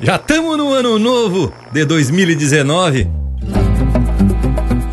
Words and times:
Já 0.00 0.16
estamos 0.16 0.58
no 0.58 0.72
ano 0.72 0.98
novo 0.98 1.52
de 1.72 1.84
2019 1.84 3.08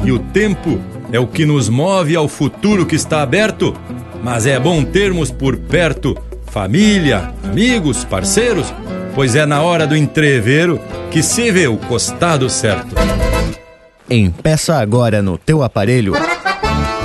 e 0.04 0.12
o 0.12 0.20
tempo 0.20 0.80
é 1.12 1.20
o 1.20 1.28
que 1.28 1.46
nos 1.46 1.70
move 1.70 2.16
ao 2.16 2.28
futuro 2.28 2.86
que 2.86 2.96
está 2.96 3.22
aberto, 3.22 3.76
mas 4.24 4.46
é 4.46 4.60
bom 4.60 4.84
termos 4.84 5.32
por 5.32 5.58
perto 5.58 6.16
família, 6.46 7.34
amigos, 7.44 8.04
parceiros, 8.04 8.74
pois 9.16 9.36
é 9.36 9.46
na 9.46 9.62
hora 9.62 9.88
do 9.88 9.96
entrevero 9.96 10.80
que 11.10 11.24
se 11.24 11.52
vê 11.52 11.68
o 11.68 11.78
costado 11.78 12.50
certo. 12.50 12.96
Empeça 14.10 14.76
agora 14.76 15.22
no 15.22 15.38
teu 15.38 15.64
aparelho 15.64 16.14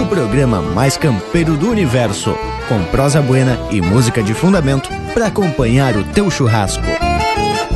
o 0.00 0.06
programa 0.06 0.60
mais 0.60 0.96
campeiro 0.96 1.56
do 1.56 1.70
universo, 1.70 2.36
com 2.68 2.82
prosa 2.84 3.22
buena 3.22 3.58
e 3.70 3.80
música 3.80 4.22
de 4.22 4.34
fundamento 4.34 4.90
para 5.14 5.26
acompanhar 5.26 5.96
o 5.96 6.04
teu 6.04 6.30
churrasco. 6.30 6.84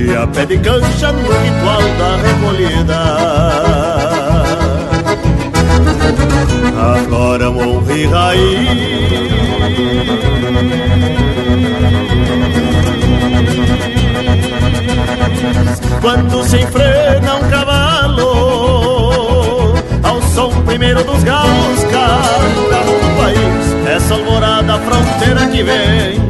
O 0.00 0.02
dia 0.02 0.26
pede 0.28 0.56
cancha 0.60 1.12
no 1.12 1.20
ritual 1.20 1.82
da 1.98 2.16
recolhida. 2.16 3.00
Agora 6.96 7.44
e 7.94 8.06
raiz. 8.06 8.68
Quando 16.00 16.44
se 16.44 16.56
enfrena 16.62 17.34
um 17.34 17.50
cavalo 17.50 18.24
ao 20.02 20.22
som 20.22 20.50
primeiro 20.62 21.04
dos 21.04 21.22
galos 21.24 21.84
cada 21.90 22.80
do 22.84 23.16
país 23.18 23.86
essa 23.86 24.14
alvorada 24.14 24.78
fronteira 24.78 25.46
que 25.48 25.62
vem 25.62 26.29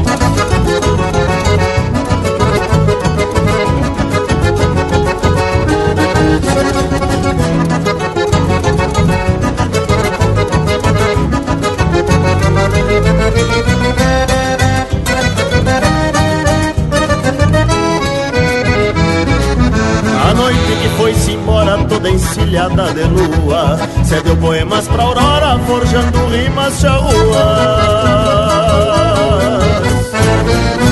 encilhada 22.13 22.93
de 22.93 23.03
lua. 23.03 23.77
Cedeu 24.03 24.35
poemas 24.37 24.87
pra 24.87 25.03
aurora, 25.03 25.59
forjando 25.67 26.27
rimas 26.27 26.79
charruas 26.79 27.11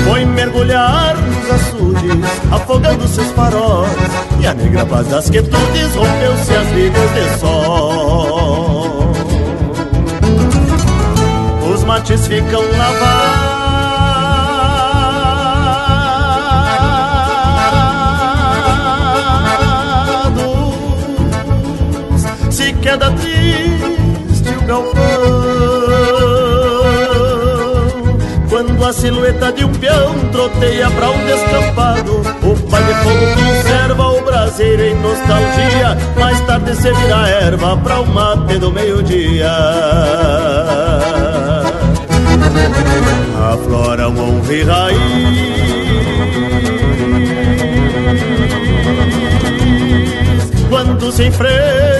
Foi 0.04 0.24
mergulhar 0.24 1.16
nos 1.16 1.50
açudes, 1.50 2.30
afogando 2.50 3.06
seus 3.08 3.30
faróis. 3.32 3.90
E 4.40 4.46
a 4.46 4.54
negra 4.54 4.86
paz 4.86 5.06
das 5.08 5.28
quietudes 5.28 5.94
rompeu-se 5.94 6.54
as 6.54 6.66
vidas 6.68 7.10
de 7.12 7.38
sol 7.38 9.12
Os 11.72 11.84
mates 11.84 12.26
ficam 12.26 12.62
lavados 12.78 13.49
queda 22.80 23.10
triste 23.12 24.54
o 24.56 24.66
galpão. 24.66 25.00
Quando 28.48 28.84
a 28.84 28.92
silhueta 28.92 29.52
de 29.52 29.64
um 29.64 29.72
peão 29.72 30.14
troteia 30.32 30.90
pra 30.90 31.08
um 31.10 31.24
descampado 31.24 32.20
O 32.42 32.56
pai 32.68 32.82
de 32.82 32.94
fogo 32.94 33.26
conserva 33.36 34.08
o 34.08 34.22
braseiro 34.22 34.82
em 34.82 34.94
nostalgia. 34.96 35.96
Mais 36.18 36.40
tarde 36.40 36.74
se 36.74 36.92
vira 36.92 37.28
erva 37.28 37.76
pra 37.76 38.00
o 38.00 38.06
mate 38.06 38.58
do 38.58 38.72
meio-dia. 38.72 39.50
Aflora 43.52 44.08
um 44.08 44.18
honra 44.18 44.52
e 44.52 44.62
raiz. 44.64 45.60
Quando 50.68 51.12
se 51.12 51.24
enfrena 51.26 51.99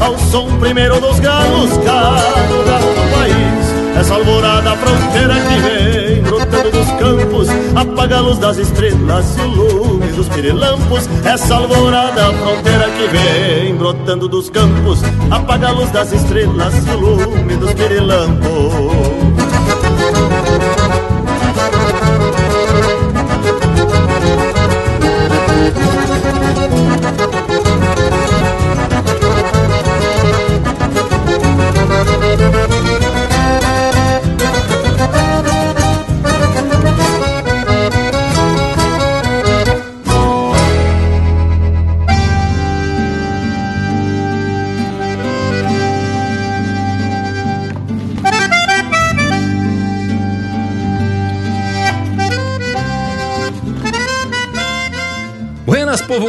Ao 0.00 0.18
som 0.30 0.58
primeiro 0.58 1.00
dos 1.00 1.18
galos 1.20 1.70
Cada 1.84 2.78
do 2.78 3.10
país. 3.14 3.64
Essa 3.98 4.14
alvorada 4.14 4.76
fronteira 4.76 5.34
que 5.34 5.56
vem 5.60 6.22
Brotando 6.22 6.70
dos 6.70 6.88
campos 6.88 7.48
Apaga 7.76 8.16
a 8.16 8.20
luz 8.20 8.38
das 8.38 8.58
estrelas 8.58 9.36
E 9.38 9.40
o 9.40 9.46
lume 9.46 10.08
dos 10.08 10.28
pirilampos. 10.28 11.08
Essa 11.24 11.54
alvorada 11.54 12.32
fronteira 12.32 12.90
que 12.90 13.06
vem 13.06 13.76
Brotando 13.76 14.28
dos 14.28 14.50
campos 14.50 15.00
Apaga 15.30 15.68
a 15.68 15.72
luz 15.72 15.90
das 15.92 16.12
estrelas 16.12 16.74
E 16.86 16.90
o 16.90 16.98
lume 16.98 17.56
dos 17.56 17.72
pirilampos 17.72 19.24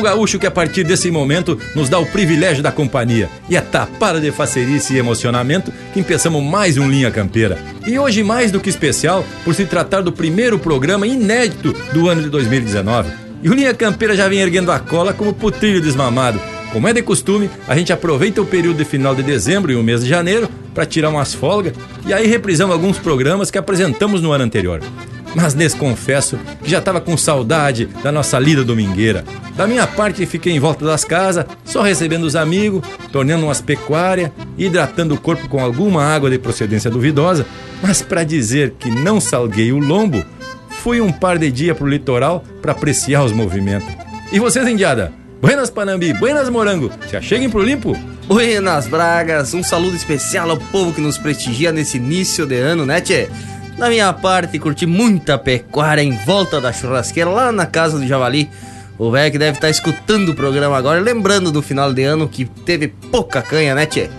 gaúcho, 0.06 0.40
que 0.40 0.48
a 0.48 0.52
partir 0.52 0.84
desse 0.84 1.10
momento 1.10 1.60
nos 1.76 1.90
dá 1.90 2.00
o 2.00 2.06
privilégio 2.06 2.64
da 2.64 2.72
companhia. 2.72 3.30
E 3.50 3.58
é 3.58 3.62
tapada 3.62 4.22
de 4.22 4.32
facerice 4.32 4.94
e 4.94 4.98
emocionamento 4.98 5.74
que 5.94 6.00
empeçamos 6.00 6.44
mais 6.44 6.78
um 6.78 6.90
Linha 6.90 7.12
Campeira. 7.12 7.58
E 7.86 7.98
hoje 7.98 8.24
mais 8.24 8.52
do 8.52 8.60
que 8.60 8.70
especial, 8.70 9.26
por 9.44 9.56
se 9.56 9.66
tratar 9.66 10.02
do 10.02 10.12
primeiro 10.12 10.60
programa 10.60 11.08
inédito 11.08 11.74
do 11.92 12.08
ano 12.08 12.22
de 12.22 12.30
2019. 12.30 13.12
E 13.42 13.50
o 13.50 13.54
Linha 13.54 13.74
Campeira 13.74 14.16
já 14.16 14.28
vem 14.28 14.40
erguendo 14.40 14.72
a 14.72 14.80
cola 14.80 15.12
como 15.12 15.34
putrilho 15.34 15.82
desmamado. 15.82 16.40
Como 16.72 16.88
é 16.88 16.94
de 16.94 17.02
costume, 17.02 17.50
a 17.68 17.76
gente 17.76 17.92
aproveita 17.92 18.42
o 18.42 18.46
período 18.46 18.78
de 18.78 18.86
final 18.86 19.16
de 19.16 19.24
dezembro 19.24 19.72
e 19.72 19.76
o 19.76 19.84
mês 19.84 20.04
de 20.04 20.10
janeiro 20.10 20.50
para 20.74 20.86
tirar 20.86 21.10
umas 21.10 21.34
folgas 21.34 21.74
e 22.06 22.14
aí 22.14 22.28
reprisamos 22.28 22.76
alguns 22.76 23.00
programas 23.00 23.50
que 23.50 23.58
apresentamos 23.58 24.22
no 24.22 24.32
ano 24.32 24.44
anterior. 24.44 24.82
Mas 25.36 25.54
lhes 25.54 25.74
confesso 25.74 26.40
que 26.64 26.70
já 26.72 26.80
estava 26.80 27.02
com 27.02 27.18
saudade 27.18 27.88
da 28.02 28.12
nossa 28.12 28.40
lida 28.40 28.64
domingueira. 28.64 29.26
Da 29.56 29.68
minha 29.68 29.86
parte, 29.86 30.26
fiquei 30.26 30.54
em 30.54 30.60
volta 30.60 30.86
das 30.86 31.04
casas, 31.04 31.46
só 31.66 31.82
recebendo 31.82 32.24
os 32.24 32.36
amigos, 32.36 32.88
tornando 33.12 33.46
umas 33.46 33.62
pecuárias, 33.62 34.32
hidratando 34.58 35.14
o 35.14 35.20
corpo 35.20 35.48
com 35.50 35.60
alguma 35.60 36.04
água 36.04 36.30
de 36.30 36.40
procedência 36.40 36.90
duvidosa, 36.90 37.46
mas 37.82 38.02
para 38.02 38.24
dizer 38.24 38.76
que 38.80 38.90
não 38.90 39.20
salguei 39.20 39.72
o 39.72 39.80
lombo, 39.80 40.26
fui 40.70 41.02
um 41.02 41.12
par 41.12 41.38
de 41.38 41.52
dias 41.52 41.78
pro 41.78 41.88
litoral 41.88 42.44
para 42.62 42.72
apreciar 42.72 43.24
os 43.24 43.32
movimentos. 43.32 43.94
E 44.32 44.40
vocês, 44.40 44.68
Indiada? 44.68 45.12
Buenas 45.42 45.70
Panambi, 45.70 46.14
buenas 46.14 46.50
Morango, 46.50 46.90
se 47.08 47.16
acheguem 47.16 47.50
pro 47.50 47.62
limpo? 47.62 47.96
Buenas 48.26 48.88
Bragas, 48.88 49.54
um 49.54 49.62
saludo 49.62 49.96
especial 49.96 50.50
ao 50.50 50.58
povo 50.58 50.92
que 50.92 51.02
nos 51.02 51.20
prestigia 51.20 51.72
nesse 51.72 51.98
início 51.98 52.48
de 52.48 52.56
ano, 52.56 52.86
né, 52.86 53.00
tchê? 53.00 53.30
Da 53.78 53.90
minha 53.90 54.12
parte, 54.14 54.58
curti 54.58 54.86
muita 54.86 55.38
pecuária 55.38 56.02
em 56.02 56.16
volta 56.26 56.62
da 56.62 56.72
churrasqueira 56.72 57.30
lá 57.30 57.52
na 57.52 57.66
casa 57.66 58.00
do 58.00 58.08
Javali. 58.08 58.50
O 58.98 59.12
velho 59.12 59.32
que 59.32 59.38
deve 59.38 59.58
estar 59.58 59.68
tá 59.68 59.72
escutando 59.72 60.30
o 60.30 60.36
programa 60.36 60.78
agora, 60.78 61.02
lembrando 61.02 61.52
do 61.52 61.62
final 61.62 61.94
de 61.94 62.04
ano 62.04 62.30
que 62.30 62.46
teve 62.46 62.88
pouca 62.88 63.42
canha, 63.42 63.76
né, 63.76 63.86
tchê? 63.86 64.10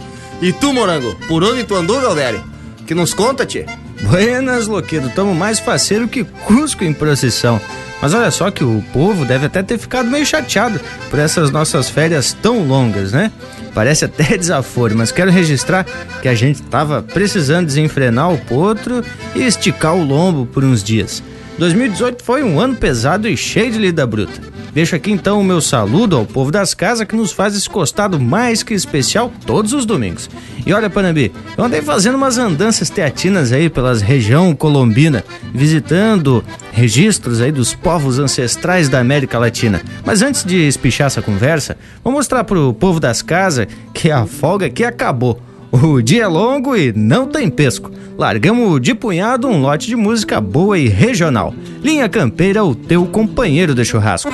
E 0.42 0.52
tu, 0.52 0.74
Morango, 0.74 1.16
por 1.26 1.42
onde 1.42 1.64
tu 1.64 1.74
andou, 1.74 1.98
Galdério? 2.00 2.44
Que 2.86 2.94
nos 2.94 3.14
conta, 3.14 3.46
tchê? 3.46 3.64
Buenas, 4.02 4.66
Loquedo, 4.66 5.08
tamo 5.08 5.34
mais 5.34 5.58
faceiro 5.58 6.06
que 6.06 6.22
Cusco 6.22 6.84
em 6.84 6.92
procissão. 6.92 7.58
Mas 8.02 8.12
olha 8.12 8.30
só 8.30 8.50
que 8.50 8.62
o 8.62 8.84
povo 8.92 9.24
deve 9.24 9.46
até 9.46 9.62
ter 9.62 9.78
ficado 9.78 10.10
meio 10.10 10.26
chateado 10.26 10.78
por 11.08 11.18
essas 11.18 11.50
nossas 11.50 11.88
férias 11.88 12.36
tão 12.42 12.66
longas, 12.66 13.12
né? 13.12 13.32
Parece 13.76 14.06
até 14.06 14.24
desaforo, 14.38 14.96
mas 14.96 15.12
quero 15.12 15.30
registrar 15.30 15.84
que 16.22 16.28
a 16.28 16.34
gente 16.34 16.62
tava 16.62 17.02
precisando 17.02 17.66
desenfrenar 17.66 18.32
o 18.32 18.38
potro 18.38 19.04
e 19.34 19.42
esticar 19.42 19.94
o 19.94 20.02
lombo 20.02 20.46
por 20.46 20.64
uns 20.64 20.82
dias. 20.82 21.22
2018 21.58 22.24
foi 22.24 22.42
um 22.42 22.58
ano 22.58 22.74
pesado 22.74 23.28
e 23.28 23.36
cheio 23.36 23.72
de 23.72 23.78
lida 23.78 24.06
bruta. 24.06 24.40
Deixo 24.76 24.94
aqui 24.94 25.10
então 25.10 25.40
o 25.40 25.44
meu 25.44 25.58
saludo 25.58 26.18
ao 26.18 26.26
povo 26.26 26.50
das 26.50 26.74
casas 26.74 27.06
que 27.06 27.16
nos 27.16 27.32
faz 27.32 27.56
esse 27.56 27.66
costado 27.66 28.20
mais 28.20 28.62
que 28.62 28.74
especial 28.74 29.32
todos 29.46 29.72
os 29.72 29.86
domingos. 29.86 30.28
E 30.66 30.70
olha, 30.74 30.90
Panambi, 30.90 31.32
eu 31.56 31.64
andei 31.64 31.80
fazendo 31.80 32.16
umas 32.16 32.36
andanças 32.36 32.90
teatinas 32.90 33.52
aí 33.52 33.70
pelas 33.70 34.02
região 34.02 34.54
colombina, 34.54 35.24
visitando 35.54 36.44
registros 36.72 37.40
aí 37.40 37.50
dos 37.50 37.72
povos 37.72 38.18
ancestrais 38.18 38.90
da 38.90 39.00
América 39.00 39.38
Latina. 39.38 39.80
Mas 40.04 40.20
antes 40.20 40.44
de 40.44 40.68
espichar 40.68 41.06
essa 41.06 41.22
conversa, 41.22 41.78
vou 42.04 42.12
mostrar 42.12 42.44
pro 42.44 42.74
povo 42.74 43.00
das 43.00 43.22
casas 43.22 43.68
que 43.94 44.10
a 44.10 44.26
folga 44.26 44.66
aqui 44.66 44.84
acabou. 44.84 45.40
O 45.72 46.02
dia 46.02 46.24
é 46.24 46.26
longo 46.26 46.76
e 46.76 46.92
não 46.92 47.26
tem 47.26 47.48
pesco. 47.48 47.90
Largamos 48.18 48.80
de 48.80 48.94
punhado 48.94 49.48
um 49.48 49.60
lote 49.60 49.86
de 49.86 49.96
música 49.96 50.38
boa 50.38 50.78
e 50.78 50.86
regional. 50.86 51.54
Linha 51.82 52.08
Campeira, 52.08 52.62
o 52.62 52.74
teu 52.74 53.06
companheiro 53.06 53.74
de 53.74 53.86
churrasco. 53.86 54.30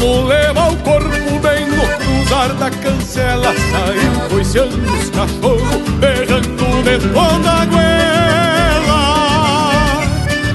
No 0.00 0.26
leva 0.26 0.70
o 0.70 0.76
corpo 0.78 1.38
bem 1.40 1.66
no 1.66 1.86
cruzar 1.98 2.52
da 2.54 2.70
cancela. 2.70 3.54
Saiu 3.70 4.28
coiceando 4.30 4.92
os 4.94 5.10
cachorros, 5.10 5.90
berrando 6.00 6.82
de 6.82 6.98
toda 7.12 7.50
a 7.50 7.66
goela 7.66 9.00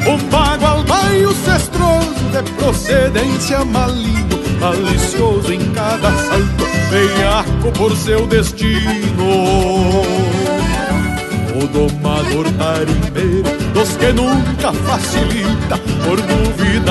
Um 0.08 0.18
bagual 0.30 0.84
baio 0.84 1.32
cestroso 1.34 2.26
de 2.32 2.42
procedência 2.54 3.64
maligno 3.64 4.36
Malicioso 4.60 5.54
em 5.54 5.60
cada 5.74 6.10
salto, 6.12 6.66
veiaco 6.90 7.72
por 7.78 7.96
seu 7.96 8.26
destino. 8.26 10.02
O 11.56 11.68
domador 11.68 12.46
tarimbeiro 12.58 13.44
dos 13.74 13.96
que 13.98 14.12
nunca 14.12 14.74
facilita 14.74 15.78
Por 16.04 16.20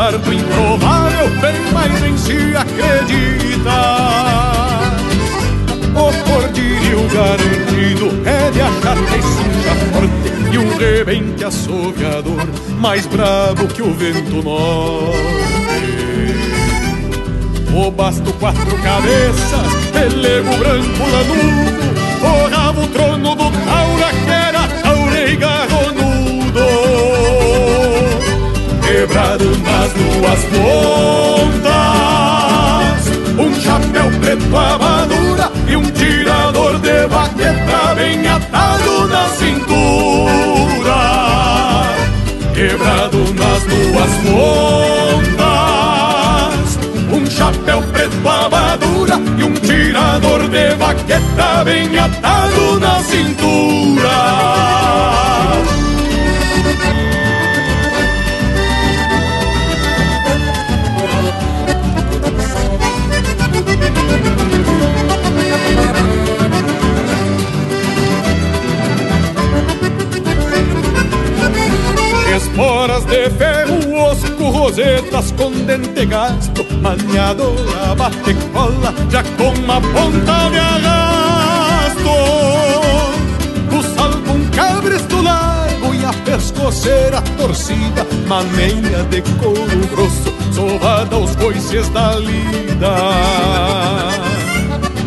duvidar 0.05 0.19
do 0.19 0.33
improvável, 0.33 1.29
bem 1.41 1.73
mais 1.73 2.03
em 2.03 2.17
si 2.17 2.55
acredita. 2.57 3.71
O 5.95 6.31
cordilho 6.31 7.09
garantido 7.13 8.29
é 8.29 8.51
de 8.51 8.61
achar 8.61 8.97
que 8.97 9.23
suja 9.23 9.75
forte 9.93 10.53
E 10.53 10.59
um 10.59 10.77
rebente 10.77 11.45
assoviador 11.45 12.47
mais 12.79 13.07
bravo 13.07 13.67
que 13.69 13.81
o 13.81 13.93
vento 13.95 14.43
norte. 14.43 15.55
O 17.73 17.91
basto 17.91 18.33
quatro 18.35 18.77
cabeças, 18.83 19.75
pelego 19.93 20.57
branco 20.59 21.03
lanudo 21.11 21.95
Forrava 22.21 22.81
o 22.81 22.89
trono 22.89 23.35
do 23.35 23.51
taura 23.51 24.04
Nas 29.35 29.93
duas 29.93 30.45
pontas. 30.45 31.75
Um 33.37 33.53
chapéu 33.61 34.09
preto 34.21 34.57
amadura 34.57 35.51
E 35.67 35.75
um 35.77 35.83
tirador 35.91 36.79
de 36.79 37.09
baqueta 37.09 37.95
Bem 37.97 38.29
atado 38.29 39.09
na 39.09 39.29
cintura. 39.31 40.95
Quebrado 42.55 43.19
nas 43.35 43.65
duas 43.65 44.13
pontas. 45.35 46.79
Um 47.13 47.27
chapéu 47.29 47.83
preto 47.93 48.29
amadura 48.29 49.21
E 49.37 49.43
um 49.43 49.55
tirador 49.55 50.49
de 50.49 50.77
baqueta 50.77 51.65
bem 51.65 51.99
atado 51.99 52.79
na 52.79 53.03
cintura. 53.03 54.55
Esporas 72.45 73.05
de 73.07 73.31
ferro, 73.31 73.95
osco, 73.97 74.51
rosetas 74.51 75.33
com 75.33 75.51
dente 75.51 76.05
gasto 76.05 76.65
Maniadora, 76.83 77.95
bate 77.97 78.35
cola, 78.53 78.95
já 79.11 79.23
com 79.23 79.49
uma 79.49 79.81
ponta 79.81 80.51
de 80.51 80.59
arrasto. 80.59 82.11
O 83.73 83.83
salvo 83.97 84.51
cabresto 84.55 85.23
largo 85.23 85.95
e 85.95 86.05
a 86.05 86.13
pescoceira 86.13 87.23
torcida 87.39 88.07
Maneira 88.29 89.03
de 89.05 89.23
couro 89.41 89.87
grosso, 89.91 90.33
sovada 90.53 91.17
aos 91.17 91.35
coices 91.37 91.89
da 91.89 92.17
lida. 92.17 92.95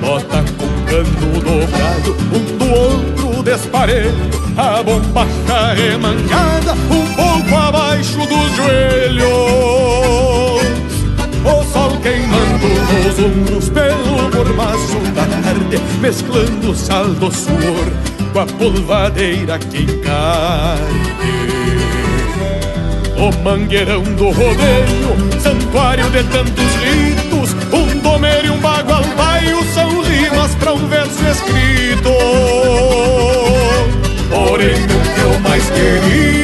Bota 0.02 0.44
com 0.58 0.86
cano 0.90 1.40
dobrado, 1.42 2.18
um 2.34 2.58
do 2.58 2.66
outro 2.74 3.27
desparelho 3.48 4.12
a 4.58 4.84
bombacha 4.84 5.74
remangada 5.74 6.74
um 6.74 7.06
pouco 7.16 7.56
abaixo 7.56 8.18
dos 8.18 8.56
joelhos. 8.58 9.28
O 11.46 11.64
sol 11.72 11.98
queimando 12.02 12.68
nos 12.68 13.20
ombros 13.20 13.70
pelo 13.70 14.30
mormaço 14.36 15.00
da 15.16 15.26
tarde, 15.26 15.80
mesclando 16.02 16.76
sal 16.76 17.06
do 17.06 17.32
suor 17.34 17.88
com 18.34 18.40
a 18.42 18.46
polvadeira 18.46 19.58
que 19.58 19.84
encarne. 19.84 21.08
O 23.16 23.32
mangueirão 23.44 24.04
do 24.04 24.30
rodeio, 24.30 25.40
santuário 25.40 26.10
de 26.10 26.24
tantos 26.26 26.76
ritos, 26.84 27.56
um 27.72 27.98
domeiro 28.00 28.48
e 28.48 28.50
um 28.50 28.58
bagual 28.60 29.04
são 29.78 30.02
rimas 30.02 30.56
para 30.56 30.74
um 30.74 30.88
verso 30.88 31.24
escrito. 31.24 32.10
Porém 34.30 34.76
o 34.76 35.16
que 35.16 35.22
eu 35.22 35.40
mais 35.40 35.64
queria. 35.70 36.38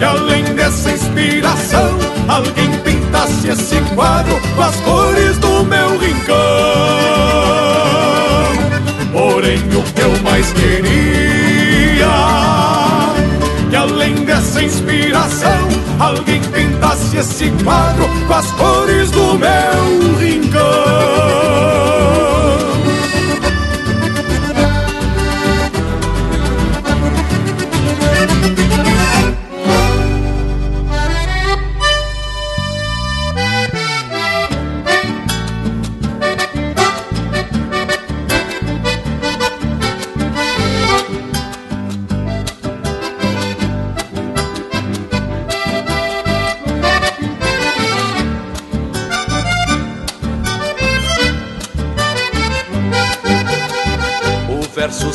E 0.00 0.04
além 0.04 0.44
dessa 0.54 0.92
inspiração 0.92 1.98
Alguém 2.28 2.70
pintasse 2.84 3.48
esse 3.48 3.80
quadro 3.94 4.40
Com 4.54 4.62
as 4.62 4.76
cores 4.76 5.38
do 5.38 5.64
meu 5.64 5.98
rincão. 5.98 6.36
Porém 9.12 9.58
o 9.58 9.82
que 9.82 10.00
eu 10.00 10.18
mais 10.22 10.52
queria. 10.52 12.06
E 13.70 13.76
além 13.76 14.14
dessa 14.24 14.62
inspiração 14.62 15.68
Alguém 15.98 16.40
pintasse 16.40 17.16
esse 17.16 17.50
quadro 17.64 18.08
Com 18.26 18.34
as 18.34 18.50
cores 18.52 19.10
do 19.10 19.38
meu 19.38 20.18
rincão 20.18 21.97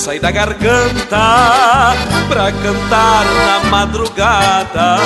sai 0.03 0.19
da 0.19 0.31
garganta 0.31 1.95
pra 2.27 2.51
cantar 2.51 3.23
na 3.23 3.69
madrugada. 3.69 4.97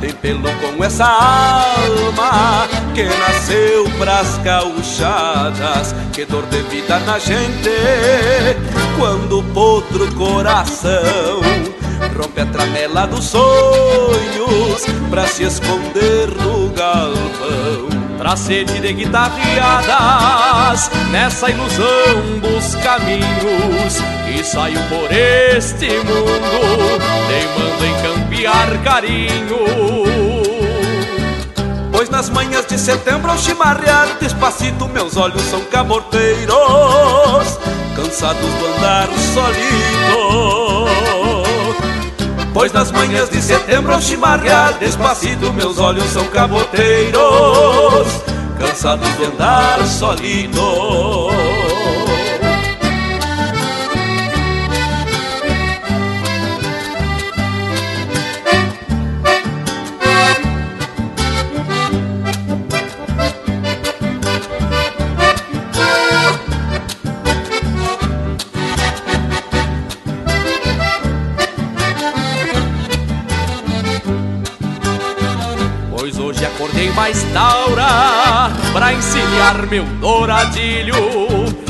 Tem 0.00 0.12
pelo 0.12 0.42
com 0.42 0.84
essa 0.84 1.06
alma 1.06 2.68
que 2.94 3.02
nasceu 3.02 3.84
pras 3.98 4.38
gauchadas. 4.44 5.92
Que 6.12 6.24
dor 6.24 6.46
de 6.46 6.62
vida 6.70 7.00
na 7.00 7.18
gente 7.18 7.68
quando 8.96 9.42
potro 9.52 10.06
coração 10.14 11.40
rompe 12.16 12.40
a 12.40 12.46
tramela 12.46 13.06
dos 13.08 13.24
sonhos 13.24 14.84
pra 15.10 15.26
se 15.26 15.42
esconder 15.42 16.28
no 16.28 16.68
galpão. 16.68 18.03
Pra 18.18 18.36
sede 18.36 18.80
de 18.80 18.92
guitarreadas 18.92 20.90
Nessa 21.10 21.50
ilusão 21.50 22.38
dos 22.40 22.74
caminhos 22.76 23.98
E 24.28 24.44
saio 24.44 24.78
por 24.88 25.10
este 25.10 25.88
mundo 25.88 26.98
Teimando 27.28 27.84
em 27.84 27.94
campear 28.02 28.82
carinho. 28.82 29.64
Pois 31.92 32.08
nas 32.08 32.28
manhãs 32.28 32.66
de 32.66 32.78
setembro 32.78 33.30
ao 33.30 33.38
chimarrear 33.38 34.08
Despacito 34.20 34.88
meus 34.88 35.16
olhos 35.16 35.42
são 35.42 35.60
camorteiros 35.64 36.54
Cansados 37.96 38.40
do 38.40 38.66
andar 38.76 39.08
solito 39.32 41.13
Pois 42.54 42.72
nas 42.72 42.92
manhãs 42.92 43.28
de 43.28 43.42
setembro 43.42 43.92
ao 43.92 44.00
chimarrear 44.00 44.74
Despacito 44.78 45.52
meus 45.52 45.78
olhos 45.80 46.04
são 46.04 46.24
caboteiros 46.28 48.06
Cansados 48.56 49.12
de 49.16 49.24
andar 49.24 49.84
solito 49.84 51.43
pra 78.74 78.92
encilhar 78.92 79.66
meu 79.68 79.84
douradilho. 80.00 80.96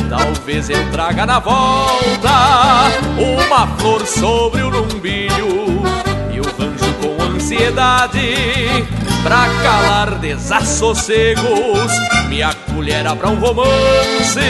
Talvez 0.08 0.70
eu 0.70 0.90
traga 0.90 1.26
na 1.26 1.38
volta 1.38 2.90
uma 3.18 3.66
flor 3.76 4.06
sobre 4.06 4.62
o 4.62 4.70
lumbilho 4.70 5.82
e 6.32 6.40
o 6.40 6.44
rancho 6.44 6.94
com 7.00 7.22
ansiedade 7.22 8.86
pra 9.22 9.46
calar 9.62 10.18
desassossegos. 10.18 11.92
Minha 12.28 12.54
colher 12.74 13.04
pra 13.16 13.28
um 13.28 13.36
romance 13.36 14.40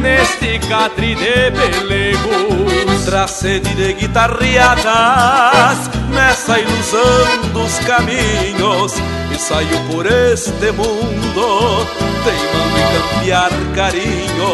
neste 0.00 0.58
catre 0.68 1.14
de 1.14 1.50
pelegos. 1.52 3.04
Traz 3.06 3.30
sede 3.30 3.74
de 3.74 3.94
guitarreadas 3.94 5.90
nessa 6.10 6.58
ilusão 6.60 7.50
dos 7.52 7.78
caminhos 7.80 9.21
saio 9.42 9.76
por 9.90 10.06
este 10.06 10.70
mundo 10.70 11.84
teimando 12.22 12.78
em 12.78 12.86
campear 12.94 13.50
carinho. 13.74 14.52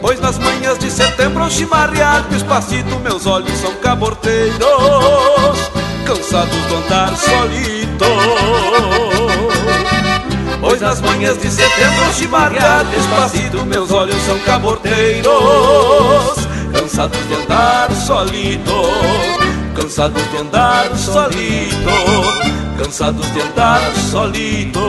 Pois 0.00 0.20
nas 0.20 0.38
manhãs 0.38 0.78
de 0.78 0.88
setembro 0.88 1.42
ao 1.42 1.50
chimarrear 1.50 2.22
despacito 2.30 2.96
meus 3.00 3.26
olhos 3.26 3.58
são 3.58 3.74
caborteiros 3.76 4.60
Cansados 6.04 6.68
de 6.68 6.74
andar 6.74 7.16
solito 7.16 8.04
Pois 10.60 10.80
nas 10.80 11.00
manhãs 11.00 11.40
de 11.40 11.50
setembro 11.50 12.04
ao 12.04 12.12
chimarrear 12.12 12.84
despacito 12.84 13.64
meus 13.64 13.90
olhos 13.90 14.20
são 14.22 14.38
caborteiros 14.40 15.32
Cansados 16.72 17.26
de 17.26 17.34
andar 17.34 17.90
solito 17.92 19.63
Cansados 19.84 20.30
de 20.30 20.38
andar 20.38 20.96
solito 20.96 21.90
Cansados 22.78 23.34
de 23.34 23.42
andar 23.42 23.82
solito 24.10 24.80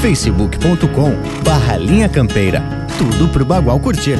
facebook.com 0.00 1.12
barra 1.44 1.76
linha 1.76 2.08
campeira. 2.08 2.62
Tudo 2.98 3.28
pro 3.28 3.44
Bagual 3.44 3.78
curtir. 3.80 4.18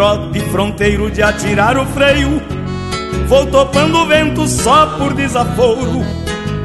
Trote 0.00 0.40
fronteiro 0.50 1.10
de 1.10 1.22
atirar 1.22 1.76
o 1.76 1.84
freio. 1.84 2.40
Vou 3.28 3.44
topando 3.44 3.98
o 3.98 4.06
vento 4.06 4.48
só 4.48 4.86
por 4.96 5.12
desaforo 5.12 6.02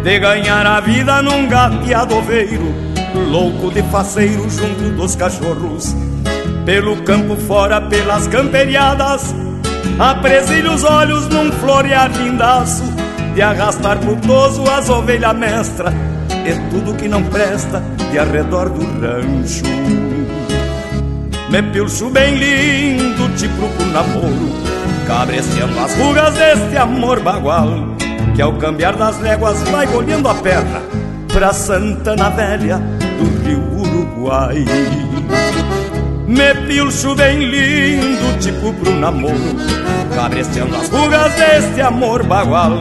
De 0.01 0.17
ganhar 0.19 0.65
a 0.65 0.79
vida 0.79 1.21
num 1.21 1.47
gateadoveiro 1.47 2.73
Louco 3.29 3.71
de 3.71 3.83
faceiro 3.83 4.49
junto 4.49 4.95
dos 4.95 5.15
cachorros. 5.15 5.93
Pelo 6.65 6.95
campo 7.03 7.35
fora, 7.35 7.81
pelas 7.81 8.25
camperiadas 8.27 9.35
Apresilho 9.99 10.73
os 10.73 10.85
olhos 10.85 11.27
num 11.27 11.51
florear 11.51 12.09
lindaço 12.17 12.85
De 13.33 13.41
arrastar 13.41 13.97
frutoso 13.99 14.63
as 14.71 14.89
ovelhas 14.89 15.35
mestra 15.35 15.93
É 16.29 16.53
tudo 16.69 16.95
que 16.95 17.09
não 17.09 17.21
presta 17.23 17.83
de 18.11 18.17
arredor 18.17 18.69
do 18.69 18.81
rancho 19.01 20.04
me 21.49 21.63
pilcho 21.63 22.09
bem 22.09 22.35
lindo, 22.35 23.29
te 23.37 23.47
procuro 23.49 23.89
namoro. 23.91 24.75
Cabreceando 25.05 25.79
as 25.79 25.95
rugas 25.97 26.33
deste 26.33 26.77
amor 26.77 27.19
bagual 27.19 27.95
Que 28.35 28.41
ao 28.41 28.53
cambiar 28.53 28.95
das 28.95 29.19
léguas 29.19 29.61
vai 29.69 29.87
olhando 29.93 30.27
a 30.27 30.33
perna 30.33 30.81
Pra 31.31 31.53
Santana 31.53 32.29
Velha 32.31 32.77
do 32.79 33.43
Rio 33.43 33.61
Uruguai. 33.79 34.65
Me 36.27 36.55
pilcho 36.67 37.13
bem 37.13 37.37
lindo, 37.37 38.39
tipo 38.39 38.73
pro 38.73 38.91
namoro. 38.95 39.35
Cabreceando 40.15 40.75
as 40.75 40.89
rugas 40.89 41.33
deste 41.35 41.81
amor 41.81 42.23
bagual 42.23 42.71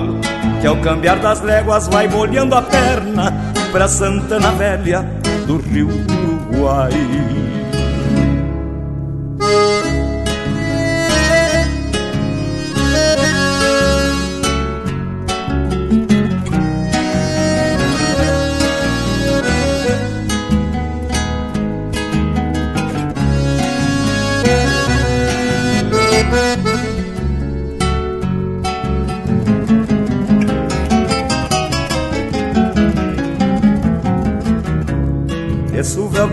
Que 0.61 0.67
ao 0.67 0.77
cambiar 0.77 1.19
das 1.19 1.43
léguas 1.43 1.89
vai 1.89 2.09
molhando 2.09 2.55
a 2.55 2.63
perna 2.63 3.33
Pra 3.71 3.87
Santana 3.87 4.51
Velha 4.53 5.03
do 5.47 5.59
Rio 5.59 5.89
Uruguai 5.89 6.93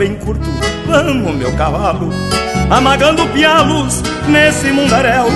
bem 0.01 0.15
curto, 0.15 0.50
vamos 0.88 1.36
meu 1.36 1.55
cavalo, 1.55 2.10
amagando 2.72 3.24
pialos 3.27 4.01
nesse 4.27 4.72
mundaréu, 4.72 5.27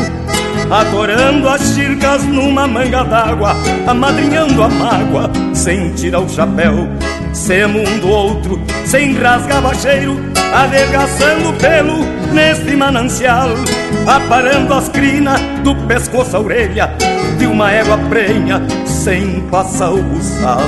atorando 0.72 1.48
as 1.48 1.62
chircas 1.76 2.24
numa 2.24 2.68
manga 2.68 3.04
d'água, 3.04 3.56
amadrinhando 3.86 4.64
a 4.64 4.68
mágoa 4.68 5.30
sem 5.54 5.92
tirar 5.92 6.22
o 6.22 6.28
chapéu, 6.28 6.88
semo 7.32 7.78
um 7.78 8.00
do 8.00 8.10
outro, 8.10 8.60
sem 8.86 9.14
rasgar 9.14 9.62
bacheiro, 9.62 10.18
adelgaçando 10.52 11.54
pelo 11.60 12.04
neste 12.34 12.76
manancial, 12.76 13.50
aparando 14.08 14.74
as 14.74 14.90
crinas 14.90 15.40
do 15.64 15.76
pescoço 15.86 16.38
à 16.38 16.40
orelha 16.40 16.92
de 17.38 17.46
uma 17.46 17.72
égua 17.72 18.00
prenha 18.10 18.60
sem 18.88 19.42
passar 19.42 19.92
o 19.92 20.02
buçal. 20.02 20.64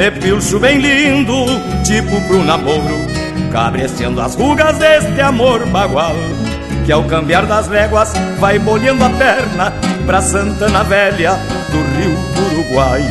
Me 0.00 0.10
pilcho 0.10 0.58
bem 0.58 0.78
lindo, 0.78 1.44
tipo 1.84 2.18
pro 2.22 2.42
namoro 2.42 2.96
Cabrecendo 3.52 4.22
as 4.22 4.34
rugas 4.34 4.78
deste 4.78 5.20
amor 5.20 5.66
bagual 5.66 6.14
Que 6.86 6.92
ao 6.92 7.04
cambiar 7.04 7.44
das 7.44 7.68
léguas 7.68 8.10
vai 8.38 8.58
molhando 8.58 9.04
a 9.04 9.10
perna 9.10 9.70
Pra 10.06 10.22
Santana 10.22 10.84
Velha 10.84 11.38
do 11.70 11.82
Rio 11.98 12.16
Uruguai. 12.46 13.04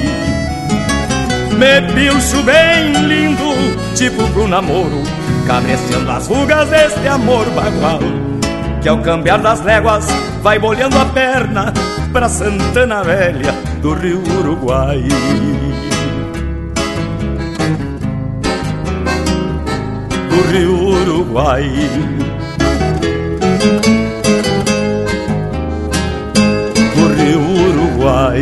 Me 1.59 1.93
pilcho 1.93 2.41
bem 2.41 2.91
lindo, 3.05 3.53
tipo 3.93 4.27
pro 4.29 4.47
namoro 4.47 5.03
Cabrecendo 5.45 6.09
as 6.09 6.25
rugas 6.25 6.69
deste 6.69 7.07
amor 7.07 7.45
bagual 7.51 7.99
Que 8.81 8.89
ao 8.89 8.97
cambiar 8.97 9.37
das 9.37 9.61
léguas 9.61 10.07
vai 10.41 10.57
molhando 10.57 10.97
a 10.97 11.05
perna 11.05 11.71
Pra 12.11 12.27
Santana 12.27 13.03
Velha 13.03 13.53
do 13.79 13.93
Rio 13.93 14.23
Uruguai 14.39 15.03
Rio 20.41 20.73
Uruguai. 20.73 21.71
O 26.95 27.07
Rio 27.17 27.41
Uruguai. 27.67 28.41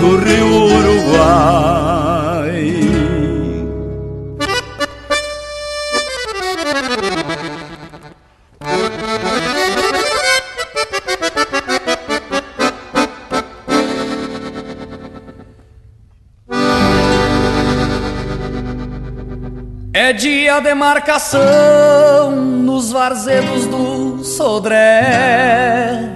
Do 0.00 0.16
Rio 0.16 0.46
Uruguai. 0.46 1.87
Dia 20.16 20.60
de 20.60 20.74
marcação 20.74 22.30
nos 22.30 22.90
varzedos 22.90 23.66
do 23.66 24.24
Sodré. 24.24 26.08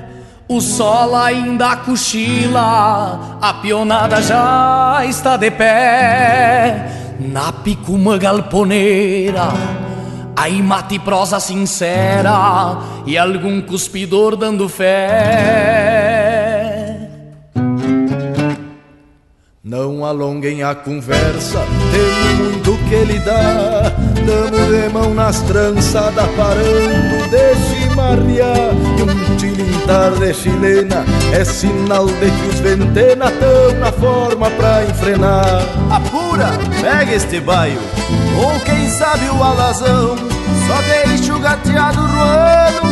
O 0.49 0.61
sol 0.61 1.15
ainda 1.15 1.77
cochila, 1.77 3.39
a 3.41 3.55
pionada 3.55 4.23
já 4.23 5.03
está 5.07 5.37
de 5.37 5.51
pé. 5.51 7.17
Na 7.21 7.53
picuma 7.53 8.17
galponeira, 8.17 9.49
aí 10.37 10.63
mate 10.63 10.99
prosa 10.99 11.39
sincera 11.39 12.79
e 13.07 13.19
algum 13.19 13.61
cuspidor 13.61 14.37
dando 14.37 14.69
fé. 14.71 16.01
Não 19.73 20.05
alonguem 20.05 20.62
a 20.62 20.75
conversa, 20.75 21.61
tem 21.91 22.37
muito 22.37 22.76
que 22.91 23.19
dá. 23.21 23.91
Damos 24.26 24.69
de 24.69 24.93
mão 24.93 25.14
nas 25.14 25.41
trançadas, 25.41 26.29
parando 26.37 27.31
de 27.31 27.55
chimarrear. 27.64 28.75
E 28.99 29.02
um 29.02 29.37
tilintar 29.38 30.11
de 30.19 30.35
chilena 30.35 31.07
é 31.33 31.43
sinal 31.43 32.05
de 32.05 32.31
que 32.31 32.49
os 32.50 32.61
ventena 32.61 33.30
tão 33.30 33.78
na 33.80 33.91
forma 33.93 34.50
pra 34.50 34.85
enfrenar. 34.85 35.63
Apura, 35.91 36.50
pega 36.82 37.15
este 37.15 37.41
baio, 37.41 37.80
ou 38.45 38.61
quem 38.67 38.91
sabe 38.91 39.25
o 39.30 39.43
alazão. 39.43 40.17
Só 40.67 40.82
deixa 41.06 41.35
o 41.35 41.41
gateado 41.41 41.99
roando, 41.99 42.92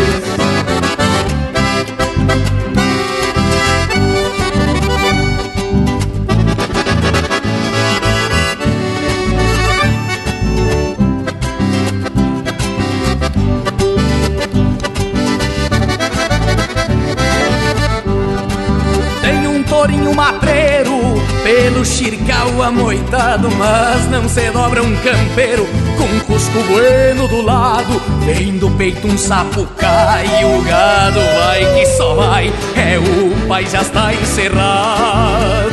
Amoitado 22.61 23.49
Mas 23.51 24.09
não 24.09 24.27
se 24.27 24.49
dobra 24.51 24.83
um 24.83 24.95
campeiro. 24.97 25.67
Com 25.97 26.19
cusco 26.25 26.59
bueno 26.69 27.27
do 27.27 27.41
lado 27.41 28.01
Vem 28.25 28.57
do 28.57 28.69
peito 28.71 29.07
um 29.07 29.17
sapo 29.17 29.65
cai 29.77 30.45
O 30.45 30.61
gado 30.63 31.19
vai 31.19 31.73
que 31.73 31.85
só 31.85 32.15
vai 32.15 32.47
É 32.75 32.97
o 32.97 33.47
pai 33.47 33.65
já 33.65 33.81
está 33.81 34.13
encerrado. 34.13 35.71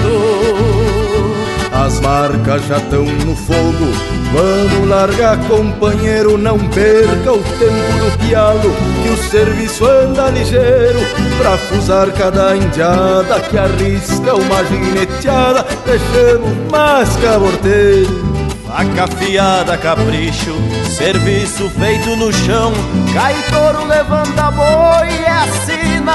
As 1.72 2.00
marcas 2.00 2.66
já 2.66 2.78
estão 2.78 3.04
no 3.04 3.36
fogo 3.36 4.17
Vamos 4.32 4.88
largar, 4.88 5.38
companheiro, 5.48 6.36
não 6.36 6.58
perca 6.58 7.32
o 7.32 7.42
tempo 7.42 7.98
do 7.98 8.18
pialo 8.18 8.74
Que 9.02 9.08
o 9.08 9.16
serviço 9.30 9.86
anda 9.86 10.28
ligeiro 10.30 11.00
Pra 11.38 11.56
fusar 11.56 12.10
cada 12.12 12.54
indiada 12.54 13.40
Que 13.40 13.56
arrisca 13.56 14.34
uma 14.34 14.64
gineteada 14.64 15.66
Deixamos 15.86 16.70
mais 16.70 17.16
caborteiro 17.16 18.28
Faca 18.68 19.04
afiada, 19.04 19.78
capricho, 19.78 20.54
serviço 20.94 21.70
feito 21.70 22.14
no 22.16 22.30
chão. 22.30 22.70
Cai 23.14 23.34
touro, 23.50 23.86
levanta 23.86 24.50
boi, 24.50 25.08
é 25.24 25.30
a 25.30 25.46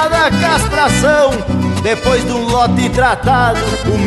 da 0.08 0.30
castração. 0.30 1.30
Depois 1.82 2.22
do 2.24 2.38
lote 2.38 2.88
tratado, 2.90 3.58
o 3.92 3.98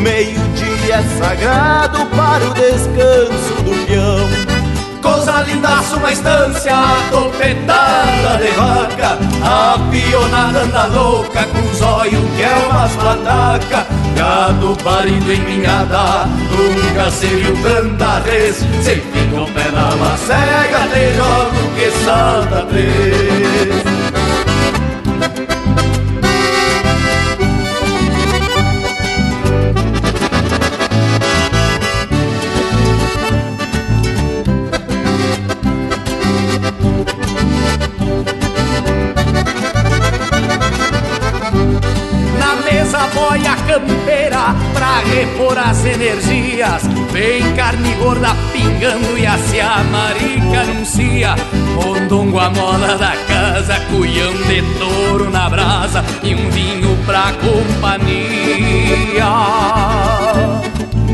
é 0.90 1.02
sagrado 1.18 2.06
para 2.06 2.44
o 2.48 2.54
descanso 2.54 3.62
do 3.62 3.86
peão. 3.86 4.58
Coisa 5.02 5.42
lindaça, 5.42 5.96
uma 5.96 6.12
estância 6.12 6.74
topetada 7.10 8.36
de 8.38 8.50
vaca 8.50 9.18
A 9.42 9.78
pionada 9.90 10.60
anda 10.60 10.86
louca 10.86 11.44
com 11.44 11.84
olhos 11.84 12.30
que 12.36 12.42
é 12.42 12.66
umas 12.68 12.92
pataca 12.96 13.86
Gado 14.16 14.76
parido 14.82 15.32
em 15.32 15.40
minhada, 15.40 16.26
nunca 16.50 17.10
se 17.10 17.26
viu 17.26 17.56
tanta 17.62 18.20
vez 18.20 18.56
Se 18.56 18.96
fica 18.96 19.40
o 19.40 19.46
pé 19.52 19.70
na 19.70 19.94
macega, 19.96 20.88
te 20.92 21.14
jogo 21.14 21.74
que 21.76 21.90
salta 22.04 22.66
três 22.66 23.87
energias. 46.58 46.82
Vem 47.12 47.54
carne 47.54 47.94
gorda 47.94 48.34
pingando 48.52 49.16
e 49.16 49.26
a 49.26 49.34
a 49.34 49.84
marica 49.84 50.60
anuncia. 50.62 51.36
Mondongo 51.74 52.38
a 52.38 52.50
moda 52.50 52.96
da 52.98 53.16
casa, 53.28 53.78
cuião 53.90 54.34
de 54.34 54.62
touro 54.78 55.30
na 55.30 55.48
brasa 55.48 56.04
e 56.22 56.34
um 56.34 56.50
vinho 56.50 56.98
pra 57.06 57.32
companhia. 57.34 59.24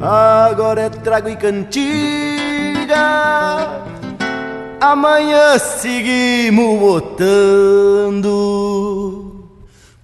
Agora 0.00 0.82
é 0.82 0.88
trago 0.88 1.28
e 1.28 1.36
cantiga. 1.36 3.00
Amanhã 4.80 5.58
seguimos 5.58 6.80
botando. 6.80 8.30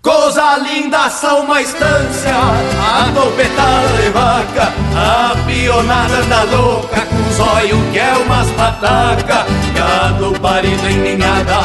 Coisa 0.06 0.59
linda 0.59 1.11
são 1.11 1.40
uma 1.40 1.61
estância, 1.61 2.30
a 2.30 3.11
topetada 3.12 3.88
de 4.00 4.09
vaca, 4.11 4.72
a 4.94 5.35
pionada 5.44 6.18
anda 6.18 6.44
louca, 6.44 7.00
com 7.00 7.32
zóio 7.32 7.76
que 7.90 7.98
é 7.98 8.12
umas 8.18 8.48
pataca, 8.52 9.44
gado 9.76 10.32
parido 10.40 10.88
em 10.88 10.98
ninhada, 10.98 11.60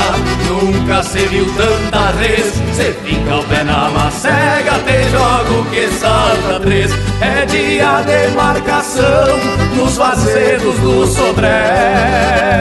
nunca 0.48 1.02
se 1.04 1.20
viu 1.28 1.46
tanta 1.56 2.12
res, 2.20 2.54
cê 2.76 2.94
fica 3.04 3.38
o 3.38 3.44
pé 3.46 3.64
na 3.64 3.90
macega, 3.90 4.80
te 4.86 5.10
jogo 5.10 5.66
que 5.72 5.88
salta 5.92 6.60
três, 6.60 6.92
é 7.22 7.46
dia 7.46 8.02
de 8.04 8.36
marcação, 8.36 9.40
nos 9.76 9.98
vazedos 9.98 10.78
do 10.80 11.08
Sodré. 11.08 12.52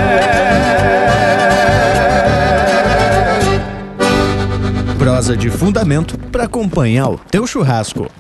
prosa 5.21 5.37
de 5.37 5.51
fundamento 5.51 6.19
para 6.31 6.45
acompanhar 6.45 7.11
o 7.11 7.19
teu 7.19 7.47
churrasco. 7.47 8.11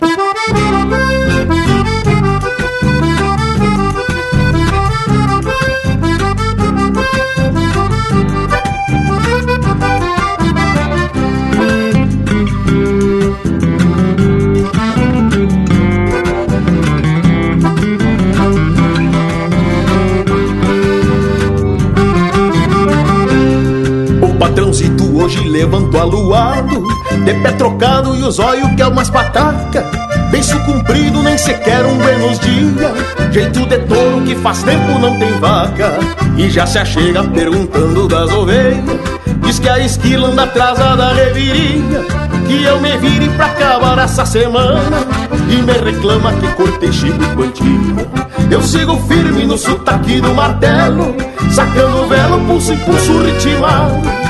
Hoje 25.31 25.49
levantou 25.49 26.01
aluado 26.01 26.87
De 27.25 27.35
pé 27.35 27.53
trocado 27.53 28.17
e 28.17 28.23
os 28.23 28.39
olhos 28.39 28.69
que 28.75 28.83
é 28.83 28.87
umas 28.87 29.09
pataca. 29.09 29.85
Beiço 30.31 30.59
comprido, 30.65 31.23
nem 31.23 31.39
sequer 31.39 31.85
um 31.85 31.97
Buenos 31.99 32.39
dia 32.41 32.93
Jeito 33.31 33.67
de 33.67 33.79
touro 33.81 34.23
que 34.23 34.35
faz 34.37 34.63
tempo 34.63 34.99
não 34.99 35.17
tem 35.19 35.33
vaca. 35.39 35.99
E 36.37 36.51
já 36.51 36.67
se 36.67 36.79
achega 36.79 37.23
perguntando 37.25 38.09
das 38.09 38.33
ovelhas. 38.33 38.99
Diz 39.43 39.59
que 39.59 39.69
a 39.69 39.79
esquila 39.79 40.29
anda 40.29 40.45
atrasada 40.45 40.97
da 40.97 41.13
reviria. 41.13 42.05
Que 42.47 42.65
eu 42.65 42.81
me 42.81 42.97
vire 42.99 43.29
pra 43.31 43.47
acabar 43.47 43.99
essa 43.99 44.27
semana. 44.27 45.07
E 45.49 45.63
me 45.63 45.73
reclama 45.73 46.33
que 46.33 46.49
cortei 46.55 46.93
chico 46.93 47.19
quantia. 47.37 48.09
Eu 48.51 48.63
sigo 48.63 48.97
firme 49.07 49.45
no 49.47 49.57
sotaque 49.57 50.21
do 50.21 50.35
martelo 50.35 51.15
Sacando 51.53 52.03
o 52.03 52.09
velo, 52.09 52.41
pulso 52.47 52.73
e 52.73 52.77
pulso 52.79 53.23
ritmado 53.23 54.30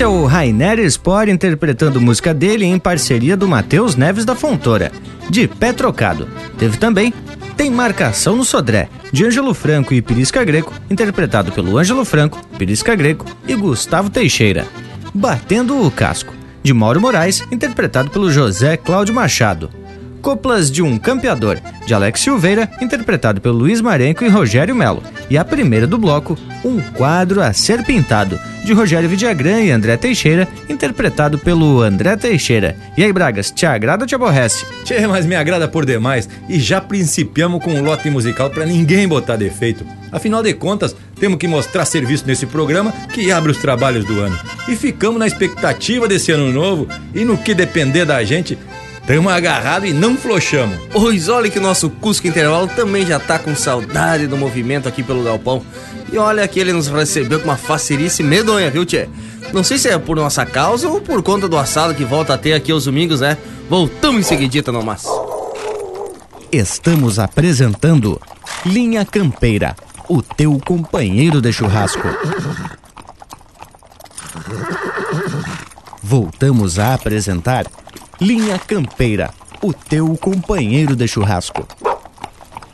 Esse 0.00 0.06
é 0.06 0.08
o 0.08 0.24
Rainer 0.24 0.78
Sport 0.78 1.28
interpretando 1.28 2.00
música 2.00 2.32
dele 2.32 2.64
em 2.64 2.78
parceria 2.78 3.36
do 3.36 3.46
Matheus 3.46 3.96
Neves 3.96 4.24
da 4.24 4.34
Fontoura, 4.34 4.90
de 5.28 5.46
Pé 5.46 5.74
Trocado. 5.74 6.26
Teve 6.56 6.78
também 6.78 7.12
Tem 7.54 7.70
Marcação 7.70 8.34
no 8.34 8.42
Sodré, 8.42 8.88
de 9.12 9.26
Ângelo 9.26 9.52
Franco 9.52 9.92
e 9.92 10.00
Pirisca 10.00 10.42
Greco, 10.42 10.72
interpretado 10.90 11.52
pelo 11.52 11.76
Ângelo 11.76 12.02
Franco, 12.06 12.40
Pirisca 12.56 12.94
Greco 12.94 13.26
e 13.46 13.54
Gustavo 13.54 14.08
Teixeira. 14.08 14.66
Batendo 15.12 15.86
o 15.86 15.90
Casco, 15.90 16.32
de 16.62 16.72
Mauro 16.72 16.98
Moraes, 16.98 17.44
interpretado 17.52 18.08
pelo 18.08 18.32
José 18.32 18.78
Cláudio 18.78 19.14
Machado. 19.14 19.68
Coplas 20.22 20.70
de 20.70 20.82
um 20.82 20.96
Campeador, 20.96 21.58
de 21.84 21.92
Alex 21.92 22.20
Silveira, 22.20 22.70
interpretado 22.80 23.38
pelo 23.42 23.58
Luiz 23.58 23.82
Marenco 23.82 24.24
e 24.24 24.30
Rogério 24.30 24.74
Melo. 24.74 25.02
E 25.30 25.38
a 25.38 25.44
primeira 25.44 25.86
do 25.86 25.96
bloco, 25.96 26.36
Um 26.64 26.80
Quadro 26.80 27.40
a 27.40 27.52
Ser 27.52 27.84
Pintado, 27.84 28.38
de 28.64 28.72
Rogério 28.72 29.08
Vidagrã 29.08 29.60
e 29.60 29.70
André 29.70 29.96
Teixeira, 29.96 30.48
interpretado 30.68 31.38
pelo 31.38 31.80
André 31.80 32.16
Teixeira. 32.16 32.76
E 32.96 33.04
aí, 33.04 33.12
Bragas, 33.12 33.52
te 33.52 33.64
agrada 33.64 34.02
ou 34.02 34.08
te 34.08 34.14
aborrece? 34.14 34.66
Tchê, 34.84 35.06
mas 35.06 35.24
me 35.24 35.36
agrada 35.36 35.68
por 35.68 35.86
demais 35.86 36.28
e 36.48 36.58
já 36.58 36.80
principiamos 36.80 37.62
com 37.62 37.72
um 37.72 37.82
lote 37.82 38.10
musical 38.10 38.50
para 38.50 38.66
ninguém 38.66 39.06
botar 39.06 39.36
defeito. 39.36 39.86
Afinal 40.10 40.42
de 40.42 40.52
contas, 40.52 40.96
temos 41.20 41.38
que 41.38 41.46
mostrar 41.46 41.84
serviço 41.84 42.24
nesse 42.26 42.46
programa 42.46 42.92
que 43.12 43.30
abre 43.30 43.52
os 43.52 43.58
trabalhos 43.58 44.04
do 44.04 44.18
ano. 44.18 44.36
E 44.68 44.74
ficamos 44.74 45.20
na 45.20 45.26
expectativa 45.28 46.08
desse 46.08 46.32
ano 46.32 46.50
novo 46.50 46.88
e 47.14 47.24
no 47.24 47.38
que 47.38 47.54
depender 47.54 48.04
da 48.04 48.22
gente, 48.24 48.58
Estamos 49.10 49.32
agarrados 49.32 49.90
e 49.90 49.92
não 49.92 50.16
flochamos. 50.16 50.78
Pois 50.92 51.28
olha 51.28 51.50
que 51.50 51.58
o 51.58 51.60
nosso 51.60 51.90
Cusco 51.90 52.28
Intervalo 52.28 52.68
também 52.68 53.04
já 53.04 53.18
tá 53.18 53.40
com 53.40 53.56
saudade 53.56 54.28
do 54.28 54.36
movimento 54.36 54.88
aqui 54.88 55.02
pelo 55.02 55.24
galpão. 55.24 55.64
E 56.12 56.16
olha 56.16 56.46
que 56.46 56.60
ele 56.60 56.72
nos 56.72 56.86
recebeu 56.86 57.40
com 57.40 57.46
uma 57.46 57.56
facerice 57.56 58.22
medonha, 58.22 58.70
viu, 58.70 58.86
Tchê? 58.86 59.08
Não 59.52 59.64
sei 59.64 59.78
se 59.78 59.88
é 59.88 59.98
por 59.98 60.16
nossa 60.16 60.46
causa 60.46 60.88
ou 60.88 61.00
por 61.00 61.24
conta 61.24 61.48
do 61.48 61.58
assado 61.58 61.92
que 61.92 62.04
volta 62.04 62.34
a 62.34 62.38
ter 62.38 62.52
aqui 62.52 62.70
aos 62.70 62.84
domingos, 62.84 63.20
né? 63.20 63.36
Voltamos 63.68 64.20
em 64.20 64.22
seguidita, 64.22 64.70
não 64.70 64.82
mas. 64.82 65.02
Estamos 66.52 67.18
apresentando 67.18 68.20
Linha 68.64 69.04
Campeira, 69.04 69.74
o 70.08 70.22
teu 70.22 70.56
companheiro 70.64 71.40
de 71.40 71.52
churrasco. 71.52 72.06
Voltamos 76.00 76.78
a 76.78 76.94
apresentar 76.94 77.66
Linha 78.20 78.58
Campeira, 78.58 79.30
o 79.62 79.72
teu 79.72 80.14
companheiro 80.14 80.94
de 80.94 81.08
churrasco. 81.08 81.66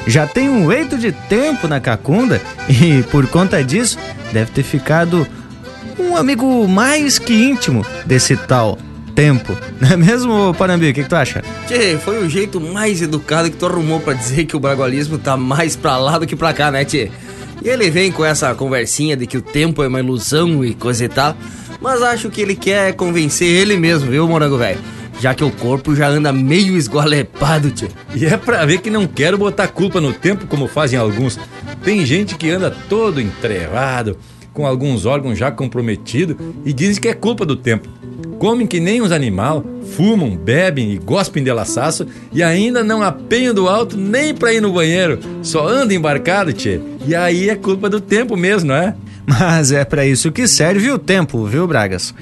já 0.07 0.27
tem 0.27 0.49
um 0.49 0.71
eito 0.71 0.97
de 0.97 1.11
tempo 1.11 1.67
na 1.67 1.79
Cacunda 1.79 2.41
e, 2.69 3.03
por 3.03 3.27
conta 3.27 3.63
disso, 3.63 3.97
deve 4.31 4.51
ter 4.51 4.63
ficado 4.63 5.27
um 5.99 6.15
amigo 6.15 6.67
mais 6.67 7.17
que 7.17 7.33
íntimo 7.33 7.85
desse 8.05 8.35
tal 8.35 8.77
tempo. 9.15 9.57
Não 9.79 9.89
é 9.89 9.97
mesmo, 9.97 10.53
Panambi? 10.53 10.89
O 10.89 10.93
que, 10.93 11.03
que, 11.03 11.09
tu 11.09 11.15
acha? 11.15 11.41
Tchê, 11.67 11.97
foi 11.97 12.23
o 12.23 12.29
jeito 12.29 12.59
mais 12.59 13.01
educado 13.01 13.49
que 13.49 13.57
tu 13.57 13.65
arrumou 13.65 13.99
para 13.99 14.13
dizer 14.13 14.45
que 14.45 14.55
o 14.55 14.59
bragualismo 14.59 15.17
tá 15.17 15.37
mais 15.37 15.75
pra 15.75 15.97
lá 15.97 16.19
do 16.19 16.27
que 16.27 16.35
pra 16.35 16.53
cá, 16.53 16.69
né, 16.69 16.85
Tchê? 16.85 17.09
E 17.63 17.69
ele 17.69 17.89
vem 17.89 18.11
com 18.11 18.23
essa 18.23 18.53
conversinha 18.53 19.15
de 19.15 19.25
que 19.25 19.37
o 19.37 19.41
tempo 19.41 19.81
é 19.81 19.87
uma 19.87 19.99
ilusão 19.99 20.63
e 20.63 20.75
coisa 20.75 21.05
e 21.05 21.09
tal, 21.09 21.35
mas 21.81 22.01
acho 22.01 22.29
que 22.29 22.41
ele 22.41 22.55
quer 22.55 22.93
convencer 22.93 23.47
ele 23.47 23.77
mesmo, 23.77 24.11
viu, 24.11 24.27
morango 24.27 24.57
velho? 24.57 24.79
já 25.19 25.33
que 25.33 25.43
o 25.43 25.51
corpo 25.51 25.95
já 25.95 26.07
anda 26.07 26.31
meio 26.31 26.75
esgualepado, 26.75 27.71
tio. 27.71 27.89
E 28.13 28.25
é 28.25 28.37
pra 28.37 28.65
ver 28.65 28.79
que 28.79 28.89
não 28.89 29.07
quero 29.07 29.37
botar 29.37 29.67
culpa 29.67 30.01
no 30.01 30.13
tempo 30.13 30.47
como 30.47 30.67
fazem 30.67 30.99
alguns. 30.99 31.39
Tem 31.83 32.05
gente 32.05 32.35
que 32.35 32.49
anda 32.49 32.75
todo 32.89 33.21
entrevado, 33.21 34.17
com 34.53 34.65
alguns 34.65 35.05
órgãos 35.05 35.37
já 35.37 35.51
comprometidos 35.51 36.35
e 36.65 36.73
dizem 36.73 37.01
que 37.01 37.07
é 37.07 37.13
culpa 37.13 37.45
do 37.45 37.55
tempo. 37.55 37.89
Comem 38.39 38.67
que 38.67 38.79
nem 38.79 39.01
uns 39.01 39.11
animal, 39.11 39.63
fumam, 39.95 40.35
bebem 40.35 40.91
e 40.91 40.97
gospem 40.97 41.43
de 41.43 41.51
laçaço 41.51 42.05
e 42.33 42.43
ainda 42.43 42.83
não 42.83 43.01
apenham 43.01 43.53
do 43.53 43.67
alto 43.67 43.97
nem 43.97 44.33
pra 44.33 44.53
ir 44.53 44.61
no 44.61 44.73
banheiro. 44.73 45.19
Só 45.41 45.67
anda 45.67 45.93
embarcado, 45.93 46.53
tchê. 46.53 46.79
E 47.07 47.15
aí 47.15 47.49
é 47.49 47.55
culpa 47.55 47.89
do 47.89 48.01
tempo 48.01 48.35
mesmo, 48.35 48.69
não 48.69 48.75
é? 48.75 48.95
Mas 49.25 49.71
é 49.71 49.83
para 49.83 50.05
isso 50.05 50.31
que 50.31 50.47
serve 50.47 50.91
o 50.91 50.99
tempo, 50.99 51.45
viu, 51.45 51.67
Bragas? 51.67 52.13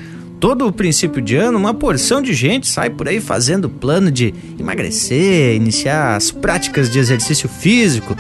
todo 0.44 0.68
o 0.68 0.74
princípio 0.74 1.22
de 1.22 1.38
ano, 1.38 1.58
uma 1.58 1.74
porção 1.74 2.22
de 2.22 2.34
gente 2.34 2.68
sai 2.68 2.90
por 2.90 3.08
aí 3.08 3.22
fazendo 3.22 3.70
plano 3.70 4.12
de 4.12 4.36
emagrecer, 4.60 5.56
iniciar 5.56 6.18
as 6.18 6.32
práticas 6.32 6.90
de 6.92 7.00
exercício 7.00 7.48
físico, 7.48 8.14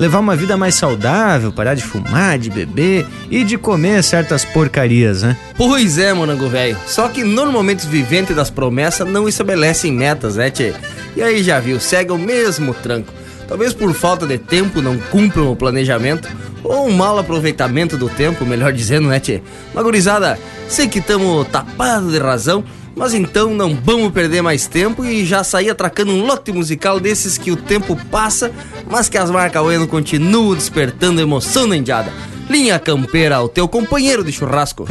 levar 0.00 0.18
uma 0.18 0.34
vida 0.34 0.56
mais 0.56 0.74
saudável, 0.76 1.52
parar 1.52 1.74
de 1.74 1.84
fumar, 1.84 2.38
de 2.38 2.48
beber 2.48 3.06
e 3.30 3.44
de 3.44 3.58
comer 3.58 4.02
certas 4.02 4.46
porcarias, 4.46 5.22
né? 5.22 5.36
Pois 5.58 5.98
é, 5.98 6.10
morango 6.14 6.48
velho. 6.48 6.78
Só 6.86 7.06
que 7.10 7.22
normalmente 7.22 7.80
os 7.80 7.84
viventes 7.84 8.34
das 8.34 8.48
promessas 8.48 9.06
não 9.06 9.28
estabelecem 9.28 9.92
metas, 9.92 10.36
né, 10.36 10.50
tchê? 10.50 10.72
E 11.14 11.22
aí 11.22 11.42
já 11.42 11.60
viu, 11.60 11.78
segue 11.78 12.12
o 12.12 12.18
mesmo 12.18 12.72
tranco. 12.72 13.12
Talvez 13.46 13.74
por 13.74 13.92
falta 13.92 14.26
de 14.26 14.38
tempo 14.38 14.80
não 14.80 14.96
cumpram 14.96 15.52
o 15.52 15.56
planejamento 15.56 16.28
ou 16.64 16.88
um 16.88 16.92
mau 16.92 17.18
aproveitamento 17.18 17.98
do 17.98 18.08
tempo, 18.08 18.46
melhor 18.46 18.72
dizendo, 18.72 19.08
né, 19.08 19.20
tchê? 19.20 19.42
Mas 19.74 19.84
gurizada, 19.84 20.38
sei 20.66 20.88
que 20.88 21.00
estamos 21.00 21.46
tapados 21.48 22.10
de 22.10 22.18
razão, 22.18 22.64
mas 22.94 23.14
então 23.14 23.54
não 23.54 23.74
vamos 23.74 24.12
perder 24.12 24.42
mais 24.42 24.66
tempo 24.66 25.04
e 25.04 25.24
já 25.24 25.42
sair 25.44 25.70
atracando 25.70 26.12
um 26.12 26.26
lote 26.26 26.52
musical 26.52 27.00
desses 27.00 27.38
que 27.38 27.50
o 27.50 27.56
tempo 27.56 27.96
passa, 28.10 28.50
mas 28.88 29.08
que 29.08 29.18
as 29.18 29.30
marcas 29.30 29.62
Ueno 29.62 29.86
continuam 29.86 30.54
despertando 30.54 31.20
emoção 31.20 31.66
na 31.66 31.76
indiada. 31.76 32.12
Linha 32.48 32.78
Campeira, 32.78 33.40
o 33.40 33.48
teu 33.48 33.68
companheiro 33.68 34.24
de 34.24 34.32
churrasco. 34.32 34.86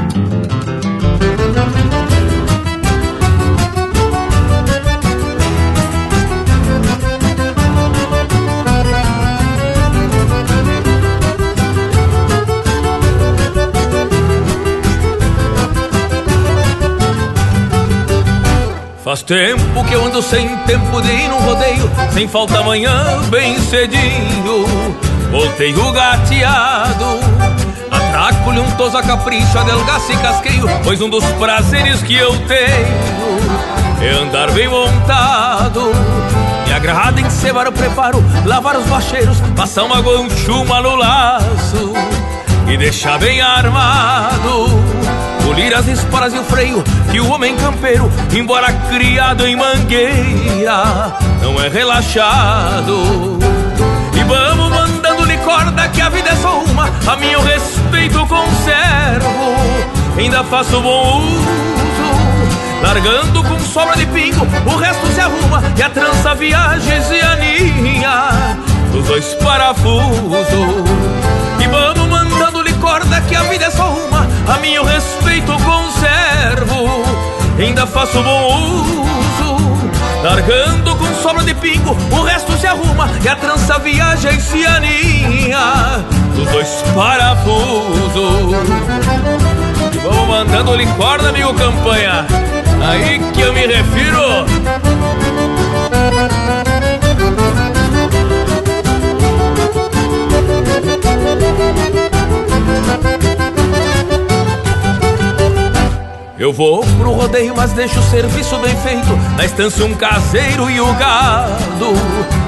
Faz 19.09 19.23
tempo 19.23 19.83
que 19.85 19.95
eu 19.95 20.05
ando 20.05 20.21
sem 20.21 20.55
tempo 20.67 21.01
de 21.01 21.11
ir 21.11 21.29
no 21.29 21.37
rodeio, 21.37 21.89
sem 22.13 22.27
falta 22.27 22.59
amanhã, 22.59 23.19
bem 23.31 23.57
cedinho. 23.57 24.67
Voltei 25.31 25.73
o 25.73 25.91
gateado, 25.91 27.19
atraco-lhe 27.89 28.59
um 28.59 28.69
tosa 28.73 29.01
capricho, 29.01 29.57
adelgaça 29.57 30.13
e 30.13 30.17
casqueio, 30.17 30.67
pois 30.83 31.01
um 31.01 31.09
dos 31.09 31.25
prazeres 31.39 32.03
que 32.03 32.15
eu 32.15 32.37
tenho 32.45 34.07
é 34.07 34.11
andar 34.21 34.51
bem 34.51 34.67
montado. 34.67 35.91
Me 36.67 36.71
agrada 36.71 37.19
em 37.19 37.29
cebar 37.31 37.67
o 37.67 37.71
preparo, 37.71 38.23
lavar 38.45 38.77
os 38.77 38.85
bacheiros, 38.85 39.41
passar 39.55 39.85
uma 39.85 40.01
gonchuma 40.01 40.81
no 40.81 40.93
laço 40.95 41.93
e 42.71 42.77
deixar 42.77 43.17
bem 43.17 43.41
armado 43.41 44.98
polir 45.49 45.75
as 45.75 45.88
esporas 45.88 46.31
e 46.31 46.38
o 46.38 46.43
freio 46.43 46.83
que 47.12 47.19
o 47.19 47.27
homem 47.31 47.55
campeiro, 47.55 48.12
embora 48.31 48.71
criado 48.88 49.47
em 49.47 49.55
mangueira, 49.55 51.17
não 51.41 51.59
é 51.59 51.67
relaxado. 51.67 53.39
E 54.13 54.23
vamos 54.25 54.69
mandando-lhe 54.69 55.38
corda 55.39 55.88
que 55.88 56.01
a 56.01 56.09
vida 56.09 56.29
é 56.29 56.35
só 56.35 56.59
uma, 56.59 56.88
a 57.07 57.15
meu 57.15 57.41
respeito 57.41 58.19
conservo, 58.27 59.55
ainda 60.19 60.43
faço 60.43 60.79
bom 60.81 61.19
uso, 61.19 62.83
largando 62.83 63.43
com 63.43 63.59
sobra 63.59 63.97
de 63.97 64.05
pingo, 64.05 64.45
o 64.67 64.75
resto 64.75 65.07
se 65.07 65.19
arruma 65.19 65.63
e 65.75 65.81
a 65.81 65.89
trança 65.89 66.35
viagens 66.35 67.09
e 67.09 67.21
aninha 67.21 68.57
dos 68.91 69.03
dois 69.07 69.33
parafusos. 69.35 70.47
E 71.59 71.67
vamos 71.67 72.07
mandando-lhe 72.07 72.73
corda 72.73 73.19
que 73.21 73.35
a 73.35 73.41
vida 73.43 73.65
é 73.65 73.71
só 73.71 73.89
uma, 73.89 74.08
a 74.49 74.57
meu 74.57 74.83
respeito 74.83 75.51
conservo, 75.51 77.03
ainda 77.57 77.85
faço 77.85 78.21
bom 78.23 78.73
uso. 78.73 79.09
Largando 80.23 80.95
com 80.97 81.05
sobra 81.21 81.43
de 81.43 81.53
pingo, 81.53 81.95
o 82.12 82.23
resto 82.23 82.51
se 82.57 82.67
arruma 82.67 83.09
e 83.23 83.27
a 83.27 83.35
trança 83.35 83.77
viaja 83.79 84.31
e 84.31 84.41
se 84.41 84.65
aninha 84.65 86.03
dos 86.35 86.49
dois 86.49 86.83
parafusos. 86.93 88.55
E 89.93 89.97
vamos 89.99 90.27
mandando-lhe 90.27 90.85
corda, 90.97 91.29
amigo 91.29 91.53
campanha, 91.53 92.25
aí 92.89 93.19
que 93.33 93.41
eu 93.41 93.53
me 93.53 93.67
refiro. 93.67 94.45
Eu 106.39 106.54
vou 106.54 106.82
pro 106.97 107.12
rodeio, 107.12 107.54
mas 107.54 107.73
deixo 107.73 107.99
o 107.99 108.04
serviço 108.04 108.56
bem 108.60 108.73
feito. 108.78 109.13
Na 109.36 109.43
estância 109.43 109.86
um 109.86 109.93
caseiro 109.93 110.71
e 110.71 110.80
o 110.80 110.93
gado 110.93 111.93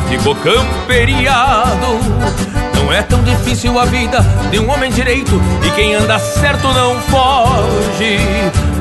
ficou 0.08 0.34
camperiado. 0.34 2.00
Não 2.74 2.94
é 2.94 3.04
tão 3.04 3.22
difícil 3.22 3.78
a 3.78 3.84
vida 3.84 4.26
de 4.50 4.60
um 4.60 4.72
homem 4.72 4.90
direito. 4.92 5.42
E 5.68 5.72
quem 5.72 5.94
anda 5.94 6.18
certo 6.20 6.70
não 6.70 7.02
foge 7.02 8.18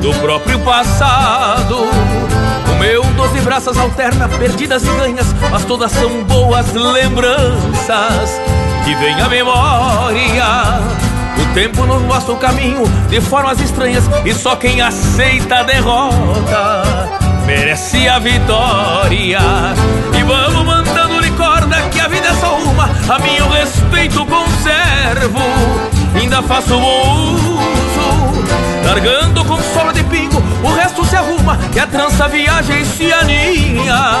do 0.01 0.13
próprio 0.21 0.57
passado. 0.61 1.75
O 2.71 2.79
meu 2.79 3.03
doze 3.17 3.41
braças 3.41 3.77
alterna 3.77 4.29
perdidas 4.29 4.81
e 4.85 4.91
ganhas, 4.91 5.35
mas 5.51 5.65
todas 5.65 5.91
são 5.91 6.23
boas 6.23 6.71
lembranças 6.71 8.39
que 8.85 8.95
vem 8.95 9.19
a 9.21 9.27
memória. 9.27 11.10
O 11.41 11.53
tempo 11.53 11.85
nos 11.85 12.01
mostra 12.03 12.33
o 12.33 12.37
caminho 12.37 12.83
de 13.09 13.19
formas 13.19 13.59
estranhas 13.59 14.03
e 14.23 14.33
só 14.33 14.55
quem 14.55 14.81
aceita 14.81 15.57
a 15.57 15.63
derrota 15.63 17.19
merece 17.45 18.07
a 18.07 18.19
vitória. 18.19 19.39
E 20.17 20.23
vamos 20.23 20.65
mandando 20.65 21.19
recorda 21.19 21.81
que 21.89 21.99
a 21.99 22.07
vida 22.07 22.27
é 22.27 22.33
só 22.35 22.55
uma, 22.57 22.85
a 23.09 23.19
meu 23.19 23.49
respeito 23.49 24.25
conservo, 24.25 25.39
ainda 26.15 26.41
faço 26.43 26.79
bom 26.79 27.33
uso, 27.33 28.45
largando 28.85 29.43
com 29.45 29.57
sobra 29.73 29.93
de 29.93 30.03
pingo, 30.03 30.41
o 30.63 30.73
resto 30.73 31.05
se 31.05 31.15
arruma 31.15 31.57
e 31.75 31.79
a 31.79 31.87
trança 31.87 32.27
viagem 32.27 32.85
se 32.85 33.11
aninha 33.11 34.13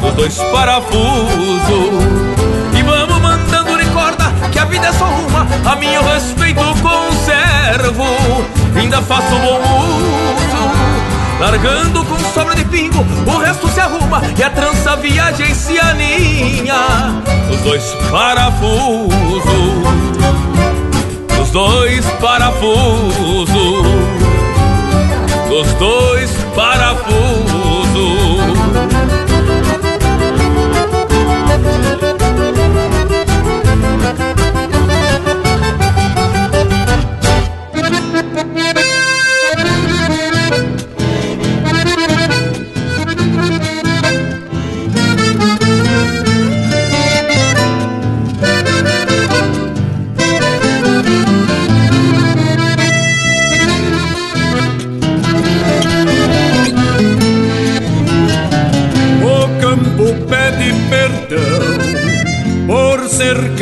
dos 0.00 0.14
dois 0.14 0.36
parafusos. 0.52 0.98
E 2.76 2.82
vamos 2.82 3.18
mandando 3.20 3.37
que 4.58 4.62
a 4.62 4.64
vida 4.64 4.88
é 4.88 4.92
só 4.92 5.04
uma, 5.04 5.46
a 5.70 5.76
meu 5.76 6.02
respeito 6.02 6.60
conservo, 6.82 8.04
ainda 8.74 9.00
faço 9.02 9.30
bom 9.30 9.60
uso. 9.60 11.38
Largando 11.38 12.04
com 12.04 12.18
sobra 12.34 12.56
de 12.56 12.64
pingo, 12.64 13.06
o 13.24 13.38
resto 13.38 13.68
se 13.68 13.78
arruma 13.78 14.20
e 14.36 14.42
a 14.42 14.50
trança 14.50 14.96
viagem 14.96 15.54
se 15.54 15.78
aninha. 15.78 17.22
Os 17.48 17.60
dois 17.60 17.84
parafusos, 18.10 19.44
os 21.40 21.50
dois 21.50 22.04
parafusos, 22.20 23.50
os 25.50 25.72
dois 25.74 26.30
parafusos. 26.56 27.78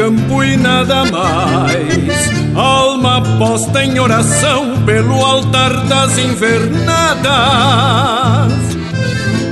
Campo 0.07 0.45
e 0.45 0.57
nada 0.57 1.05
mais. 1.07 2.31
Alma 2.55 3.21
posta 3.38 3.85
em 3.85 3.99
oração 3.99 4.81
pelo 4.85 5.25
altar 5.25 5.85
das 5.87 6.16
invernadas. 6.16 7.27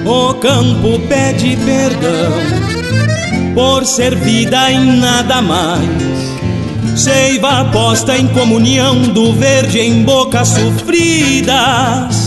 O 0.04 0.34
campo 0.34 1.00
pede 1.08 1.56
perdão 1.56 2.32
por 3.54 3.84
ser 3.84 4.14
vida 4.14 4.70
em 4.70 5.00
nada 5.00 5.42
mais. 5.42 5.84
Seiva 6.94 7.64
posta 7.72 8.16
em 8.16 8.28
comunhão 8.28 9.02
do 9.02 9.32
verde 9.32 9.80
em 9.80 10.04
bocas 10.04 10.48
sofridas. 10.48 12.23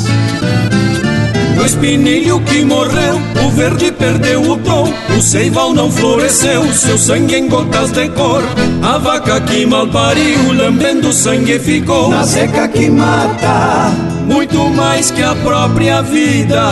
No 1.57 1.65
espinilho 1.65 2.39
que 2.41 2.63
morreu, 2.63 3.19
o 3.43 3.49
verde 3.49 3.91
perdeu 3.91 4.41
o 4.43 4.57
tom, 4.57 4.93
o 5.17 5.21
seival 5.21 5.73
não 5.73 5.91
floresceu, 5.91 6.71
seu 6.71 6.99
sangue 6.99 7.35
em 7.35 7.49
gotas 7.49 7.91
de 7.91 8.07
cor. 8.09 8.43
A 8.83 8.99
vaca 8.99 9.41
que 9.41 9.65
mal 9.65 9.87
pariu, 9.87 10.53
lambendo 10.53 11.11
sangue 11.11 11.57
ficou. 11.57 12.11
Na 12.11 12.23
seca 12.23 12.67
que 12.67 12.91
mata, 12.91 13.91
muito 14.27 14.69
mais 14.69 15.09
que 15.09 15.23
a 15.23 15.33
própria 15.33 16.03
vida. 16.03 16.63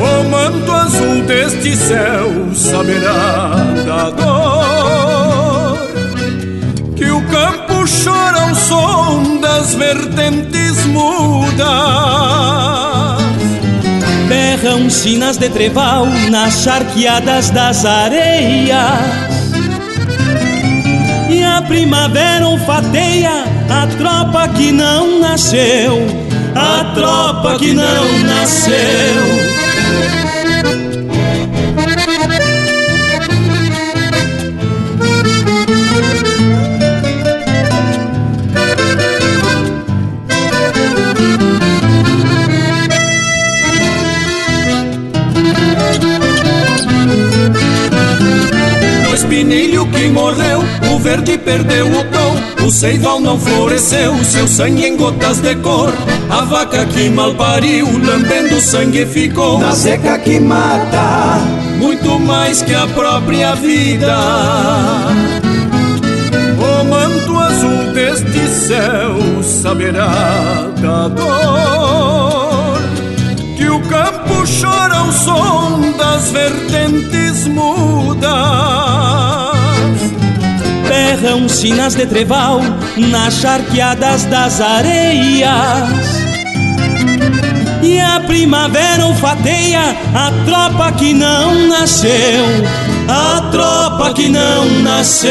O 0.00 0.28
manto 0.28 0.72
azul 0.72 1.22
deste 1.22 1.76
céu 1.76 2.52
saberá 2.52 3.54
da 3.86 4.10
dor 4.10 5.78
que 6.96 7.04
o 7.10 7.20
campo 7.28 7.84
chora 8.04 8.19
ao 8.70 9.24
som 9.24 9.40
das 9.40 9.74
vertentes 9.74 10.86
mudas. 10.86 11.60
Berram 14.28 14.88
sinas 14.88 15.36
de 15.36 15.48
treval 15.48 16.06
nas 16.30 16.62
charqueadas 16.62 17.50
das 17.50 17.84
areias. 17.84 18.78
E 21.28 21.42
a 21.42 21.62
primavera 21.62 22.46
olfateia 22.46 23.44
a 23.70 23.86
tropa 23.86 24.48
que 24.48 24.72
não 24.72 25.20
nasceu, 25.20 25.98
a 26.54 26.84
tropa 26.92 27.56
que 27.58 27.72
não 27.72 28.18
nasceu. 28.24 29.59
Espinilho 49.40 49.86
que 49.86 50.08
morreu, 50.08 50.62
o 50.92 50.98
verde 50.98 51.38
perdeu 51.38 51.86
o 51.86 52.04
tom, 52.04 52.66
o 52.66 52.70
seival 52.70 53.18
não 53.20 53.38
floresceu, 53.38 54.22
seu 54.22 54.46
sangue 54.46 54.84
em 54.84 54.96
gotas 54.98 55.38
de 55.38 55.54
cor. 55.56 55.90
A 56.28 56.42
vaca 56.42 56.84
que 56.84 57.08
mal 57.08 57.34
pariu, 57.34 57.86
lambendo 58.04 58.60
sangue 58.60 59.06
ficou. 59.06 59.58
Na 59.58 59.72
seca 59.72 60.18
que 60.18 60.38
mata, 60.38 61.38
muito 61.78 62.18
mais 62.20 62.60
que 62.60 62.74
a 62.74 62.86
própria 62.88 63.54
vida. 63.54 64.18
O 66.58 66.84
manto 66.84 67.38
azul 67.38 67.92
deste 67.94 68.46
céu 68.46 69.42
saberá 69.42 70.70
da 70.82 71.08
dor 71.08 72.78
que 73.56 73.68
o 73.70 73.80
campo 73.88 74.44
chora 74.60 74.96
ao 74.96 75.12
som 75.12 75.92
das 75.96 76.30
vertentes 76.30 77.46
mudas. 77.46 78.89
Berram 81.20 81.50
sinas 81.50 81.94
de 81.94 82.06
treval 82.06 82.60
nas 82.96 83.34
charqueadas 83.34 84.24
das 84.24 84.58
areias. 84.58 85.90
E 87.82 88.00
a 88.00 88.20
primavera 88.20 89.06
olfateia 89.06 89.96
a 90.14 90.32
tropa 90.46 90.92
que 90.92 91.12
não 91.12 91.68
nasceu, 91.68 92.44
a 93.06 93.50
tropa 93.50 94.14
que 94.14 94.30
não 94.30 94.64
nasceu. 94.82 95.30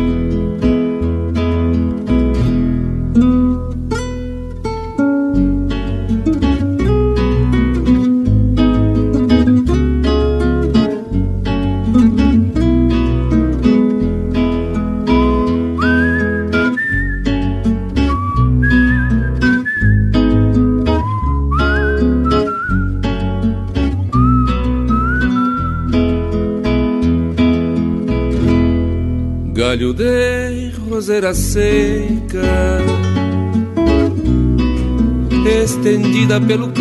Pelo 36.39 36.71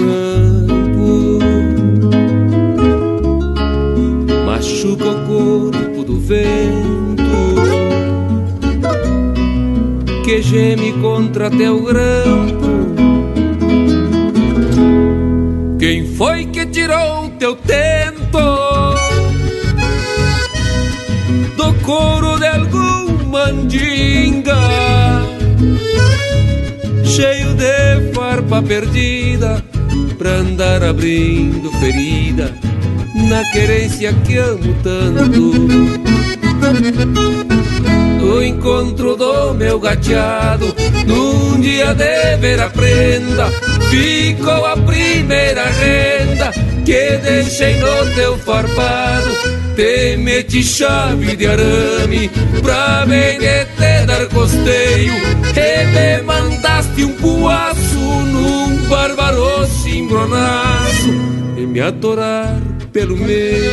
querência 34.00 34.12
que 34.24 34.36
amo 34.38 34.74
tanto 34.82 35.52
O 38.24 38.42
encontro 38.42 39.16
do 39.16 39.52
meu 39.54 39.78
gateado 39.78 40.74
Num 41.06 41.60
dia 41.60 41.94
de 41.94 42.36
ver 42.38 42.60
a 42.60 42.70
prenda 42.70 43.48
Ficou 43.90 44.64
a 44.64 44.76
primeira 44.76 45.64
renda 45.64 46.52
Que 46.84 47.18
deixei 47.18 47.76
no 47.76 48.14
teu 48.14 48.38
farpado. 48.38 49.30
Te 49.76 50.16
meti 50.16 50.62
chave 50.62 51.36
de 51.36 51.46
arame 51.46 52.30
pra 52.62 53.04
bem 53.06 53.38
de 53.38 53.64
te 53.64 54.06
dar 54.06 54.26
costeio 54.28 55.12
e 55.54 55.84
me 55.86 56.22
mandaste 56.22 57.04
um 57.04 57.12
puaço 57.12 57.98
num 57.98 58.76
bárbaro 58.88 59.66
cimbronaço 59.66 61.08
e 61.56 61.66
me 61.66 61.80
atorar 61.80 62.79
pelo 62.92 63.16
meio. 63.16 63.70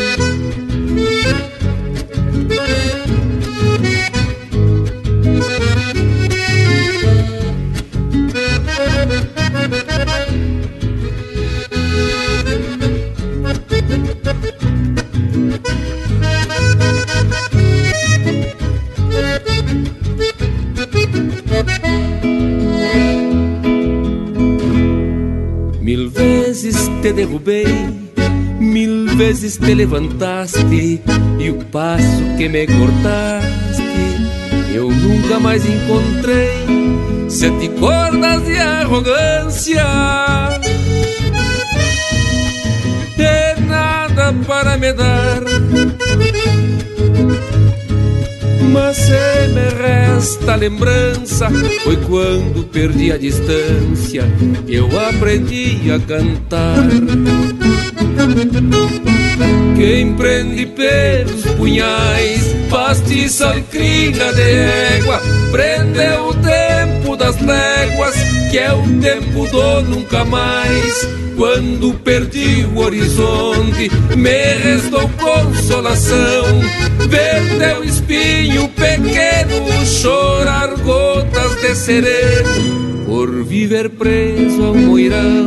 Te 27.02 27.14
derrubei, 27.14 27.66
mil 27.66 27.97
vezes 29.18 29.58
te 29.58 29.74
levantaste 29.74 31.02
e 31.40 31.50
o 31.50 31.66
passo 31.66 32.24
que 32.38 32.48
me 32.48 32.68
cortaste 32.68 33.58
eu 34.78 34.92
nunca 34.92 35.40
mais 35.40 35.66
encontrei. 35.66 37.28
Sete 37.28 37.68
cordas 37.80 38.46
de 38.46 38.58
arrogância, 38.58 39.84
de 43.18 43.62
nada 43.68 44.34
para 44.46 44.78
me 44.78 44.94
dar. 44.94 45.42
Mas 48.72 48.98
se 48.98 49.48
me 49.54 49.70
resta 49.82 50.56
lembrança 50.56 51.50
Foi 51.84 51.98
quando 51.98 52.64
perdi 52.66 53.12
a 53.12 53.18
distância. 53.18 54.24
Eu 54.68 54.88
aprendi 55.10 55.92
a 55.92 56.00
cantar 56.00 56.88
Quem 59.76 60.14
prende 60.14 60.66
pelos 60.66 61.44
punhais 61.56 62.56
Pastiça 62.70 63.56
e 63.58 63.62
crina 63.62 64.34
de 64.34 64.42
égua 64.42 65.22
Prendeu 65.52 66.30
o 66.30 66.34
tempo 66.34 67.16
das 67.16 67.40
léguas 67.42 68.16
Que 68.52 68.58
é 68.58 68.74
o 68.74 68.82
tempo 69.00 69.48
do 69.48 69.82
nunca 69.82 70.26
mais 70.26 71.08
quando 71.38 71.94
perdi 72.00 72.66
o 72.74 72.80
horizonte, 72.80 73.92
me 74.16 74.54
restou 74.56 75.08
consolação. 75.20 76.46
Ver 77.08 77.60
teu 77.60 77.84
espinho 77.84 78.68
pequeno 78.70 79.86
chorar 79.86 80.76
gotas 80.78 81.62
de 81.62 81.76
sereno 81.76 83.06
por 83.06 83.44
viver 83.44 83.90
preso 83.92 84.64
ao 84.64 84.74
moirão. 84.74 85.46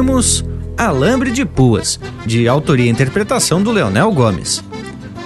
Ouvimos 0.00 0.42
Alambre 0.78 1.30
de 1.30 1.44
Puas, 1.44 2.00
de 2.24 2.48
autoria 2.48 2.86
e 2.86 2.88
interpretação 2.88 3.62
do 3.62 3.70
Leonel 3.70 4.10
Gomes. 4.12 4.64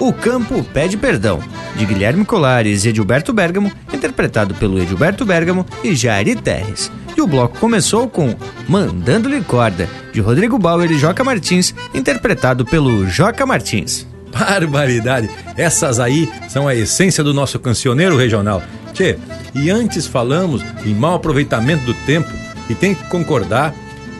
O 0.01 0.11
Campo 0.11 0.61
Pede 0.65 0.97
Perdão, 0.97 1.39
de 1.77 1.85
Guilherme 1.85 2.25
Colares 2.25 2.83
e 2.83 2.89
Edilberto 2.89 3.31
Bergamo, 3.31 3.71
interpretado 3.93 4.53
pelo 4.55 4.77
Edilberto 4.77 5.23
Bergamo 5.23 5.65
e 5.81 5.95
Jari 5.95 6.35
Terres. 6.35 6.91
E 7.15 7.21
o 7.21 7.25
bloco 7.25 7.57
começou 7.57 8.09
com 8.09 8.35
Mandando-lhe 8.67 9.39
Corda, 9.39 9.87
de 10.11 10.19
Rodrigo 10.19 10.59
Bauer 10.59 10.91
e 10.91 10.97
Joca 10.97 11.23
Martins, 11.23 11.73
interpretado 11.93 12.65
pelo 12.65 13.07
Joca 13.07 13.45
Martins. 13.45 14.05
Barbaridade! 14.29 15.29
Essas 15.55 16.01
aí 16.01 16.29
são 16.49 16.67
a 16.67 16.75
essência 16.75 17.23
do 17.23 17.33
nosso 17.33 17.57
cancioneiro 17.59 18.17
regional. 18.17 18.61
Tchê, 18.93 19.17
e 19.53 19.69
antes 19.69 20.05
falamos 20.05 20.61
em 20.85 20.93
mau 20.93 21.15
aproveitamento 21.15 21.85
do 21.85 21.93
tempo, 22.05 22.29
e 22.69 22.75
tem 22.75 22.93
que 22.93 23.05
concordar 23.05 23.73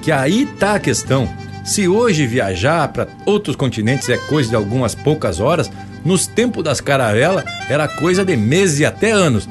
que 0.05 0.11
aí 0.11 0.45
tá 0.45 0.75
a 0.75 0.79
questão. 0.79 1.27
Se 1.65 1.87
hoje 1.87 2.27
viajar 2.27 2.87
para 2.89 3.07
outros 3.25 3.55
continentes 3.55 4.07
é 4.07 4.17
coisa 4.17 4.47
de 4.47 4.55
algumas 4.55 4.93
poucas 4.93 5.39
horas, 5.39 5.69
nos 6.05 6.27
tempos 6.27 6.63
das 6.63 6.79
caravelas 6.79 7.43
era 7.67 7.87
coisa 7.87 8.23
de 8.23 8.37
meses 8.37 8.79
e 8.79 8.85
até 8.85 9.09
anos. 9.09 9.49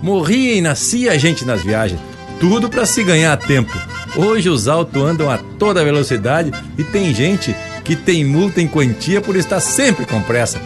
Morria 0.00 0.54
e 0.54 0.60
nascia 0.60 1.18
gente 1.18 1.44
nas 1.44 1.64
viagens, 1.64 1.98
tudo 2.38 2.70
para 2.70 2.86
se 2.86 3.02
ganhar 3.02 3.36
tempo. 3.36 3.76
Hoje 4.14 4.48
os 4.48 4.68
autos 4.68 5.02
andam 5.02 5.28
a 5.28 5.38
toda 5.38 5.84
velocidade 5.84 6.52
e 6.78 6.84
tem 6.84 7.12
gente 7.12 7.52
que 7.82 7.96
tem 7.96 8.24
multa 8.24 8.62
em 8.62 8.68
quantia 8.68 9.20
por 9.20 9.34
estar 9.34 9.58
sempre 9.58 10.06
com 10.06 10.22
pressa. 10.22 10.60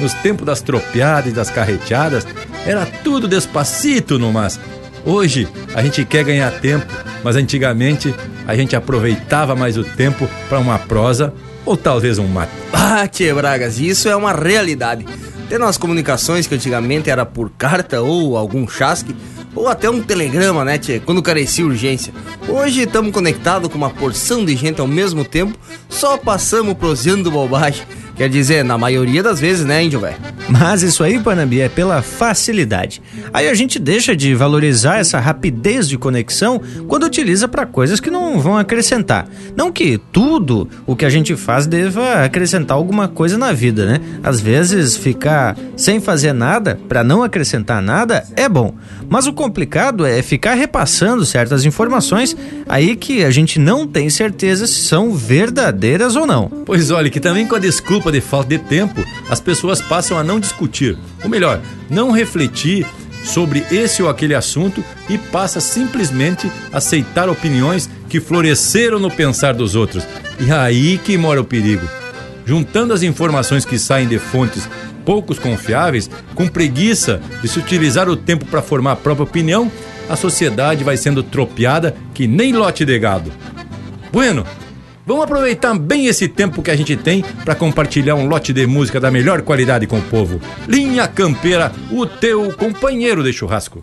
Nos 0.00 0.12
tempos 0.14 0.44
das 0.44 0.62
tropeadas 0.62 1.30
e 1.30 1.34
das 1.34 1.48
carreteadas, 1.48 2.26
era 2.66 2.84
tudo 2.84 3.28
despacito 3.28 4.18
no 4.18 4.32
mas. 4.32 4.58
Hoje 5.04 5.46
a 5.74 5.82
gente 5.82 6.04
quer 6.04 6.24
ganhar 6.24 6.50
tempo, 6.60 6.86
mas 7.22 7.36
antigamente 7.36 8.12
a 8.46 8.54
gente 8.54 8.74
aproveitava 8.76 9.54
mais 9.54 9.76
o 9.76 9.84
tempo 9.84 10.28
para 10.48 10.58
uma 10.58 10.78
prosa 10.78 11.32
ou 11.64 11.76
talvez 11.76 12.18
um 12.18 12.26
mate. 12.26 12.52
Ah, 12.72 13.06
Tchê 13.06 13.32
Bragas, 13.32 13.78
isso 13.78 14.08
é 14.08 14.16
uma 14.16 14.32
realidade. 14.32 15.06
Tem 15.48 15.58
nas 15.58 15.76
comunicações 15.76 16.46
que 16.46 16.54
antigamente 16.54 17.10
era 17.10 17.26
por 17.26 17.50
carta 17.50 18.00
ou 18.00 18.36
algum 18.36 18.68
chasque, 18.68 19.14
ou 19.54 19.68
até 19.68 19.90
um 19.90 20.00
telegrama, 20.00 20.64
né, 20.64 20.78
Tchê? 20.78 21.00
Quando 21.00 21.22
carecia 21.22 21.66
urgência. 21.66 22.12
Hoje 22.48 22.82
estamos 22.82 23.12
conectados 23.12 23.68
com 23.68 23.76
uma 23.76 23.90
porção 23.90 24.44
de 24.44 24.54
gente 24.56 24.80
ao 24.80 24.86
mesmo 24.86 25.24
tempo, 25.24 25.58
só 25.88 26.16
passamos 26.16 26.74
prosseando 26.74 27.30
bobagem. 27.30 27.84
Quer 28.20 28.28
dizer, 28.28 28.62
na 28.62 28.76
maioria 28.76 29.22
das 29.22 29.40
vezes, 29.40 29.64
né, 29.64 29.82
índio 29.82 29.98
velho? 29.98 30.18
Mas 30.46 30.82
isso 30.82 31.02
aí, 31.02 31.18
Panambi, 31.18 31.62
é 31.62 31.70
pela 31.70 32.02
facilidade. 32.02 33.00
Aí 33.32 33.48
a 33.48 33.54
gente 33.54 33.78
deixa 33.78 34.14
de 34.14 34.34
valorizar 34.34 34.98
essa 34.98 35.18
rapidez 35.18 35.88
de 35.88 35.96
conexão 35.96 36.60
quando 36.86 37.06
utiliza 37.06 37.48
para 37.48 37.64
coisas 37.64 37.98
que 37.98 38.10
não 38.10 38.38
vão 38.38 38.58
acrescentar. 38.58 39.26
Não 39.56 39.72
que 39.72 39.98
tudo 40.12 40.68
o 40.86 40.94
que 40.94 41.06
a 41.06 41.08
gente 41.08 41.34
faz 41.34 41.66
deva 41.66 42.22
acrescentar 42.22 42.76
alguma 42.76 43.08
coisa 43.08 43.38
na 43.38 43.52
vida, 43.52 43.86
né? 43.86 44.00
Às 44.22 44.38
vezes 44.38 44.98
ficar 44.98 45.56
sem 45.74 45.98
fazer 45.98 46.34
nada 46.34 46.78
para 46.90 47.02
não 47.02 47.22
acrescentar 47.22 47.80
nada 47.80 48.26
é 48.36 48.50
bom. 48.50 48.74
Mas 49.08 49.26
o 49.26 49.32
complicado 49.32 50.04
é 50.04 50.20
ficar 50.20 50.54
repassando 50.54 51.24
certas 51.24 51.64
informações 51.64 52.36
aí 52.68 52.94
que 52.96 53.24
a 53.24 53.30
gente 53.30 53.58
não 53.58 53.86
tem 53.86 54.10
certeza 54.10 54.66
se 54.66 54.80
são 54.80 55.12
verdadeiras 55.12 56.16
ou 56.16 56.26
não. 56.26 56.48
Pois 56.66 56.90
olha, 56.90 57.08
que 57.08 57.18
também 57.18 57.46
com 57.46 57.56
a 57.56 57.58
desculpa 57.58 58.09
de 58.10 58.20
falta 58.20 58.48
de 58.50 58.58
tempo, 58.58 59.04
as 59.28 59.40
pessoas 59.40 59.80
passam 59.80 60.18
a 60.18 60.24
não 60.24 60.40
discutir, 60.40 60.96
ou 61.22 61.28
melhor, 61.28 61.60
não 61.88 62.10
refletir 62.10 62.86
sobre 63.24 63.64
esse 63.70 64.02
ou 64.02 64.08
aquele 64.08 64.34
assunto 64.34 64.82
e 65.08 65.18
passa 65.18 65.60
simplesmente 65.60 66.50
a 66.72 66.78
aceitar 66.78 67.28
opiniões 67.28 67.88
que 68.08 68.20
floresceram 68.20 68.98
no 68.98 69.10
pensar 69.10 69.54
dos 69.54 69.74
outros. 69.74 70.06
E 70.38 70.50
aí 70.50 70.98
que 70.98 71.16
mora 71.16 71.40
o 71.40 71.44
perigo. 71.44 71.86
Juntando 72.44 72.92
as 72.92 73.02
informações 73.02 73.64
que 73.64 73.78
saem 73.78 74.08
de 74.08 74.18
fontes 74.18 74.68
poucos 75.04 75.38
confiáveis, 75.38 76.10
com 76.34 76.46
preguiça 76.46 77.20
de 77.42 77.48
se 77.48 77.58
utilizar 77.58 78.08
o 78.08 78.16
tempo 78.16 78.44
para 78.44 78.62
formar 78.62 78.92
a 78.92 78.96
própria 78.96 79.24
opinião, 79.24 79.70
a 80.08 80.16
sociedade 80.16 80.84
vai 80.84 80.96
sendo 80.96 81.22
tropeada 81.22 81.96
que 82.14 82.26
nem 82.26 82.52
lote 82.52 82.84
de 82.84 82.98
gado. 82.98 83.32
Bueno, 84.12 84.44
Vamos 85.10 85.24
aproveitar 85.24 85.76
bem 85.76 86.06
esse 86.06 86.28
tempo 86.28 86.62
que 86.62 86.70
a 86.70 86.76
gente 86.76 86.96
tem 86.96 87.24
para 87.44 87.56
compartilhar 87.56 88.14
um 88.14 88.28
lote 88.28 88.52
de 88.52 88.64
música 88.64 89.00
da 89.00 89.10
melhor 89.10 89.42
qualidade 89.42 89.84
com 89.84 89.98
o 89.98 90.02
povo. 90.02 90.40
Linha 90.68 91.08
Campeira, 91.08 91.72
o 91.90 92.06
teu 92.06 92.52
companheiro 92.52 93.20
de 93.24 93.32
churrasco. 93.32 93.82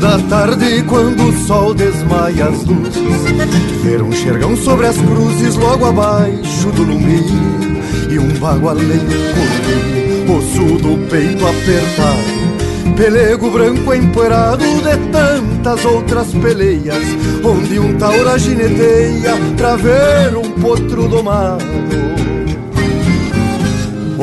Da 0.00 0.16
tarde, 0.28 0.84
quando 0.84 1.28
o 1.28 1.32
sol 1.44 1.74
desmaia 1.74 2.46
as 2.46 2.64
luzes, 2.64 3.02
ver 3.82 4.00
um 4.00 4.12
xergão 4.12 4.56
sobre 4.56 4.86
as 4.86 4.96
cruzes 4.96 5.56
logo 5.56 5.86
abaixo 5.86 6.70
do 6.70 6.84
lume 6.84 7.20
e 8.08 8.16
um 8.16 8.28
bagual 8.38 8.76
correr, 8.76 10.30
osso 10.30 10.78
do 10.80 11.08
peito 11.08 11.44
apertado, 11.44 12.94
pelego 12.96 13.50
branco 13.50 13.92
empoeirado 13.92 14.64
de 14.64 15.10
tantas 15.10 15.84
outras 15.84 16.28
peleias, 16.32 17.04
onde 17.42 17.80
um 17.80 17.98
taura 17.98 18.38
gineteia 18.38 19.34
pra 19.56 19.74
ver 19.74 20.36
um 20.36 20.52
potro 20.52 21.08
domado. 21.08 21.64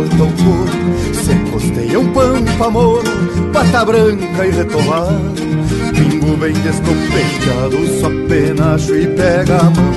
volta 0.00 0.22
ao 0.22 0.28
corpo 0.28 1.14
Se 1.14 1.34
costeia 1.50 2.00
um 2.00 2.12
pampa 2.12 2.70
moro, 2.70 3.04
pata 3.52 3.84
branca 3.84 4.46
e 4.46 4.50
retomado 4.50 5.50
Pingo 5.94 6.36
bem 6.36 6.52
descompenteado, 6.52 8.00
só 8.00 8.08
penacho 8.26 8.94
e 8.94 9.06
pega 9.08 9.58
a 9.58 9.64
mão. 9.64 9.92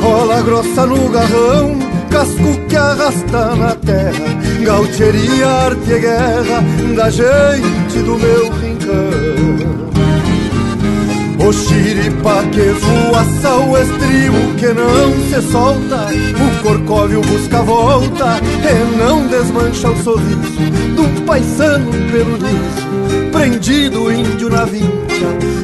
Cola 0.00 0.40
grossa 0.42 0.86
no 0.86 1.08
garrão, 1.08 1.78
casco 2.10 2.60
que 2.68 2.76
arrasta 2.76 3.56
na 3.56 3.74
terra. 3.74 4.64
Gaucheria, 4.64 5.46
arte 5.46 5.90
e 5.90 5.98
guerra 5.98 6.62
da 6.94 7.10
gente 7.10 7.98
do 8.04 8.18
meu 8.18 8.50
rincão 8.52 9.31
o 11.46 11.52
xiripa 11.52 12.44
que 12.52 12.70
voaça 12.72 13.56
o 13.56 13.76
estribo 13.76 14.54
que 14.58 14.68
não 14.68 15.12
se 15.28 15.50
solta. 15.50 16.06
O 16.12 16.62
corcóvio 16.62 17.20
busca 17.22 17.62
volta 17.62 18.40
e 18.42 18.96
não 18.98 19.26
desmancha 19.26 19.90
o 19.90 20.02
sorriso 20.02 20.72
um 21.02 21.24
paisano 21.24 21.90
pelo 22.10 22.36
liso, 22.36 23.30
prendido 23.32 24.12
índio 24.12 24.48
na 24.50 24.64
vincha 24.64 24.92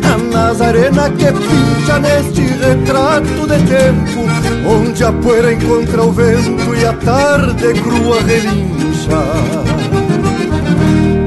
A 0.05 0.19
Nazarena 0.19 1.11
que 1.11 1.27
pincha 1.27 1.99
neste 2.01 2.43
retrato 2.43 3.47
de 3.47 3.59
tempo 3.67 4.27
Onde 4.69 5.05
a 5.05 5.13
poeira 5.13 5.53
encontra 5.53 6.03
o 6.03 6.13
vento 6.13 6.75
e 6.75 6.85
a 6.85 6.93
tarde 6.93 7.75
crua 7.81 8.21
relincha. 8.23 8.69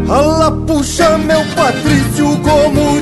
Ala 0.09 0.51
puxa 0.51 1.17
meu 1.17 1.41
Patrício, 1.55 2.37
como 2.43 2.90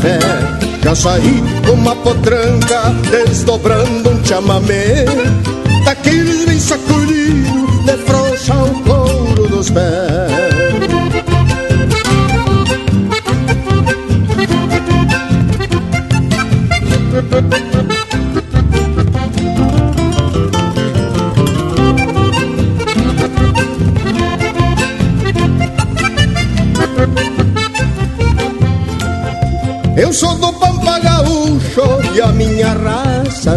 Santa 0.00 0.18
Fé. 0.18 0.18
Já 0.82 0.94
saí 0.94 1.42
com 1.66 1.72
uma 1.72 1.94
potranca 1.96 2.90
desdobrando 3.10 4.10
um 4.10 4.24
chamamé 4.24 5.04
Daqueles 5.84 6.46
bem 6.46 6.58
sacudido 6.58 7.84
de 7.84 7.96
frouxa 7.98 8.54
o 8.54 8.82
couro 8.82 9.48
dos 9.48 9.70
pés 9.70 9.99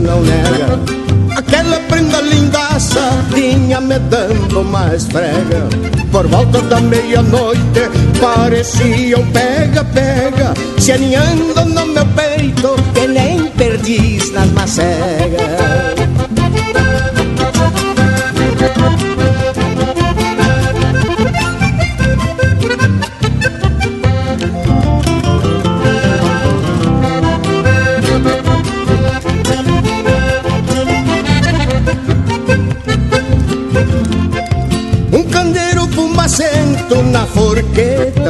não 0.02 0.22
nega. 0.22 0.80
Aquela 1.36 1.80
prenda 1.82 2.22
lindaça 2.22 3.00
vinha 3.34 3.82
me 3.82 3.98
dando 4.00 4.64
mais 4.64 5.06
frega. 5.06 5.68
Por 6.12 6.28
volta 6.28 6.62
da 6.62 6.80
meia-noite 6.80 7.90
parecia 8.22 9.18
um 9.18 9.26
pega-pega 9.32 10.54
Se 10.78 10.92
aninhando 10.92 11.66
no 11.66 11.86
meu 11.88 12.06
peito 12.06 12.76
que 12.94 13.08
nem 13.08 13.48
perdiz 13.48 14.32
nas 14.32 14.48
macegas 14.52 16.04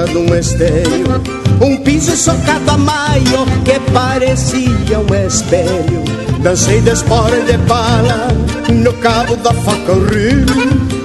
de 0.05 0.17
um 0.17 0.35
esteio 0.35 1.43
Um 1.61 1.77
piso 1.77 2.15
socado 2.17 2.71
a 2.71 2.77
maio 2.77 3.45
que 3.63 3.79
parecia 3.91 4.99
um 4.99 5.27
espelho. 5.27 6.03
Dancei 6.41 6.81
de 6.81 6.89
espora 6.89 7.37
e 7.37 7.43
de 7.43 7.57
pala 7.59 8.27
no 8.69 8.91
cabo 8.93 9.37
da 9.37 9.53
faca 9.53 9.93
rio. 9.93 10.45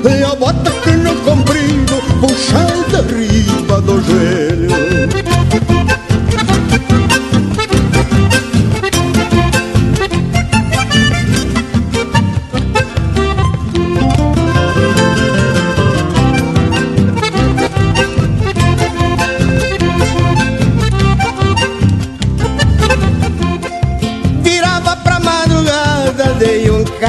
E 0.05 0.25
a 0.25 0.35
bota 0.35 0.71
que 0.83 0.91
no 0.91 1.15
comprido 1.17 1.95
puxada 2.21 3.03
riba 3.03 3.81
do 3.83 4.01
joelho 4.03 4.48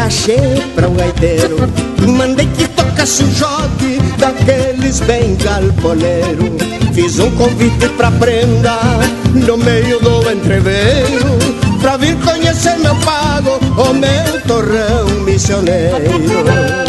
cachê 0.10 0.38
pra 0.74 0.89
um 0.89 0.95
gaiteiro. 0.95 1.57
Mandei 2.07 2.47
que 2.47 2.68
tocasse 2.70 3.24
um 3.24 3.32
jogue 3.32 3.99
daqueles 4.18 4.99
bem 5.01 5.36
galponeiro. 5.36 6.57
Fiz 6.93 7.20
um 7.20 7.30
convite 7.32 7.88
pra 7.89 8.10
prenda 8.12 8.80
no 9.32 9.57
meio 9.57 9.99
do 9.99 10.32
entreveiro 10.32 11.38
Pra 11.80 11.95
vir 11.97 12.18
conhecer 12.18 12.78
meu 12.80 12.95
pago, 12.95 13.60
o 13.78 13.93
meu 13.93 14.41
torrão 14.47 15.07
missioneiro 15.24 16.89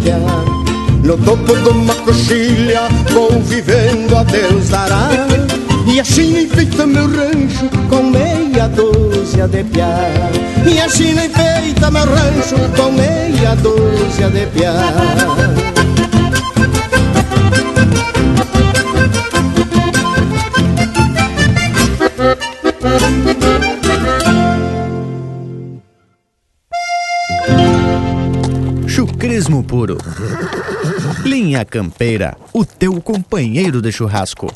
tranquear 0.00 0.44
No 1.02 1.16
topo 1.18 1.56
de 1.56 1.68
uma 1.68 1.94
coxilha, 1.94 2.82
convivendo 3.12 4.16
a 4.16 4.22
Deus 4.24 4.68
dará. 4.68 5.08
E 5.86 5.98
assim 5.98 6.42
enfeita 6.42 6.86
meu 6.86 7.06
rancho 7.06 7.68
com 7.88 8.02
meia 8.02 8.68
dúzia 8.68 9.48
de 9.48 9.64
piar 9.64 10.30
E 10.66 10.78
assim 10.78 11.12
enfeita 11.12 11.90
meu 11.90 12.04
rancho 12.04 12.56
com 12.76 12.92
meia 12.92 13.56
dúzia 13.56 14.28
de 14.30 14.46
piar 14.46 15.59
Linha 31.50 31.64
Campeira, 31.64 32.36
o 32.52 32.64
teu 32.64 33.02
companheiro 33.02 33.82
de 33.82 33.90
churrasco. 33.90 34.54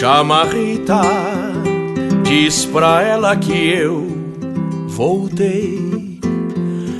chama 0.00 0.44
Rita, 0.44 1.02
diz 2.22 2.64
pra 2.64 3.02
ela 3.02 3.36
que 3.36 3.52
eu 3.52 4.06
voltei. 4.88 6.18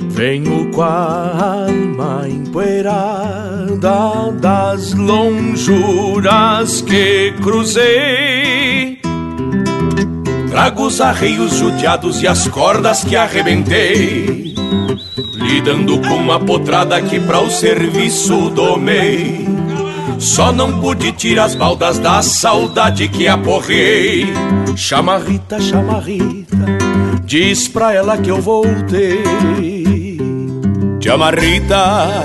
Venho 0.07 0.69
com 0.69 0.83
a 0.83 1.65
alma 1.65 2.29
empoeirada 2.29 4.31
das 4.39 4.93
lonjuras 4.93 6.83
que 6.83 7.33
cruzei. 7.41 8.99
Trago 10.51 10.85
os 10.85 11.01
arreios 11.01 11.55
judiados 11.55 12.21
e 12.21 12.27
as 12.27 12.47
cordas 12.49 13.03
que 13.03 13.15
arrebentei, 13.15 14.53
lidando 15.37 15.99
com 16.01 16.17
uma 16.17 16.39
potrada 16.39 17.01
que 17.01 17.19
pra 17.19 17.41
o 17.41 17.49
serviço 17.49 18.51
domei. 18.51 19.50
Só 20.21 20.51
não 20.51 20.79
pude 20.79 21.11
tirar 21.13 21.45
as 21.45 21.55
baldas 21.55 21.97
da 21.97 22.21
saudade 22.21 23.07
que 23.07 23.27
aporrei. 23.27 24.31
Chama 24.75 25.17
Rita, 25.17 25.59
chama 25.59 25.99
Rita, 25.99 26.57
diz 27.25 27.67
pra 27.67 27.91
ela 27.91 28.15
que 28.19 28.29
eu 28.29 28.39
voltei. 28.39 29.23
Chama 31.03 31.31
Rita, 31.31 32.23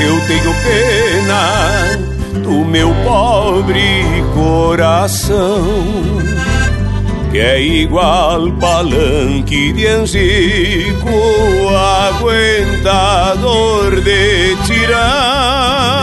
eu 0.00 0.20
tenho 0.28 0.54
pena 0.62 1.98
do 2.40 2.64
meu 2.64 2.94
pobre 3.04 4.04
coração. 4.32 5.64
Que 7.32 7.40
é 7.40 7.60
igual 7.60 8.52
palanque 8.60 9.72
de 9.72 9.88
anzico, 9.88 11.08
aguentador 12.14 14.00
de 14.02 14.54
tirão 14.64 16.01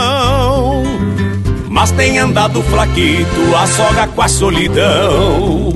mas 1.80 1.92
tem 1.92 2.18
andado 2.18 2.62
flaquito, 2.64 3.56
a 3.56 3.66
soga 3.66 4.06
com 4.08 4.20
a 4.20 4.28
solidão. 4.28 5.72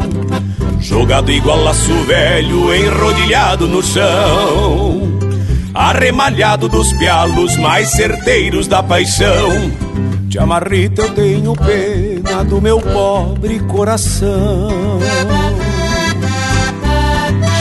Jogado 0.79 1.33
igual 1.33 1.65
laço 1.65 1.95
velho, 2.03 2.75
enrodilhado 2.75 3.67
no 3.67 3.83
chão. 3.83 5.19
Arremalhado 5.73 6.69
dos 6.69 6.93
pialos 6.93 7.57
mais 7.57 7.93
certeiros 7.93 8.69
da 8.69 8.83
paixão. 8.83 9.49
De 10.25 10.39
amarrita 10.39 11.01
eu 11.01 11.15
tenho 11.15 11.55
pena 11.55 12.45
do 12.45 12.61
meu 12.61 12.83
pobre 12.83 13.59
coração. 13.61 15.01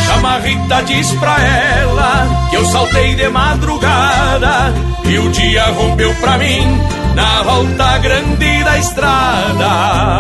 Chama 0.05 0.39
Rita, 0.39 0.81
diz 0.81 1.13
pra 1.13 1.41
ela 1.41 2.47
que 2.49 2.57
eu 2.57 2.65
saltei 2.65 3.15
de 3.15 3.29
madrugada 3.29 4.73
e 5.05 5.17
o 5.17 5.31
dia 5.31 5.63
rompeu 5.67 6.13
pra 6.15 6.37
mim 6.37 7.02
na 7.15 7.43
volta 7.43 7.97
grande 7.99 8.63
da 8.63 8.77
estrada. 8.77 10.13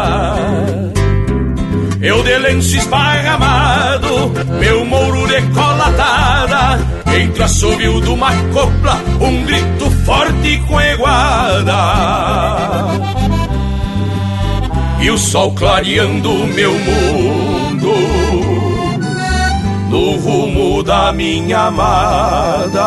Eu 2.01 2.21
de 2.21 2.37
lenço 2.37 2.75
esparramado, 2.75 4.33
meu 4.59 4.85
mouro 4.85 5.25
decolatada, 5.25 6.79
entre 7.17 7.43
assobio 7.43 8.01
de 8.01 8.09
uma 8.09 8.31
copla, 8.51 9.01
um 9.21 9.45
grito 9.45 9.89
forte 10.05 10.57
com 10.67 10.81
eguada. 10.81 11.73
E 14.99 15.09
o 15.09 15.17
sol 15.17 15.53
clareando 15.53 16.29
meu 16.47 16.73
mundo, 16.73 17.93
no 19.89 20.17
rumo 20.17 20.83
da 20.83 21.13
minha 21.13 21.67
amada. 21.67 22.83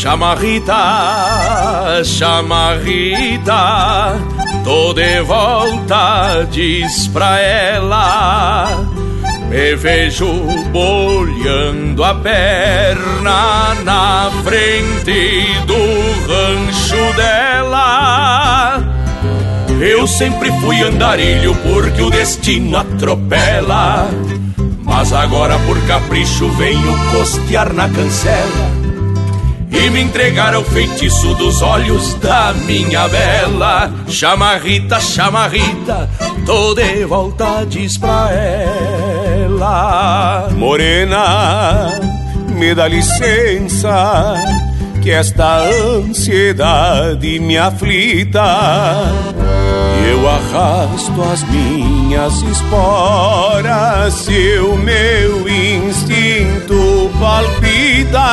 Chama 0.00 0.34
Rita, 0.34 2.00
chama 2.02 2.74
Rita, 2.82 4.18
tô 4.64 4.94
de 4.94 5.20
volta, 5.20 6.48
diz 6.50 7.06
pra 7.08 7.38
ela. 7.38 8.82
Me 9.50 9.76
vejo 9.76 10.26
bolhando 10.72 12.02
a 12.02 12.14
perna 12.14 13.74
na 13.84 14.30
frente 14.42 15.44
do 15.66 15.76
rancho 16.26 17.12
dela. 17.14 18.82
Eu 19.82 20.06
sempre 20.06 20.50
fui 20.62 20.82
andarilho 20.82 21.54
porque 21.56 22.00
o 22.00 22.08
destino 22.08 22.78
atropela. 22.78 24.08
Mas 24.82 25.12
agora 25.12 25.58
por 25.66 25.78
capricho 25.86 26.48
venho 26.52 26.98
costear 27.12 27.74
na 27.74 27.86
cancela 27.86 28.69
e 29.70 29.90
me 29.90 30.00
entregar 30.00 30.54
ao 30.54 30.64
feitiço 30.64 31.34
dos 31.34 31.62
olhos 31.62 32.14
da 32.14 32.52
minha 32.52 33.08
bela. 33.08 33.92
Chama 34.08 34.56
Rita, 34.56 35.00
chama 35.00 35.46
Rita, 35.46 36.08
tô 36.44 36.74
de 36.74 37.04
volta, 37.04 37.64
diz 37.68 37.96
pra 37.96 38.30
ela. 38.32 40.48
Morena, 40.56 42.00
me 42.48 42.74
dá 42.74 42.88
licença, 42.88 44.34
que 45.00 45.10
esta 45.10 45.62
ansiedade 45.62 47.38
me 47.38 47.56
aflita. 47.56 48.42
Eu 50.10 50.28
arrasto 50.28 51.22
as 51.32 51.42
minhas 51.44 52.42
esporas 52.42 54.26
e 54.28 54.58
o 54.58 54.76
meu 54.76 55.48
instinto 55.48 56.29
palpita. 57.20 58.26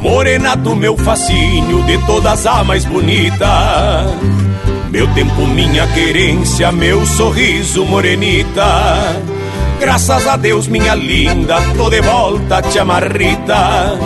Morena 0.00 0.56
do 0.56 0.74
meu 0.74 0.96
fascínio, 0.96 1.82
de 1.82 1.98
todas 2.06 2.46
a 2.46 2.64
mais 2.64 2.84
bonita. 2.84 4.06
Meu 4.90 5.06
tempo, 5.08 5.46
minha 5.46 5.86
querência, 5.88 6.72
meu 6.72 7.04
sorriso, 7.06 7.84
morenita. 7.84 8.64
Graças 9.78 10.26
a 10.26 10.36
Deus, 10.36 10.66
minha 10.66 10.94
linda, 10.94 11.60
tô 11.76 11.90
de 11.90 12.00
volta, 12.00 12.62
te 12.62 12.78
amarrita. 12.78 13.98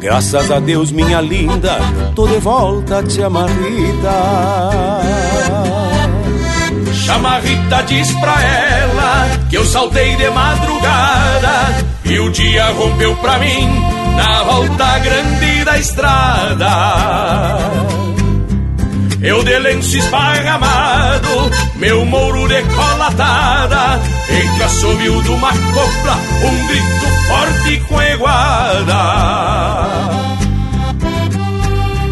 Graças 0.00 0.50
a 0.50 0.60
Deus, 0.60 0.90
minha 0.92 1.20
linda, 1.20 1.78
tô 2.14 2.26
de 2.26 2.38
volta, 2.38 3.02
te 3.02 3.22
amarrita. 3.22 4.12
Chama 6.92 7.38
Rita, 7.40 7.82
diz 7.82 8.12
pra 8.12 8.42
ela 8.42 9.28
que 9.50 9.56
eu 9.56 9.64
saltei 9.64 10.14
de 10.16 10.30
madrugada 10.30 11.91
e 12.04 12.18
o 12.18 12.30
dia 12.30 12.66
rompeu 12.72 13.14
pra 13.16 13.38
mim 13.38 13.68
na 14.16 14.42
volta 14.42 14.98
grande 14.98 15.64
da 15.64 15.78
estrada. 15.78 16.68
Eu 19.22 19.42
de 19.44 19.56
lenço 19.60 19.96
esparramado, 19.96 21.50
meu 21.76 22.04
mouro 22.04 22.48
decolatada, 22.48 24.00
entre 24.28 24.64
assobio 24.64 25.22
de 25.22 25.30
uma 25.30 25.52
copla, 25.52 26.18
um 26.44 26.66
grito 26.66 27.06
forte 27.28 27.80
com 27.88 28.02
eguada. 28.02 29.02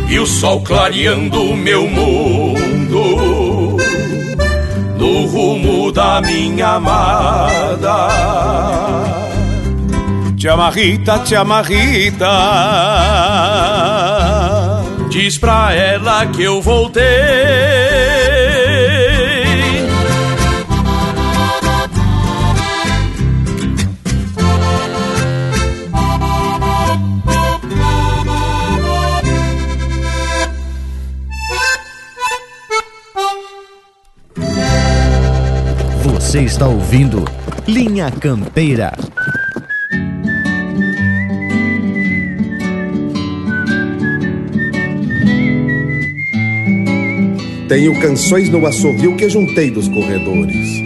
E 0.08 0.18
o 0.20 0.26
sol 0.26 0.60
clareando 0.60 1.50
o 1.50 1.56
meu 1.56 1.88
mundo, 1.88 3.76
no 4.96 5.26
rumo 5.26 5.90
da 5.90 6.20
minha 6.20 6.74
amada. 6.74 8.08
Te 10.40 10.48
amarrita, 10.48 11.18
te 11.18 11.36
amarrita. 11.36 12.26
Diz 15.10 15.36
pra 15.36 15.74
ela 15.74 16.24
que 16.28 16.42
eu 16.44 16.62
voltei. 16.62 17.04
Você 36.02 36.44
está 36.44 36.66
ouvindo 36.66 37.26
Linha 37.68 38.10
Campeira. 38.10 38.94
Tenho 47.70 47.94
canções 48.00 48.48
no 48.48 48.66
assovio 48.66 49.16
que 49.16 49.28
juntei 49.28 49.70
dos 49.70 49.86
corredores. 49.86 50.82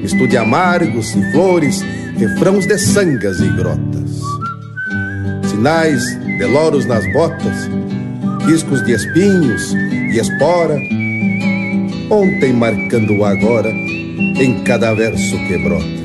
Misto 0.00 0.28
de 0.28 0.36
amargos 0.36 1.16
e 1.16 1.32
flores, 1.32 1.82
refrãos 2.16 2.64
de 2.64 2.78
sangas 2.78 3.40
e 3.40 3.48
grotas. 3.48 4.20
Sinais 5.50 6.00
de 6.38 6.44
loros 6.44 6.86
nas 6.86 7.04
botas, 7.12 7.68
riscos 8.46 8.84
de 8.84 8.92
espinhos 8.92 9.74
e 10.12 10.16
espora. 10.16 10.76
Ontem 12.08 12.52
marcando 12.52 13.18
o 13.18 13.24
agora 13.24 13.70
em 13.70 14.62
cada 14.62 14.94
verso 14.94 15.36
que 15.48 15.58
brota. 15.58 16.00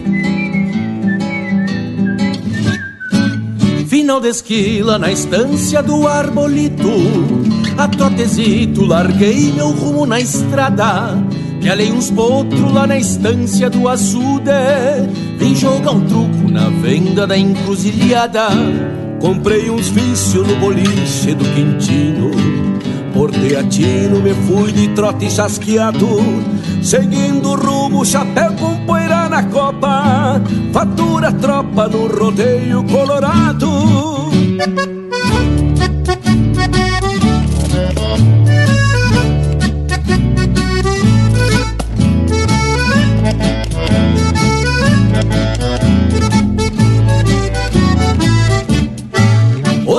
Final 3.87 4.19
de 4.19 4.29
esquila 4.29 4.97
na 4.97 5.11
estância 5.11 5.83
do 5.83 6.07
arbolito 6.07 7.64
A 7.77 7.87
trotezito 7.89 8.85
larguei 8.85 9.51
meu 9.51 9.71
rumo 9.71 10.05
na 10.05 10.19
estrada 10.19 11.17
Pialei 11.61 11.91
uns 11.91 12.09
potros 12.09 12.73
lá 12.73 12.87
na 12.87 12.97
estância 12.97 13.69
do 13.69 13.89
açude 13.89 14.51
Vim 15.37 15.53
jogar 15.55 15.91
um 15.91 16.01
truco 16.01 16.49
na 16.49 16.69
venda 16.69 17.27
da 17.27 17.37
encruzilhada. 17.37 18.47
Comprei 19.19 19.69
uns 19.69 19.89
vícios 19.89 20.47
no 20.47 20.55
boliche 20.55 21.33
do 21.33 21.43
Quintino 21.53 22.31
Portei 23.13 23.55
a 23.55 23.63
tino, 23.63 24.21
me 24.21 24.33
fui 24.33 24.71
de 24.71 24.89
trote 24.89 25.29
chasqueado 25.29 26.19
Seguindo 26.81 27.55
rumo, 27.55 28.05
chapéu 28.05 28.53
com 28.53 28.85
poeira 28.85 29.27
na 29.27 29.43
copa 29.43 30.41
Fatura 30.71 31.31
tropa 31.31 31.87
no 31.87 32.07
rodeio 32.07 32.83
colorado 32.83 34.25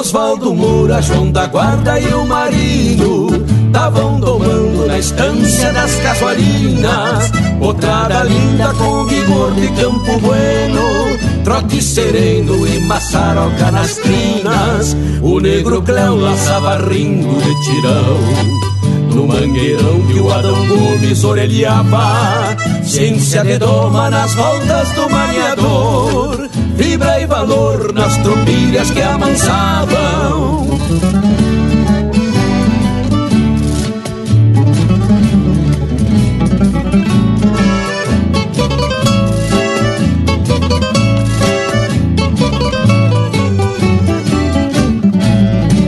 Osvaldo 0.06 0.54
Moura, 0.54 1.02
João 1.02 1.32
da 1.32 1.46
Guarda 1.46 1.98
e 1.98 2.06
o 2.14 2.24
Marinho 2.24 3.26
Tavam 3.72 4.20
domando 4.20 4.86
na 4.86 5.00
estância 5.00 5.72
das 5.72 5.96
casuarinas. 5.96 7.32
Potrada 7.58 8.22
linda 8.22 8.72
com 8.74 9.04
vigor 9.06 9.52
de 9.54 9.66
Campo 9.72 10.16
Bueno 10.20 11.18
Trote 11.42 11.82
sereno 11.82 12.64
e 12.68 12.78
maçaroca 12.82 13.72
nas 13.72 13.96
trinas. 13.96 14.96
O 15.22 15.40
negro 15.40 15.82
Cléo 15.82 16.14
laçava 16.14 16.76
rindo 16.88 17.42
de 17.42 17.64
tirão. 17.64 19.12
No 19.12 19.26
mangueirão 19.26 20.06
que 20.06 20.20
o 20.20 20.32
Adão 20.32 20.68
Gomes 20.68 21.24
orelhava 21.24 22.56
Ciência 22.84 23.42
de 23.42 23.58
doma 23.58 24.08
nas 24.08 24.32
voltas 24.34 24.88
do 24.92 25.10
maniador 25.10 26.48
Vibra 26.76 27.20
e 27.20 27.26
valor 27.26 27.92
nas 27.94 28.16
tropilhas 28.18 28.90
que 28.90 29.00
amansavam. 29.00 30.66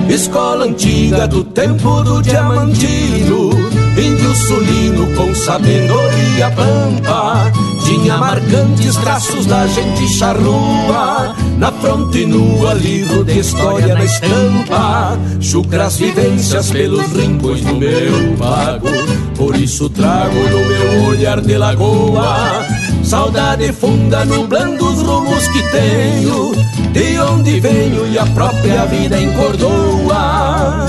Escola 0.09 0.65
antiga 0.65 1.29
do 1.29 1.45
tempo 1.45 2.03
do 2.03 2.21
diamantino 2.23 3.51
Índio 3.97 4.35
sulino 4.35 5.15
com 5.15 5.35
sabedoria 5.35 6.51
pampa 6.51 7.53
Tinha 7.89 8.19
marcantes 8.19 8.97
traços 8.97 9.47
da 9.47 9.67
gente 9.67 10.07
charrua 10.09 11.35
Na 11.57 11.73
fronte 11.73 12.27
nua, 12.27 12.75
livro 12.75 13.25
de 13.25 13.39
história 13.39 13.95
na 13.95 14.05
estampa. 14.05 15.19
Chucras 15.41 15.97
vivências 15.97 16.71
pelos 16.71 17.11
rincões 17.15 17.63
do 17.63 17.75
meu 17.77 18.37
pago 18.37 18.91
Por 19.35 19.57
isso 19.57 19.89
trago 19.89 20.35
no 20.35 20.67
meu 20.67 21.09
olhar 21.09 21.41
de 21.41 21.57
lagoa. 21.57 22.67
Saudade 23.03 23.73
funda 23.73 24.23
nublando 24.27 24.87
os 24.87 25.01
rumos 25.01 25.49
que 25.49 25.63
tenho 25.71 26.53
De 26.93 27.19
onde 27.21 27.59
venho 27.59 28.07
e 28.13 28.19
a 28.19 28.27
própria 28.27 28.85
vida 28.85 29.19
encordoa. 29.19 30.89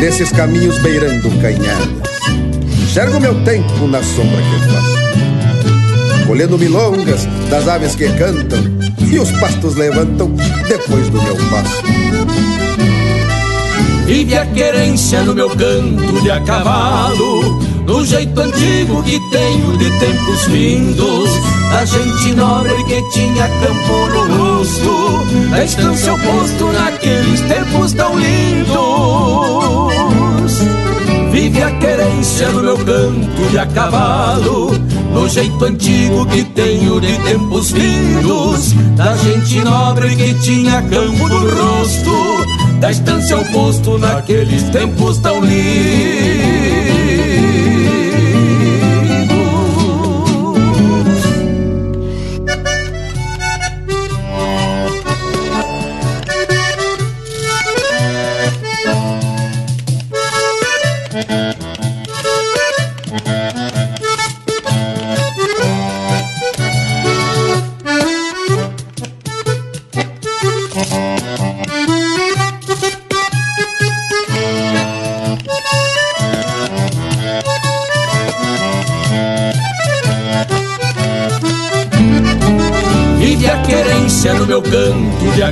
Nesses 0.00 0.32
caminhos 0.32 0.76
beirando 0.78 1.30
canhadas 1.40 1.88
Enxergo 2.82 3.20
meu 3.20 3.40
tempo 3.44 3.86
na 3.86 4.02
sombra 4.02 4.42
que 4.42 4.72
faço 4.72 4.99
Colhendo 6.30 6.56
milongas 6.56 7.26
das 7.50 7.66
aves 7.66 7.96
que 7.96 8.08
cantam 8.12 8.60
E 9.00 9.18
os 9.18 9.32
pastos 9.32 9.74
levantam 9.74 10.32
depois 10.68 11.08
do 11.08 11.20
meu 11.20 11.34
passo. 11.34 11.82
Vive 14.06 14.38
a 14.38 14.46
querência 14.46 15.24
no 15.24 15.34
meu 15.34 15.50
canto 15.50 16.22
de 16.22 16.30
a 16.30 16.40
cavalo 16.42 17.58
Do 17.84 18.06
jeito 18.06 18.40
antigo 18.40 19.02
que 19.02 19.18
tenho 19.32 19.76
de 19.76 19.90
tempos 19.98 20.44
vindos. 20.46 21.30
Da 21.72 21.84
gente 21.84 22.32
nobre 22.36 22.76
que 22.84 23.02
tinha 23.10 23.48
campo 23.48 23.92
no 24.10 24.36
rosto 24.36 25.26
Da 25.50 25.64
estância 25.64 26.14
oposto 26.14 26.66
naqueles 26.66 27.40
tempos 27.40 27.92
tão 27.92 28.16
lindos. 28.16 28.70
Vive 31.32 31.60
a 31.60 31.72
querência 31.72 32.48
no 32.50 32.62
meu 32.62 32.78
canto 32.78 33.50
de 33.50 33.58
a 33.58 33.66
cavalo 33.66 34.70
No 35.12 35.28
jeito 35.28 35.64
antigo 35.64 36.24
que 36.26 36.44
tenho 36.44 37.00
de 37.00 37.16
tempos 37.18 37.72
vindos 37.72 38.72
Da 38.96 39.16
gente 39.16 39.60
nobre 39.60 40.14
que 40.14 40.34
tinha 40.34 40.82
campo 40.82 41.28
no 41.28 41.40
rosto 41.50 42.46
Da 42.80 42.90
estância 42.90 43.36
ao 43.36 43.44
posto 43.46 43.98
naqueles 43.98 44.62
tempos 44.70 45.18
tão 45.18 45.40
lindos 45.40 46.59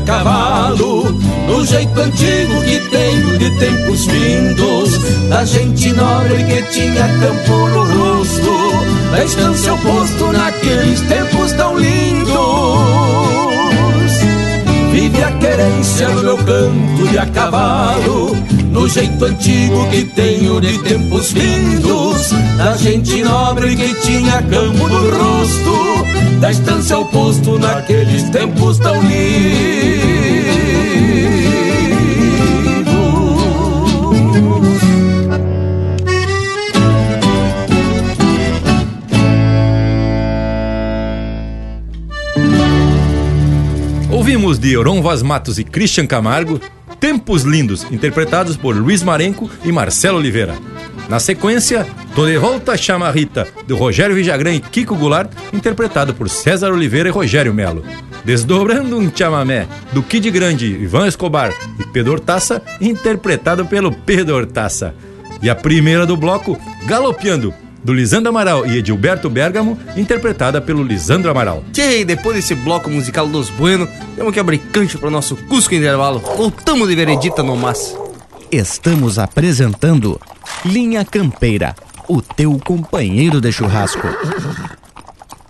cavalo 0.09 1.05
No 1.47 1.65
jeito 1.67 2.01
antigo 2.01 2.63
que 2.63 2.81
tenho 2.91 3.39
de 3.39 3.51
tempos 3.59 4.07
vindos 4.07 4.99
Da 5.29 5.45
gente 5.45 5.93
nobre 5.93 6.43
que 6.45 6.63
tinha 6.73 7.07
campo 7.21 7.69
no 7.69 7.85
rosto 7.85 9.13
Da 9.13 9.23
estância 9.23 9.75
oposto 9.75 10.33
naqueles 10.33 11.01
tempos 11.03 11.53
tão 11.53 11.77
lindos. 11.79 12.39
Vive 14.93 15.23
a 15.23 15.33
querência 15.33 16.09
no 16.09 16.23
meu 16.23 16.37
canto 16.39 17.09
de 17.11 17.19
a 17.19 17.27
cavalo 17.27 18.37
No 18.79 18.89
jeito 18.89 19.25
antigo 19.25 19.91
que 19.91 20.05
tenho 20.05 20.61
de 20.61 20.79
tempos 20.85 21.33
vindos. 21.33 22.31
Da 22.57 22.77
gente 22.77 23.25
nobre 23.25 23.75
que 23.75 23.93
tinha 24.03 24.41
campo 24.43 24.87
no 24.87 25.11
rosto 25.11 26.41
Da 26.41 26.53
estância 26.53 26.95
ao 26.95 27.05
posto 27.07 27.59
naqueles 27.59 28.31
tempos 28.31 28.79
tão 28.79 28.95
lindos. 29.03 29.19
Ouvimos 44.09 44.57
de 44.57 44.73
Euron 44.73 45.03
Vaz 45.03 45.21
Matos 45.21 45.59
e 45.59 45.65
Christian 45.65 46.07
Camargo, 46.07 46.61
Tempos 47.01 47.45
Lindos, 47.45 47.87
interpretados 47.91 48.57
por 48.57 48.77
Luiz 48.77 49.03
Marenco 49.03 49.51
e 49.65 49.71
Marcelo 49.71 50.19
Oliveira. 50.19 50.55
Na 51.09 51.19
sequência, 51.19 51.87
Tô 52.15 52.27
de 52.27 52.37
Volta 52.37 52.77
Chamarrita, 52.77 53.47
do 53.67 53.77
Rogério 53.77 54.17
Vijagrã 54.17 54.53
e 54.53 54.61
Kiko 54.61 54.97
Goulart, 54.97 55.31
interpretado 55.53 56.13
por 56.13 56.29
César 56.29 56.73
Oliveira 56.73 57.09
e 57.09 57.13
Rogério 57.13 57.55
Melo. 57.55 57.85
Desdobrando 58.25 58.99
um 58.99 59.11
chamamé, 59.15 59.69
do 59.93 60.03
Kid 60.03 60.29
Grande, 60.31 60.67
Ivan 60.67 61.07
Escobar 61.07 61.55
e 61.79 61.85
Pedro 61.85 62.13
Hortaça, 62.13 62.61
interpretado 62.81 63.65
pelo 63.65 63.93
Pedro 63.93 64.35
Hortaça. 64.35 64.95
E 65.41 65.49
a 65.49 65.55
primeira 65.55 66.05
do 66.05 66.17
bloco, 66.17 66.59
Galopeando, 66.87 67.55
do 67.89 67.95
Lisandro 67.95 68.29
Amaral 68.29 68.67
e 68.67 68.77
Edilberto 68.77 69.31
Bergamo, 69.31 69.79
interpretada 69.97 70.61
pelo 70.61 70.83
Lisandro 70.83 71.31
Amaral. 71.31 71.65
Tchê, 71.73 72.05
depois 72.05 72.37
desse 72.37 72.55
bloco 72.55 72.91
musical 72.91 73.27
dos 73.27 73.49
Bueno, 73.49 73.89
temos 74.15 74.31
que 74.31 74.39
abrir 74.39 74.59
cancha 74.59 74.99
para 74.99 75.09
o 75.09 75.11
nosso 75.11 75.35
Cusco 75.49 75.75
Intervalo. 75.75 76.19
Voltamos 76.19 76.87
de 76.87 76.95
veredita 76.95 77.43
no 77.43 77.57
mas. 77.57 77.97
Estamos 78.53 79.19
apresentando 79.19 80.21
Linha 80.67 81.03
Campeira, 81.03 81.75
o 82.07 82.21
teu 82.21 82.61
companheiro 82.63 83.41
de 83.41 83.51
churrasco. 83.51 84.07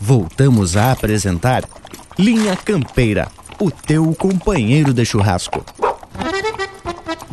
Voltamos 0.00 0.76
a 0.76 0.92
apresentar 0.92 1.64
Linha 2.18 2.56
Campeira, 2.56 3.28
o 3.60 3.70
teu 3.70 4.14
companheiro 4.14 4.92
de 4.92 5.04
churrasco. 5.04 5.64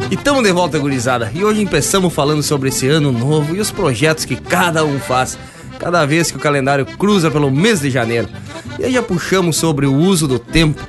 E 0.09 0.17
tamo 0.17 0.41
de 0.41 0.51
volta, 0.51 0.77
gurizada. 0.77 1.31
E 1.33 1.43
hoje 1.43 1.65
começamos 1.65 2.13
falando 2.13 2.43
sobre 2.43 2.69
esse 2.69 2.87
ano 2.87 3.11
novo 3.11 3.55
e 3.55 3.59
os 3.59 3.71
projetos 3.71 4.25
que 4.25 4.35
cada 4.35 4.83
um 4.83 4.99
faz, 4.99 5.37
cada 5.79 6.05
vez 6.05 6.29
que 6.31 6.37
o 6.37 6.39
calendário 6.39 6.85
cruza 6.85 7.31
pelo 7.31 7.49
mês 7.49 7.79
de 7.79 7.89
janeiro. 7.89 8.27
E 8.79 8.85
aí 8.85 8.93
já 8.93 9.01
puxamos 9.01 9.57
sobre 9.57 9.85
o 9.85 9.95
uso 9.95 10.27
do 10.27 10.37
tempo, 10.39 10.81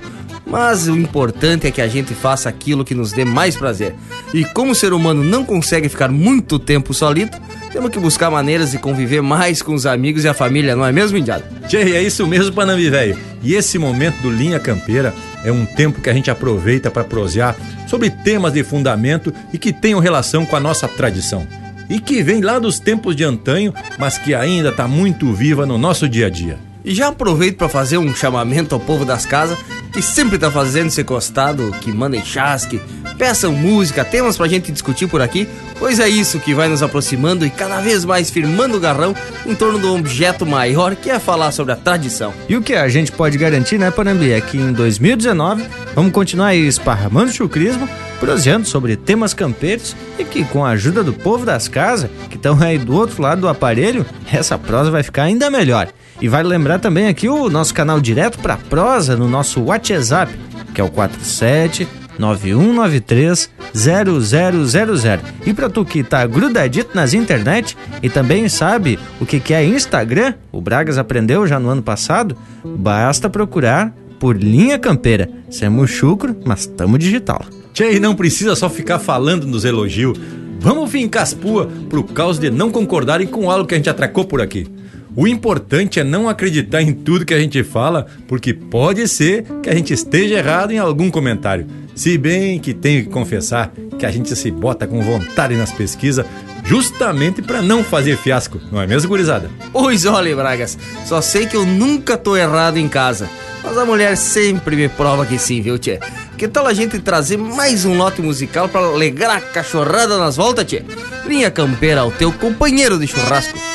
mas 0.53 0.87
o 0.87 0.95
importante 0.95 1.67
é 1.67 1.71
que 1.71 1.81
a 1.81 1.89
gente 1.89 2.15
faça 2.15 2.47
aquilo 2.47 2.85
que 2.85 2.95
nos 2.95 3.11
dê 3.11 3.25
mais 3.25 3.57
prazer. 3.57 3.95
E 4.35 4.45
como 4.45 4.73
o 4.73 4.75
ser 4.75 4.93
humano 4.93 5.25
não 5.25 5.47
consegue 5.47 5.89
ficar 5.89 6.11
muito 6.11 6.59
tempo 6.59 6.93
solito, 6.93 7.41
temos 7.73 7.91
que 7.91 7.99
buscar 7.99 8.31
maneiras 8.31 8.73
de 8.73 8.79
conviver 8.79 9.23
mais 9.23 9.63
com 9.63 9.73
os 9.73 9.87
amigos 9.87 10.25
e 10.25 10.29
a 10.29 10.35
família, 10.35 10.77
não 10.77 10.85
é 10.85 10.93
mesmo, 10.93 11.17
Indiado? 11.17 11.43
Tchê, 11.67 11.79
é 11.79 12.03
isso 12.03 12.27
mesmo, 12.27 12.53
Panambi, 12.53 12.91
velho. 12.91 13.17
E 13.43 13.55
esse 13.55 13.79
momento 13.79 14.21
do 14.21 14.31
Linha 14.31 14.61
Campeira 14.61 15.15
é 15.43 15.51
um 15.51 15.65
tempo 15.65 16.03
que 16.03 16.11
a 16.11 16.13
gente 16.13 16.31
aproveita 16.31 16.91
para 16.91 17.03
prosear 17.03 17.57
sobre 17.89 18.11
temas 18.11 18.53
de 18.53 18.63
fundamento 18.63 19.33
e 19.55 19.59
que 19.59 19.73
tenham 19.73 20.01
relação 20.01 20.45
com 20.45 20.55
a 20.55 20.61
nossa 20.61 20.87
tradição. 20.87 21.49
E 21.89 21.99
que 21.99 22.23
vem 22.23 22.43
lá 22.43 22.59
dos 22.59 22.79
tempos 22.79 23.17
de 23.17 23.25
antanho, 23.25 23.73
mas 23.99 24.19
que 24.19 24.35
ainda 24.35 24.69
está 24.69 24.87
muito 24.87 25.33
viva 25.33 25.65
no 25.65 25.79
nosso 25.79 26.07
dia 26.07 26.27
a 26.27 26.31
dia. 26.31 26.72
E 26.85 26.95
já 26.95 27.09
aproveito 27.09 27.57
para 27.57 27.69
fazer 27.69 27.99
um 27.99 28.15
chamamento 28.15 28.75
ao 28.75 28.81
povo 28.81 29.05
das 29.05 29.25
casas 29.25 29.59
que 29.93 30.03
sempre 30.03 30.39
tá 30.39 30.51
fazendo 30.51 30.89
esse 30.89 31.05
costado, 31.05 31.71
que 31.81 31.93
mandem 31.93 32.25
chasque, 32.25 32.81
peçam 33.19 33.53
música, 33.53 34.05
temas 34.05 34.37
pra 34.37 34.49
gente 34.49 34.73
discutir 34.73 35.07
por 35.07 35.21
aqui, 35.21 35.47
pois 35.79 36.01
é 36.01 36.09
isso 36.09 36.41
que 36.41 36.55
vai 36.55 36.69
nos 36.69 36.83
aproximando 36.83 37.45
e 37.45 37.51
cada 37.51 37.81
vez 37.81 38.05
mais 38.05 38.31
firmando 38.31 38.79
o 38.79 38.81
garrão 38.81 39.15
em 39.47 39.55
torno 39.55 39.79
do 39.79 39.95
objeto 39.95 40.47
maior 40.47 40.97
que 40.97 41.11
é 41.11 41.19
falar 41.19 41.53
sobre 41.53 41.73
a 41.73 41.77
tradição. 41.77 42.33
E 42.49 42.57
o 42.57 42.63
que 42.63 42.75
a 42.75 42.89
gente 42.89 43.13
pode 43.13 43.37
garantir, 43.37 43.79
né, 43.79 43.91
Panambi, 43.91 44.33
é 44.33 44.41
que 44.41 44.57
em 44.57 44.73
2019 44.73 45.65
vamos 45.95 46.13
continuar 46.13 46.55
esparramando 46.55 47.33
chucrismo, 47.33 47.89
proseando 48.19 48.67
sobre 48.67 48.97
temas 48.97 49.35
campeiros 49.35 49.95
e 50.19 50.25
que 50.25 50.45
com 50.45 50.65
a 50.65 50.71
ajuda 50.71 51.05
do 51.05 51.13
povo 51.13 51.45
das 51.45 51.69
casas, 51.69 52.11
que 52.31 52.37
estão 52.37 52.61
aí 52.63 52.79
do 52.79 52.95
outro 52.95 53.23
lado 53.23 53.43
do 53.43 53.49
aparelho, 53.49 54.07
essa 54.33 54.57
prosa 54.57 54.91
vai 54.91 55.03
ficar 55.03 55.25
ainda 55.25 55.51
melhor. 55.51 55.89
E 56.23 56.29
vale 56.29 56.47
lembrar 56.47 56.79
também 56.79 57.09
aqui 57.09 57.29
o 57.29 57.51
nosso 57.51 57.75
canal 57.75 58.01
direto 58.01 58.39
para 58.39 58.57
prosa 58.57 59.17
no 59.17 59.29
nosso 59.29 59.61
WhatsApp, 59.61 60.33
que 60.73 60.81
é 60.81 60.85
o 60.85 60.89
47 60.89 61.89
9193 62.17 63.51
0000. 63.75 65.21
E 65.45 65.53
para 65.53 65.69
tu 65.69 65.85
que 65.85 66.05
tá 66.05 66.25
grudadito 66.25 66.95
nas 66.95 67.13
internet 67.13 67.77
e 68.01 68.09
também 68.09 68.49
sabe 68.49 69.01
o 69.21 69.27
que 69.27 69.41
que 69.41 69.53
é 69.53 69.67
Instagram, 69.67 70.35
o 70.53 70.61
Bragas 70.61 70.97
aprendeu 70.97 71.45
já 71.45 71.59
no 71.59 71.69
ano 71.69 71.83
passado, 71.83 72.37
basta 72.65 73.29
procurar 73.29 73.93
por 74.21 74.37
Linha 74.37 74.79
Campeira. 74.79 75.29
Semos 75.51 75.91
chucro, 75.91 76.37
mas 76.47 76.67
tamo 76.67 76.99
digital. 76.99 77.45
Tchê, 77.75 77.99
não 77.99 78.15
precisa 78.15 78.55
só 78.55 78.71
ficar 78.71 79.01
falando 79.01 79.45
nos 79.45 79.65
elogios. 79.65 80.17
Vamos 80.61 80.89
fincar 80.89 81.25
as 81.25 81.35
pua 81.35 81.69
por 81.91 82.05
causa 82.05 82.41
de 82.41 82.49
não 82.49 82.71
concordarem 82.71 83.27
com 83.27 83.51
algo 83.51 83.67
que 83.67 83.75
a 83.75 83.77
gente 83.77 83.91
atracou 83.91 84.25
por 84.25 84.41
aqui. 84.41 84.69
O 85.15 85.27
importante 85.27 86.01
é 86.01 86.05
não 86.05 86.27
acreditar 86.27 86.81
em 86.81 86.91
tudo 86.91 87.27
que 87.27 87.35
a 87.35 87.39
gente 87.39 87.63
fala, 87.63 88.07
porque 88.27 88.55
pode 88.55 89.07
ser 89.07 89.45
que 89.63 89.69
a 89.69 89.75
gente 89.75 89.93
esteja 89.93 90.37
errado 90.37 90.73
em 90.73 90.79
algum 90.79 91.11
comentário. 91.11 91.67
Se 91.95 92.17
bem 92.17 92.59
que 92.59 92.73
tenho 92.73 93.05
que 93.05 93.11
confessar 93.11 93.71
que 93.99 94.07
a 94.07 94.11
gente 94.11 94.35
se 94.35 94.51
bota 94.51 94.87
com 94.87 95.03
vontade 95.03 95.55
nas 95.55 95.71
pesquisas 95.71 96.25
justamente 96.65 97.43
para 97.43 97.61
não 97.61 97.85
fazer 97.85 98.17
fiasco, 98.17 98.59
não 98.71 98.81
é 98.81 98.87
mesmo, 98.87 99.11
gurizada? 99.11 99.51
Pois 99.71 100.07
olha, 100.07 100.35
Bragas, 100.35 100.79
só 101.05 101.21
sei 101.21 101.45
que 101.45 101.57
eu 101.57 101.67
nunca 101.67 102.17
tô 102.17 102.35
errado 102.35 102.79
em 102.79 102.89
casa. 102.89 103.29
Mas 103.63 103.77
a 103.77 103.85
mulher 103.85 104.17
sempre 104.17 104.75
me 104.75 104.89
prova 104.89 105.27
que 105.27 105.39
sim, 105.39 105.61
viu, 105.61 105.79
tchê? 105.79 106.01
Que 106.39 106.49
tal 106.49 106.67
a 106.67 106.73
gente 106.73 106.99
trazer 106.99 107.37
mais 107.37 107.85
um 107.85 107.99
lote 107.99 108.23
musical 108.23 108.67
para 108.67 108.87
alegrar 108.87 109.37
a 109.37 109.41
cachorrada 109.41 110.17
nas 110.17 110.37
voltas, 110.37 110.65
tchê? 110.65 110.83
Linha 111.27 111.51
Campeira, 111.51 112.03
o 112.03 112.11
teu 112.11 112.33
companheiro 112.33 112.99
de 112.99 113.07
churrasco. 113.07 113.72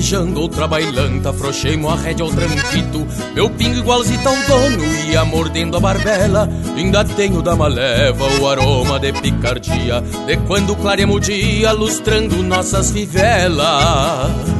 Farejando 0.00 0.40
outra 0.40 0.66
bailanta, 0.66 1.28
afrouxei-mo 1.28 1.90
a 1.90 1.94
rédea 1.94 2.24
ao 2.24 2.32
tranquito 2.32 3.06
Meu 3.34 3.50
pingo 3.50 3.76
igualzito 3.76 4.26
ao 4.26 4.34
dono, 4.34 4.82
ia 5.06 5.22
mordendo 5.26 5.76
a 5.76 5.80
barbela. 5.80 6.48
Ainda 6.74 7.04
tenho 7.04 7.42
da 7.42 7.54
maleva 7.54 8.24
o 8.40 8.48
aroma 8.48 8.98
de 8.98 9.12
picardia 9.12 10.00
De 10.26 10.38
quando 10.46 10.74
clareamos 10.74 11.16
o 11.16 11.20
dia, 11.20 11.72
lustrando 11.72 12.42
nossas 12.42 12.90
fivelas 12.90 14.59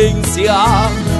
querência. 0.00 1.19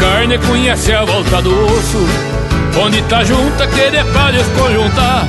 carne 0.00 0.38
conhece 0.38 0.92
a 0.92 1.04
volta 1.04 1.42
do 1.42 1.50
osso. 1.66 2.06
Onde 2.82 3.02
tá 3.02 3.22
junta 3.24 3.66
que 3.66 3.90
de 3.90 4.04
pra 4.12 4.30
desconjuntar 4.30 5.26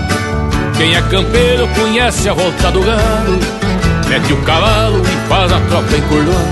Quem 0.78 0.96
é 0.96 1.02
campeiro 1.02 1.68
conhece 1.70 2.30
a 2.30 2.34
volta 2.34 2.72
do 2.72 2.82
gado. 2.82 3.40
Mete 4.08 4.34
o 4.34 4.38
cavalo 4.44 5.02
e 5.02 5.30
faz 5.30 5.52
a 5.52 5.60
tropa 5.62 5.96
encurvar 5.96 6.46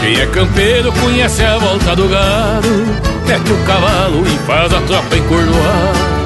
Quem 0.00 0.20
é 0.20 0.26
campeiro 0.26 0.92
conhece 0.92 1.44
a 1.44 1.58
volta 1.58 1.94
do 1.94 2.08
gado. 2.08 2.68
Mete 3.26 3.52
o 3.52 3.66
cavalo 3.66 4.24
e 4.26 4.46
faz 4.46 4.72
a 4.72 4.80
tropa 4.80 5.16
encurvar 5.16 6.19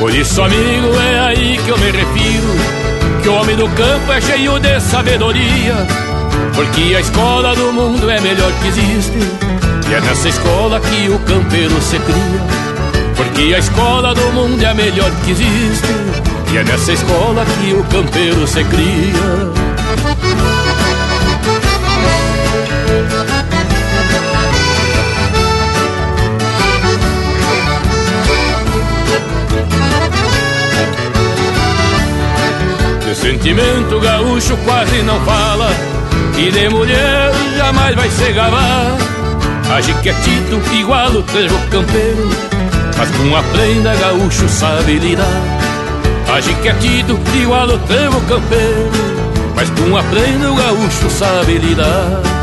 Por 0.00 0.14
isso, 0.14 0.40
amigo, 0.40 0.98
é 0.98 1.20
aí 1.20 1.60
que 1.62 1.68
eu 1.68 1.76
me 1.76 1.90
refiro. 1.90 3.20
Que 3.22 3.28
o 3.28 3.34
homem 3.34 3.54
do 3.54 3.68
campo 3.68 4.10
é 4.10 4.18
cheio 4.18 4.58
de 4.58 4.80
sabedoria. 4.80 5.74
Porque 6.54 6.96
a 6.96 7.00
escola 7.00 7.54
do 7.54 7.70
mundo 7.70 8.08
é 8.08 8.18
melhor 8.18 8.50
que 8.62 8.68
existe. 8.68 9.18
E 9.90 9.94
é 9.94 10.00
nessa 10.00 10.30
escola 10.30 10.80
que 10.80 11.10
o 11.10 11.18
campeiro 11.18 11.78
se 11.82 11.98
cria. 11.98 12.40
Porque 13.14 13.54
a 13.54 13.58
escola 13.58 14.14
do 14.14 14.32
mundo 14.32 14.64
é 14.64 14.72
melhor 14.72 15.10
que 15.22 15.32
existe. 15.32 15.94
E 16.50 16.56
é 16.56 16.64
nessa 16.64 16.92
escola 16.92 17.44
que 17.44 17.74
o 17.74 17.84
campeiro 17.84 18.46
se 18.46 18.64
cria. 18.64 19.69
Sentimento 33.30 34.00
gaúcho 34.00 34.56
quase 34.64 35.02
não 35.02 35.20
fala 35.20 35.70
E 36.36 36.50
de 36.50 36.68
mulher 36.68 37.32
jamais 37.56 37.94
vai 37.94 38.10
se 38.10 38.32
gabar 38.32 38.96
Age 39.72 39.94
quietito 40.02 40.60
igual 40.74 41.10
o 41.10 41.22
trevo 41.22 41.56
campeiro 41.70 42.28
Mas 42.98 43.10
com 43.10 43.36
a 43.36 43.42
prenda 43.42 43.94
gaúcho 43.94 44.48
sabe 44.48 44.98
lidar. 44.98 45.26
Age 46.34 46.52
quietito 46.54 47.18
igual 47.40 47.68
o 47.68 47.78
trevo 47.78 48.20
campeiro 48.22 48.90
Mas 49.54 49.70
com 49.70 49.96
a 49.96 50.02
prenda 50.02 50.50
o 50.50 50.56
gaúcho 50.56 51.08
sabe 51.10 51.58
lidar 51.58 52.39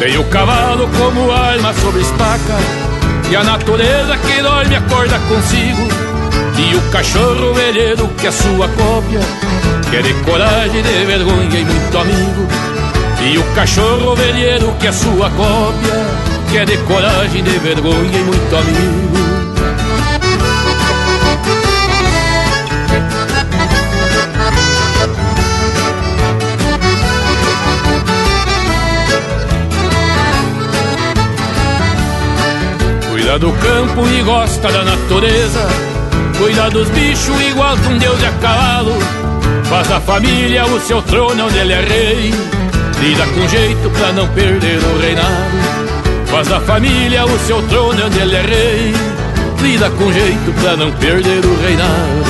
Tem 0.00 0.16
o 0.16 0.24
cavalo 0.24 0.88
como 0.96 1.30
arma 1.30 1.74
sobre 1.74 2.00
estaca 2.00 2.56
E 3.30 3.36
a 3.36 3.44
natureza 3.44 4.16
que 4.16 4.40
dorme 4.40 4.74
acorda 4.74 5.18
consigo. 5.28 5.86
E 6.56 6.74
o 6.74 6.80
cachorro 6.90 7.52
velheiro 7.52 8.08
que 8.16 8.26
é 8.26 8.30
sua 8.30 8.66
cópia 8.68 9.20
Que 9.90 9.96
é 9.96 10.02
de 10.02 10.14
coragem, 10.24 10.82
de 10.82 11.04
vergonha 11.04 11.60
e 11.60 11.64
muito 11.66 11.98
amigo. 11.98 12.48
E 13.20 13.36
o 13.36 13.44
cachorro 13.54 14.16
velheiro 14.16 14.74
que 14.80 14.86
é 14.86 14.92
sua 14.92 15.28
cópia 15.32 15.92
Que 16.50 16.56
é 16.56 16.64
de 16.64 16.78
coragem, 16.78 17.44
de 17.44 17.58
vergonha 17.58 18.18
e 18.18 18.24
muito 18.24 18.56
amigo 18.56 19.39
do 33.40 33.50
campo 33.52 34.06
e 34.06 34.22
gosta 34.22 34.70
da 34.70 34.84
natureza. 34.84 35.66
Cuida 36.36 36.68
dos 36.68 36.88
bichos 36.90 37.40
igual 37.40 37.74
que 37.78 37.88
um 37.88 37.96
deus 37.96 38.18
de 38.18 38.26
a 38.26 38.32
cavalo. 38.32 38.92
Faz 39.64 39.88
da 39.88 39.98
família 39.98 40.66
o 40.66 40.78
seu 40.80 41.00
trono 41.02 41.46
onde 41.46 41.58
ele 41.58 41.72
é 41.72 41.80
rei. 41.80 42.34
Lida 43.00 43.26
com 43.26 43.48
jeito 43.48 43.90
pra 43.90 44.12
não 44.12 44.28
perder 44.28 44.78
o 44.78 44.98
reinado. 45.00 46.26
Faz 46.26 46.48
da 46.48 46.60
família 46.60 47.24
o 47.24 47.38
seu 47.38 47.62
trono 47.62 48.06
onde 48.06 48.18
ele 48.18 48.36
é 48.36 48.42
rei. 48.42 48.94
Lida 49.62 49.90
com 49.90 50.12
jeito 50.12 50.52
pra 50.60 50.76
não 50.76 50.92
perder 50.92 51.42
o 51.42 51.62
reinado. 51.62 52.29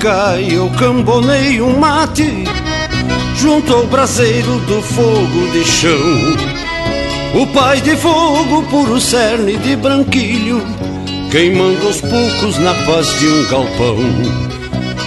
Cai, 0.00 0.48
eu 0.50 0.68
cambonei 0.78 1.60
um 1.60 1.78
mate 1.78 2.44
Junto 3.36 3.72
ao 3.72 3.86
braseiro 3.86 4.58
do 4.60 4.82
fogo 4.82 5.50
de 5.52 5.64
chão. 5.64 5.90
O 7.34 7.46
pai 7.46 7.80
de 7.80 7.96
fogo, 7.96 8.62
puro 8.64 9.00
cerne 9.00 9.56
de 9.58 9.76
branquilho 9.76 10.62
Queimando 11.30 11.88
os 11.88 12.00
poucos 12.00 12.58
na 12.58 12.74
paz 12.86 13.06
de 13.18 13.28
um 13.28 13.48
galpão. 13.48 13.98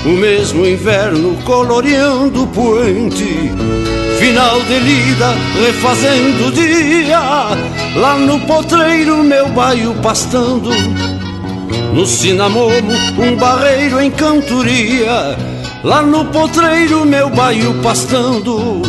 O 0.06 0.10
mesmo 0.10 0.65
inverno 0.65 1.36
coloreando 1.44 2.44
o 2.44 2.48
poente 2.48 3.52
Final 4.20 4.61
de 4.61 4.80
lida, 4.80 5.34
refazendo 5.65 6.48
o 6.48 6.52
dia. 6.52 7.20
Lá 7.95 8.15
no 8.15 8.40
potreiro, 8.41 9.22
meu 9.24 9.49
baio 9.49 9.94
pastando 9.95 10.70
no 11.94 12.07
cinamomo, 12.07 12.91
um 13.20 13.36
barreiro 13.36 14.02
em 14.02 14.10
cantoria. 14.10 15.38
Lá 15.84 16.02
no 16.02 16.26
potreiro, 16.26 17.06
meu 17.06 17.30
baio 17.30 17.74
pastando. 17.84 18.82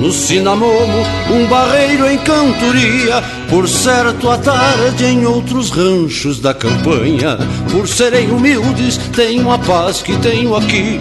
No 0.00 0.10
cinamomo, 0.10 1.06
um 1.30 1.46
barreiro 1.46 2.10
em 2.10 2.16
cantoria. 2.18 3.22
Por 3.50 3.68
certo, 3.68 4.30
à 4.30 4.38
tarde 4.38 5.04
em 5.04 5.26
outros 5.26 5.70
ranchos 5.70 6.40
da 6.40 6.54
campanha. 6.54 7.38
Por 7.70 7.86
serem 7.86 8.30
humildes, 8.30 8.96
tenho 9.14 9.50
a 9.52 9.58
paz 9.58 10.00
que 10.00 10.16
tenho 10.18 10.56
aqui. 10.56 11.00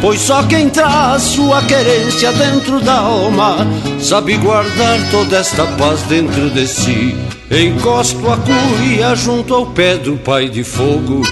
Pois 0.00 0.20
só 0.20 0.42
quem 0.44 0.70
traz 0.70 1.22
sua 1.22 1.60
querência 1.62 2.32
dentro 2.32 2.80
da 2.80 2.98
alma 2.98 3.66
Sabe 4.00 4.36
guardar 4.36 5.10
toda 5.10 5.38
esta 5.38 5.64
paz 5.66 6.02
dentro 6.02 6.50
de 6.50 6.68
si 6.68 7.16
Encosto 7.50 8.30
a 8.30 8.36
cuia 8.36 9.14
junto 9.14 9.54
ao 9.54 9.64
pé 9.64 9.96
do 9.96 10.18
pai 10.18 10.50
de 10.50 10.62
fogo 10.62 11.22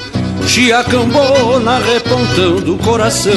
Chiacambona 0.47 1.78
repontando 1.78 2.74
o 2.74 2.78
coração. 2.78 3.32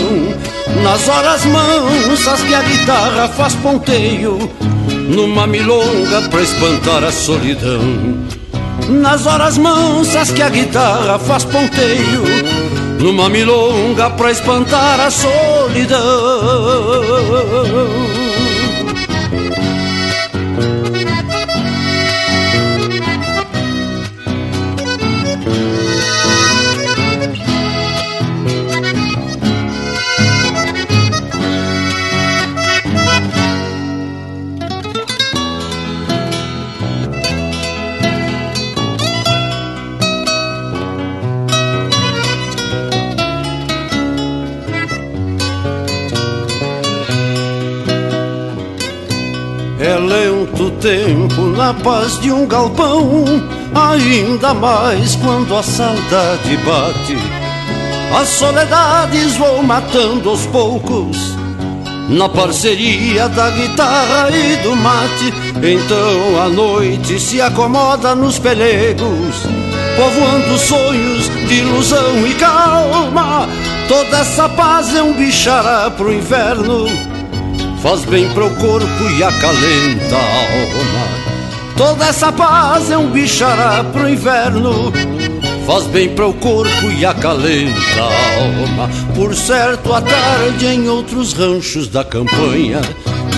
Nas 0.82 1.10
horas 1.10 1.44
mansas 1.46 2.42
que 2.42 2.54
a 2.54 2.62
guitarra 2.62 3.28
faz 3.28 3.54
ponteio 3.56 4.38
Numa 5.10 5.46
milonga 5.46 6.22
pra 6.30 6.42
espantar 6.42 7.04
a 7.04 7.12
solidão. 7.12 7.82
Nas 8.88 9.26
horas 9.26 9.58
mansas 9.58 10.32
que 10.32 10.42
a 10.42 10.48
guitarra 10.48 11.20
faz 11.20 11.44
ponteio 11.44 12.24
Numa 12.98 13.28
milonga 13.28 14.10
pra 14.12 14.32
espantar 14.32 15.02
a 15.02 15.12
solidão 15.12 16.00
tempo 50.90 51.42
na 51.56 51.72
paz 51.72 52.20
de 52.20 52.32
um 52.32 52.48
galpão, 52.48 53.24
ainda 53.76 54.56
mais 54.56 55.16
quando 55.18 55.56
a 55.56 55.62
saudade 55.62 56.58
bate. 56.66 57.16
As 58.20 58.28
soledades 58.30 59.38
vão 59.38 59.62
matando 59.62 60.32
aos 60.32 60.48
poucos, 60.48 61.36
na 62.10 62.28
parceria 62.28 63.30
da 63.30 63.52
guitarra 63.52 64.32
e 64.32 64.56
do 64.64 64.76
mate. 64.76 65.32
Então 65.58 66.44
a 66.44 66.50
noite 66.50 67.20
se 67.20 67.40
acomoda 67.40 68.16
nos 68.16 68.40
pelegos, 68.40 69.44
povoando 69.96 70.58
sonhos 70.58 71.30
de 71.48 71.54
ilusão 71.54 72.28
e 72.28 72.34
calma. 72.34 73.48
Toda 73.88 74.18
essa 74.18 74.50
paz 74.50 74.96
é 74.96 75.04
um 75.04 75.14
bichará 75.14 75.92
pro 75.92 76.12
inferno 76.12 76.88
faz 77.82 78.04
bem 78.06 78.30
pro 78.34 78.50
corpo 78.56 79.10
e 79.18 79.24
acalenta 79.24 80.16
a 80.16 80.20
alma. 80.20 81.30
Toda 81.78 82.06
essa 82.08 82.32
paz 82.32 82.92
é 82.92 82.98
um 82.98 83.10
bichará 83.10 83.84
pro 83.86 84.10
inverno, 84.10 84.92
faz 85.66 85.86
bem 85.88 86.10
pro 86.10 86.34
corpo 86.34 86.92
e 86.92 87.06
acalenta 87.06 88.02
a 88.02 88.42
alma. 88.42 88.90
Por 89.16 89.34
certo, 89.34 89.94
à 89.94 90.02
tarde 90.02 90.66
em 90.66 90.90
outros 90.90 91.34
ranchos 91.34 91.88
da 91.88 92.04
campanha, 92.04 92.82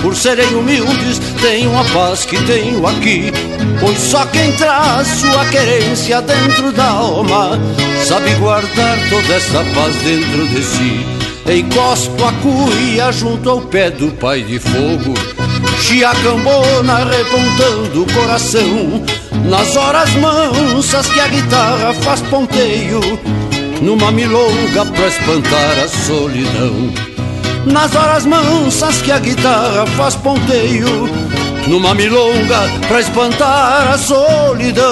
por 0.01 0.15
serem 0.15 0.55
humildes, 0.55 1.19
tenho 1.39 1.77
a 1.77 1.83
paz 1.85 2.25
que 2.25 2.41
tenho 2.45 2.85
aqui. 2.87 3.31
Pois 3.79 3.99
só 3.99 4.25
quem 4.25 4.51
traz 4.53 5.07
sua 5.07 5.45
querência 5.45 6.21
dentro 6.21 6.71
da 6.71 6.89
alma 6.89 7.59
sabe 8.03 8.33
guardar 8.35 8.97
toda 9.09 9.33
essa 9.35 9.63
paz 9.75 9.95
dentro 9.97 10.47
de 10.47 10.63
si. 10.63 11.20
Encosto 11.45 12.23
a 12.23 12.31
cuia 12.33 13.11
junto 13.11 13.49
ao 13.49 13.61
pé 13.61 13.89
do 13.89 14.11
pai 14.11 14.43
de 14.43 14.59
fogo. 14.59 15.13
Chiacambona 15.79 16.97
repontando 17.03 18.03
o 18.03 18.13
coração. 18.13 19.03
Nas 19.49 19.75
horas 19.75 20.11
mansas 20.15 21.07
que 21.07 21.19
a 21.19 21.27
guitarra 21.27 21.93
faz 21.95 22.21
ponteio. 22.21 23.01
Numa 23.81 24.11
milonga 24.11 24.85
pra 24.85 25.07
espantar 25.07 25.79
a 25.83 25.87
solidão. 25.87 26.93
Nas 27.65 27.95
horas 27.95 28.25
mansas 28.25 29.01
que 29.01 29.11
a 29.11 29.19
guitarra 29.19 29.87
faz 29.97 30.15
ponteio. 30.15 31.09
Numa 31.67 31.95
milonga 31.95 32.69
pra 32.87 32.99
espantar 32.99 33.93
a 33.93 33.97
solidão 33.97 34.91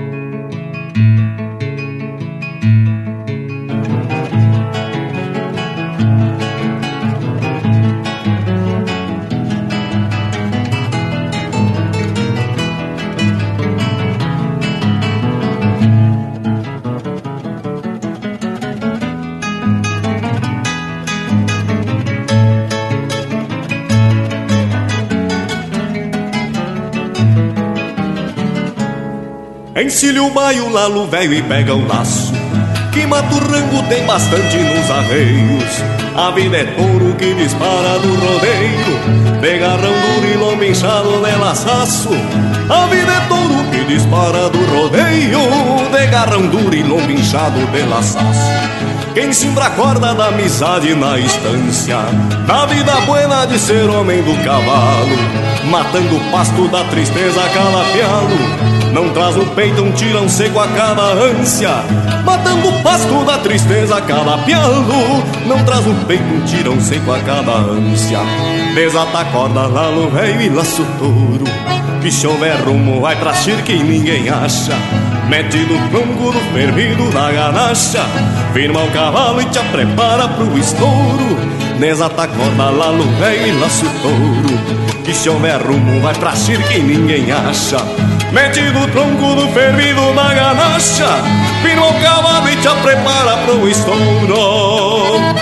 Encilha 30.01 30.23
o 30.23 30.31
baio, 30.31 30.67
lalo 30.67 31.05
velho 31.05 31.31
e 31.31 31.43
pega 31.43 31.75
o 31.75 31.87
laço 31.87 32.33
Que 32.91 33.05
mata 33.05 33.35
o 33.35 33.37
rango 33.37 33.83
tem 33.87 34.03
bastante 34.03 34.57
nos 34.57 34.89
arreios. 34.89 35.83
A 36.17 36.31
vida 36.31 36.57
é 36.57 36.63
touro 36.63 37.13
que 37.19 37.35
dispara 37.35 37.99
do 37.99 38.15
rodeio 38.15 39.39
De 39.39 39.59
garrão 39.59 39.93
duro 39.93 40.27
e 40.27 40.37
lombo 40.37 40.63
inchado 40.63 41.23
de 41.23 41.39
laçaço 41.39 42.09
A 42.67 42.87
vida 42.87 43.11
é 43.11 43.27
touro 43.27 43.63
que 43.69 43.83
dispara 43.93 44.49
do 44.49 44.65
rodeio 44.73 45.91
De 45.91 46.07
garrão 46.07 46.47
duro 46.47 46.73
e 46.73 46.81
lombo 46.81 47.11
inchado 47.11 47.59
de 47.67 47.81
laçaço 47.83 48.81
quem 49.13 49.29
a 49.29 49.69
corda 49.71 50.15
da 50.15 50.27
amizade 50.29 50.95
na 50.95 51.19
estância 51.19 51.97
Da 52.47 52.65
vida 52.65 52.93
buena 53.01 53.45
de 53.45 53.59
ser 53.59 53.87
homem 53.89 54.23
do 54.23 54.33
cavalo 54.43 55.69
Matando 55.69 56.15
o 56.15 56.31
pasto 56.31 56.67
da 56.69 56.85
tristeza 56.85 57.41
calapialo 57.53 58.80
não 58.93 59.09
traz 59.09 59.35
no 59.35 59.45
peito 59.47 59.81
um 59.81 59.91
tirão 59.91 60.27
seco 60.27 60.59
a 60.59 60.67
cada 60.67 61.01
ânsia. 61.01 61.69
Matando 62.25 62.67
o 62.67 62.83
pasto 62.83 63.25
da 63.25 63.37
tristeza 63.37 63.97
a 63.97 64.01
cada 64.01 64.37
pialo 64.39 65.23
Não 65.45 65.63
traz 65.63 65.85
no 65.85 65.95
peito 66.05 66.23
um 66.23 66.41
tirão 66.41 66.79
seco 66.79 67.11
a 67.11 67.19
cada 67.19 67.51
ânsia. 67.51 68.19
Desata 68.75 69.19
a 69.19 69.25
corda 69.25 69.67
lá 69.67 69.91
no 69.91 70.09
e 70.41 70.49
laço 70.49 70.85
touro. 70.99 71.45
Que 72.01 72.11
chover 72.11 72.55
rumo 72.65 73.01
vai 73.01 73.15
pra 73.15 73.33
que 73.33 73.75
ninguém 73.75 74.29
acha. 74.29 74.75
Mete 75.29 75.57
no 75.57 75.89
tronco 75.89 76.31
do 76.31 76.39
fervido 76.53 77.09
da 77.11 77.31
ganacha. 77.31 78.03
Firma 78.53 78.83
o 78.83 78.91
cavalo 78.91 79.41
e 79.41 79.45
te 79.45 79.59
prepara 79.71 80.27
pro 80.27 80.57
estouro 80.57 81.60
Desata 81.81 82.25
a 82.25 82.27
corda 82.27 82.69
lá 82.69 82.91
velho 82.91 83.47
e 83.47 83.59
laço 83.59 83.87
touro. 84.03 85.03
Que 85.03 85.11
chover 85.15 85.59
rumo 85.65 85.99
vai 85.99 86.13
pra 86.13 86.31
que 86.31 86.77
ninguém 86.77 87.31
acha. 87.31 87.77
Mete 88.31 88.61
no 88.69 88.87
tronco 88.89 89.33
do 89.33 89.47
fervido 89.51 90.13
da 90.13 90.31
ganacha. 90.31 91.09
Firma 91.63 91.87
o 91.87 91.99
cavalo 91.99 92.49
e 92.49 92.55
te 92.57 92.69
prepara 92.83 93.35
pro 93.37 93.67
estouro 93.67 95.41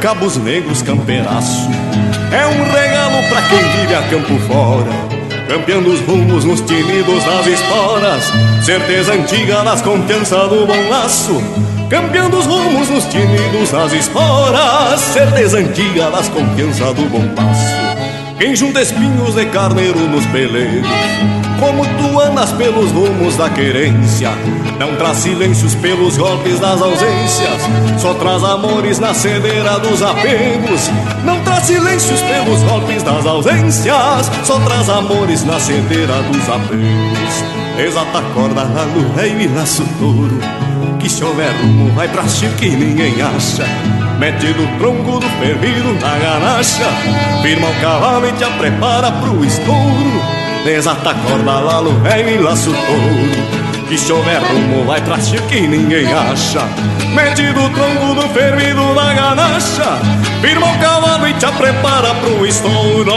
cabos 0.00 0.36
negros, 0.36 0.82
campeiraço. 0.82 1.68
É 2.32 2.46
um 2.46 2.64
regalo 2.70 3.28
pra 3.28 3.42
quem 3.42 3.58
vive 3.58 3.94
a 3.94 4.02
campo 4.02 4.38
fora 4.46 4.90
Campeando 5.48 5.90
os 5.90 6.00
rumos 6.00 6.44
nos 6.44 6.60
tinidos 6.60 7.24
das 7.24 7.46
esporas 7.46 8.32
Certeza 8.62 9.14
antiga 9.14 9.62
nas 9.62 9.80
confiança 9.80 10.46
do 10.46 10.66
bom 10.66 10.90
laço 10.90 11.42
Campeando 11.88 12.36
os 12.36 12.44
rumos 12.44 12.90
nos 12.90 13.04
tinidos 13.06 13.70
das 13.70 13.94
esporas 13.94 15.00
Certeza 15.00 15.58
antiga 15.58 16.10
das 16.10 16.28
confiança 16.28 16.92
do 16.92 17.08
bom 17.08 17.24
laço 17.34 17.77
quem 18.38 18.54
junta 18.54 18.80
espinhos 18.80 19.34
de 19.34 19.46
carneiro 19.46 19.98
nos 20.08 20.24
peleiros. 20.26 20.86
Como 21.58 21.84
tu 21.84 22.20
andas 22.20 22.52
pelos 22.52 22.92
rumos 22.92 23.36
da 23.36 23.50
querência 23.50 24.30
Não 24.78 24.94
traz 24.94 25.16
silêncios 25.16 25.74
pelos 25.74 26.16
golpes 26.16 26.60
das 26.60 26.80
ausências. 26.80 27.62
Só 27.98 28.14
traz 28.14 28.44
amores 28.44 29.00
na 29.00 29.12
cedeira 29.12 29.80
dos 29.80 30.00
apegos. 30.00 30.88
Não 31.24 31.42
traz 31.42 31.64
silêncios 31.64 32.20
pelos 32.22 32.62
golpes 32.62 33.02
das 33.02 33.26
ausências. 33.26 34.30
Só 34.44 34.60
traz 34.60 34.88
amores 34.88 35.44
na 35.44 35.58
cedeira 35.58 36.22
dos 36.22 36.48
apegos. 36.48 37.44
Exata 37.76 38.22
corda, 38.34 38.62
ralo, 38.62 39.12
rei 39.16 39.32
e 39.40 39.48
laço 39.48 39.82
touro. 39.98 40.38
Que 41.00 41.10
se 41.10 41.24
houver 41.24 41.50
rumo 41.60 41.92
vai 41.92 42.06
pra 42.06 42.22
que 42.22 42.70
ninguém 42.70 43.20
acha 43.20 43.64
Mete 44.18 44.48
no 44.48 44.66
tronco 44.78 45.20
do 45.20 45.28
fervido 45.38 45.94
na 46.00 46.18
ganacha. 46.18 46.88
Firma 47.40 47.68
o 47.68 47.80
cavalo 47.80 48.26
e 48.26 48.32
te 48.32 48.44
prepara 48.58 49.12
pro 49.12 49.44
estouro. 49.44 50.22
Desata 50.64 51.10
a 51.10 51.14
corda 51.14 51.60
lá 51.60 51.80
no 51.80 51.92
velho 52.00 52.28
e 52.28 52.38
laço 52.38 52.72
touro. 52.72 53.88
Que 53.88 53.96
chover 53.96 54.42
rumo 54.42 54.84
vai 54.84 55.00
pra 55.00 55.18
que 55.18 55.60
ninguém 55.68 56.12
acha. 56.12 56.66
Mete 57.14 57.42
no 57.52 57.70
tronco 57.70 58.14
do 58.16 58.28
fervido 58.34 58.92
na 58.92 59.14
ganacha. 59.14 60.00
Firma 60.40 60.66
o 60.66 60.78
cavalo 60.80 61.28
e 61.28 61.34
te 61.34 61.46
prepara 61.52 62.12
pro 62.16 62.44
estouro. 62.44 63.12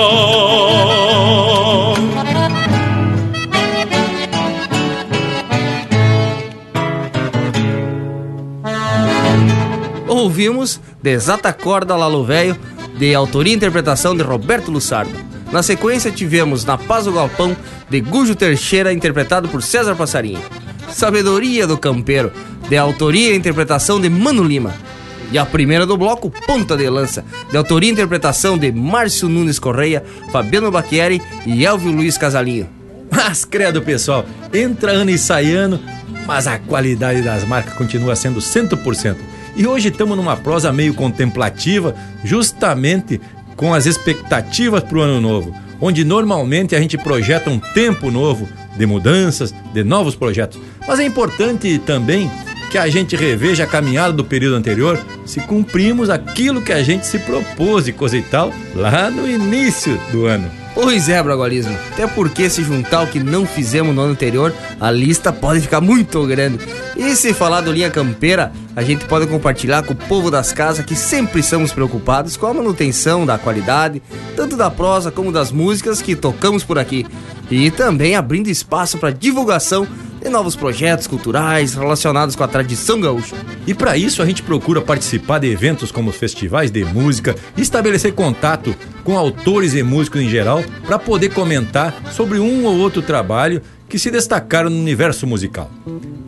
Ouvimos 10.08 10.80
Desata 11.02 11.52
Corda 11.52 11.96
Lalo 11.96 12.24
Velho, 12.24 12.56
de 12.98 13.14
autoria 13.16 13.54
e 13.54 13.56
interpretação 13.56 14.16
de 14.16 14.22
Roberto 14.22 14.72
Lussardo. 14.72 15.12
Na 15.52 15.64
sequência, 15.64 16.12
tivemos 16.12 16.64
Na 16.64 16.78
Paz 16.78 17.06
do 17.06 17.12
Galpão, 17.12 17.56
de 17.90 18.00
Gujo 18.00 18.36
Teixeira, 18.36 18.94
interpretado 18.94 19.50
por 19.50 19.62
César 19.62 19.96
Passarinho. 19.96 20.40
Sabedoria 20.92 21.66
do 21.66 21.78
Campeiro, 21.78 22.32
de 22.70 22.78
autoria 22.78 23.34
e 23.34 23.38
interpretação 23.38 24.00
de 24.00 24.10
Mano 24.10 24.44
Lima. 24.44 24.74
E 25.32 25.38
a 25.38 25.46
primeira 25.46 25.86
do 25.86 25.98
bloco, 25.98 26.30
Ponta 26.30 26.76
de 26.78 26.88
Lança, 26.90 27.26
de 27.50 27.58
autoria 27.58 27.90
e 27.90 27.94
interpretação 27.94 28.58
de 28.58 28.72
Márcio 28.72 29.30
Nunes 29.30 29.60
Correia, 29.60 30.04
Fabiano 30.32 30.72
Bacchieri 30.72 31.22
e 31.46 31.66
Elvio 31.66 31.92
Luiz 31.92 32.18
Casalinho. 32.18 32.70
Mas 33.10 33.44
credo, 33.44 33.82
pessoal, 33.82 34.26
entra 34.54 34.92
ano 34.92 35.10
e 35.10 35.18
sai 35.18 35.52
ano, 35.52 35.80
mas 36.26 36.48
a 36.48 36.60
qualidade 36.60 37.22
das 37.22 37.44
marcas 37.44 37.74
continua 37.74 38.16
sendo 38.16 38.40
100%. 38.40 39.31
E 39.56 39.68
hoje 39.68 39.90
estamos 39.90 40.16
numa 40.16 40.38
prosa 40.38 40.72
meio 40.72 40.94
contemplativa, 40.94 41.96
justamente 42.24 43.20
com 43.56 43.74
as 43.74 43.86
expectativas 43.86 44.84
para 44.84 44.98
o 44.98 45.02
ano 45.02 45.22
novo, 45.22 45.54
onde 45.80 46.04
normalmente 46.04 46.76
a 46.76 46.80
gente 46.80 46.98
projeta 46.98 47.50
um 47.50 47.60
tempo 47.60 48.10
novo 48.10 48.48
de 48.78 48.86
mudanças, 48.86 49.54
de 49.74 49.84
novos 49.84 50.16
projetos. 50.16 50.60
Mas 50.88 51.00
é 51.00 51.04
importante 51.04 51.78
também 51.80 52.32
que 52.72 52.78
a 52.78 52.88
gente 52.88 53.18
reveja 53.18 53.66
a 53.66 53.68
caminhada 53.68 54.14
do 54.14 54.24
período 54.24 54.56
anterior, 54.56 54.98
se 55.26 55.42
cumprimos 55.42 56.10
aquilo 56.10 56.62
que 56.62 56.72
a 56.72 56.82
gente 56.82 57.06
se 57.06 57.20
propôs 57.20 57.86
e 57.88 57.92
coisa 57.92 58.18
e 58.18 58.22
tal 58.22 58.54
lá 58.74 59.12
no 59.12 59.28
início 59.28 60.00
do 60.10 60.26
ano. 60.26 60.50
Pois 60.74 61.10
é, 61.10 61.22
Bragualismo. 61.22 61.78
Até 61.92 62.08
porque 62.08 62.50
se 62.50 62.64
juntar 62.64 63.02
o 63.02 63.08
que 63.08 63.20
não 63.20 63.46
fizemos 63.46 63.94
no 63.94 64.02
ano 64.02 64.14
anterior, 64.14 64.54
a 64.80 64.90
lista 64.90 65.34
pode 65.34 65.60
ficar 65.60 65.82
muito 65.82 66.26
grande. 66.26 66.60
E 66.96 67.14
se 67.14 67.34
falar 67.34 67.60
do 67.60 67.74
Linha 67.74 67.90
Campeira, 67.90 68.54
a 68.76 68.82
gente 68.82 69.06
pode 69.06 69.28
compartilhar 69.28 69.84
com 69.84 69.94
o 69.94 69.96
povo 69.96 70.32
das 70.32 70.54
casas 70.54 70.86
que 70.86 70.96
sempre 70.96 71.42
estamos 71.42 71.74
preocupados 71.74 72.38
com 72.38 72.46
a 72.46 72.54
manutenção 72.54 73.26
da 73.26 73.38
qualidade, 73.38 74.02
tanto 74.36 74.56
da 74.56 74.70
prosa 74.70 75.12
como 75.12 75.32
das 75.32 75.52
músicas 75.52 76.02
que 76.02 76.16
tocamos 76.16 76.64
por 76.64 76.80
aqui. 76.80 77.06
E 77.50 77.70
também 77.70 78.16
abrindo 78.16 78.48
espaço 78.48 78.98
para 78.98 79.12
divulgação 79.12 79.86
de 80.24 80.30
novos 80.30 80.56
projetos 80.56 81.08
culturais 81.08 81.74
relacionados 81.74 82.36
com 82.36 82.44
a 82.44 82.48
tradição 82.48 83.02
gaúcha. 83.02 83.36
E 83.68 83.74
para 83.74 83.98
isso 83.98 84.22
a 84.22 84.26
gente 84.26 84.44
procura 84.44 84.82
participar 84.82 85.40
de 85.40 85.52
eventos 85.52 85.92
como 85.92 86.12
festivais 86.12 86.72
de 86.72 86.86
música 86.86 87.36
e 87.58 87.62
estabelecer 87.62 88.14
contato 88.14 88.74
com 89.04 89.18
autores 89.18 89.74
e 89.74 89.84
músicos 89.84 90.22
em 90.22 90.30
geral 90.30 90.64
para 90.86 91.00
poder 91.00 91.34
comentar 91.34 91.94
sobre 92.12 92.40
um 92.40 92.66
ou 92.66 92.78
outro 92.78 93.02
trabalho 93.02 93.62
que 93.90 94.00
se 94.00 94.10
destacaram 94.10 94.70
no 94.70 94.80
universo 94.80 95.28
musical. 95.28 95.70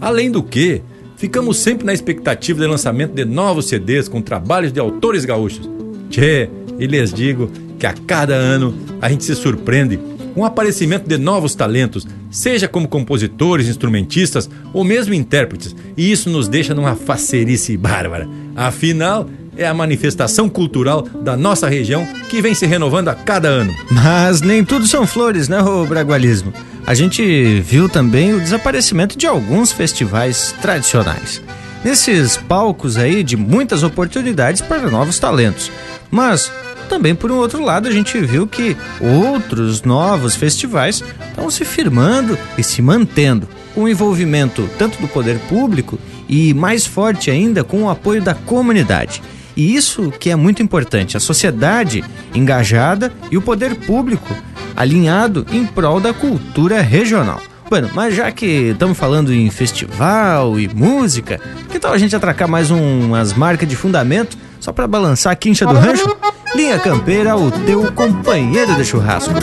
Além 0.01 0.29
do 0.29 0.43
que, 0.43 0.81
ficamos 1.23 1.59
sempre 1.59 1.85
na 1.85 1.93
expectativa 1.93 2.59
de 2.59 2.67
lançamento 2.67 3.13
de 3.13 3.23
novos 3.23 3.67
CDs 3.67 4.09
com 4.09 4.21
trabalhos 4.21 4.73
de 4.73 4.79
autores 4.81 5.23
gaúchos. 5.23 5.69
Tchê, 6.09 6.49
e 6.77 6.85
lhes 6.85 7.13
digo 7.13 7.49
que 7.79 7.85
a 7.85 7.93
cada 7.93 8.35
ano 8.35 8.77
a 9.01 9.07
gente 9.07 9.23
se 9.23 9.33
surpreende 9.33 9.97
com 10.35 10.41
o 10.41 10.45
aparecimento 10.45 11.07
de 11.07 11.17
novos 11.17 11.55
talentos, 11.55 12.05
seja 12.29 12.67
como 12.67 12.89
compositores, 12.89 13.69
instrumentistas 13.69 14.49
ou 14.73 14.83
mesmo 14.83 15.13
intérpretes, 15.13 15.73
e 15.95 16.11
isso 16.11 16.29
nos 16.29 16.49
deixa 16.49 16.73
numa 16.73 16.93
facerice 16.93 17.77
bárbara. 17.77 18.27
Afinal, 18.53 19.29
é 19.55 19.65
a 19.65 19.73
manifestação 19.73 20.49
cultural 20.49 21.03
da 21.03 21.37
nossa 21.37 21.69
região 21.69 22.05
que 22.27 22.41
vem 22.41 22.53
se 22.53 22.65
renovando 22.65 23.07
a 23.07 23.15
cada 23.15 23.47
ano. 23.47 23.73
Mas 23.89 24.41
nem 24.41 24.61
tudo 24.65 24.85
são 24.87 25.07
flores, 25.07 25.47
né, 25.47 25.61
o 25.61 25.85
bragualismo? 25.85 26.51
A 26.85 26.93
gente 26.93 27.61
viu 27.61 27.87
também 27.87 28.33
o 28.33 28.41
desaparecimento 28.41 29.17
de 29.17 29.25
alguns 29.25 29.71
festivais 29.71 30.53
tradicionais. 30.61 31.41
Nesses 31.83 32.35
palcos 32.35 32.97
aí 32.97 33.23
de 33.23 33.37
muitas 33.37 33.83
oportunidades 33.83 34.61
para 34.61 34.91
novos 34.91 35.17
talentos. 35.17 35.71
Mas 36.11 36.51
também 36.89 37.15
por 37.15 37.31
um 37.31 37.37
outro 37.37 37.63
lado 37.63 37.87
a 37.87 37.91
gente 37.91 38.19
viu 38.19 38.45
que 38.45 38.75
outros 38.99 39.81
novos 39.81 40.35
festivais 40.35 41.01
estão 41.29 41.49
se 41.49 41.63
firmando 41.63 42.37
e 42.57 42.63
se 42.63 42.81
mantendo, 42.81 43.47
com 43.73 43.83
o 43.83 43.89
envolvimento 43.89 44.69
tanto 44.77 44.99
do 45.01 45.07
poder 45.07 45.39
público 45.49 45.97
e 46.27 46.53
mais 46.53 46.85
forte 46.85 47.31
ainda 47.31 47.63
com 47.63 47.83
o 47.83 47.89
apoio 47.89 48.21
da 48.21 48.35
comunidade. 48.35 49.21
E 49.55 49.75
isso 49.75 50.11
que 50.19 50.29
é 50.29 50.35
muito 50.35 50.61
importante, 50.61 51.15
a 51.15 51.19
sociedade 51.19 52.03
engajada 52.33 53.11
e 53.29 53.37
o 53.37 53.41
poder 53.41 53.75
público 53.75 54.35
alinhado 54.75 55.45
em 55.51 55.65
prol 55.65 55.99
da 55.99 56.13
cultura 56.13 56.81
regional. 56.81 57.41
Bueno, 57.69 57.89
mas 57.93 58.15
já 58.15 58.31
que 58.31 58.71
estamos 58.71 58.97
falando 58.97 59.33
em 59.33 59.49
festival 59.49 60.59
e 60.59 60.67
música, 60.67 61.39
que 61.69 61.79
tal 61.79 61.93
a 61.93 61.97
gente 61.97 62.15
atracar 62.15 62.47
mais 62.47 62.69
um, 62.69 63.07
umas 63.07 63.33
marcas 63.33 63.67
de 63.67 63.75
fundamento 63.75 64.37
só 64.59 64.71
para 64.71 64.87
balançar 64.87 65.33
a 65.33 65.35
quincha 65.35 65.65
do 65.65 65.73
rancho? 65.73 66.15
Linha 66.55 66.77
Campeira, 66.77 67.35
o 67.35 67.49
teu 67.49 67.91
companheiro 67.91 68.75
de 68.75 68.85
churrasco. 68.85 69.33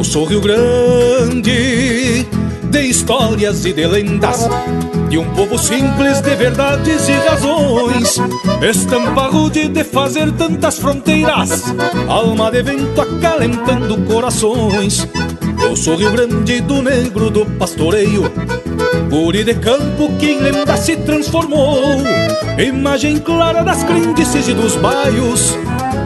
Eu 0.00 0.04
sou 0.04 0.24
Rio 0.24 0.40
Grande, 0.40 2.26
de 2.70 2.80
histórias 2.80 3.66
e 3.66 3.72
de 3.74 3.86
lendas, 3.86 4.48
de 5.10 5.18
um 5.18 5.26
povo 5.34 5.58
simples 5.58 6.22
de 6.22 6.34
verdades 6.36 7.06
e 7.06 7.12
razões, 7.12 8.16
estampa 8.62 9.26
rude 9.26 9.68
de 9.68 9.84
fazer 9.84 10.32
tantas 10.32 10.78
fronteiras, 10.78 11.64
alma 12.08 12.50
de 12.50 12.62
vento 12.62 12.98
acalentando 12.98 13.98
corações. 14.10 15.06
Eu 15.62 15.76
sou 15.76 15.96
Rio 15.96 16.12
Grande 16.12 16.62
do 16.62 16.80
negro 16.80 17.28
do 17.28 17.44
pastoreio, 17.44 18.32
guri 19.10 19.44
de 19.44 19.52
campo 19.52 20.16
que 20.18 20.30
em 20.30 20.40
lenda 20.40 20.78
se 20.78 20.96
transformou, 20.96 21.78
imagem 22.58 23.18
clara 23.18 23.62
das 23.62 23.84
crendices 23.84 24.48
e 24.48 24.54
dos 24.54 24.76
baios, 24.76 25.58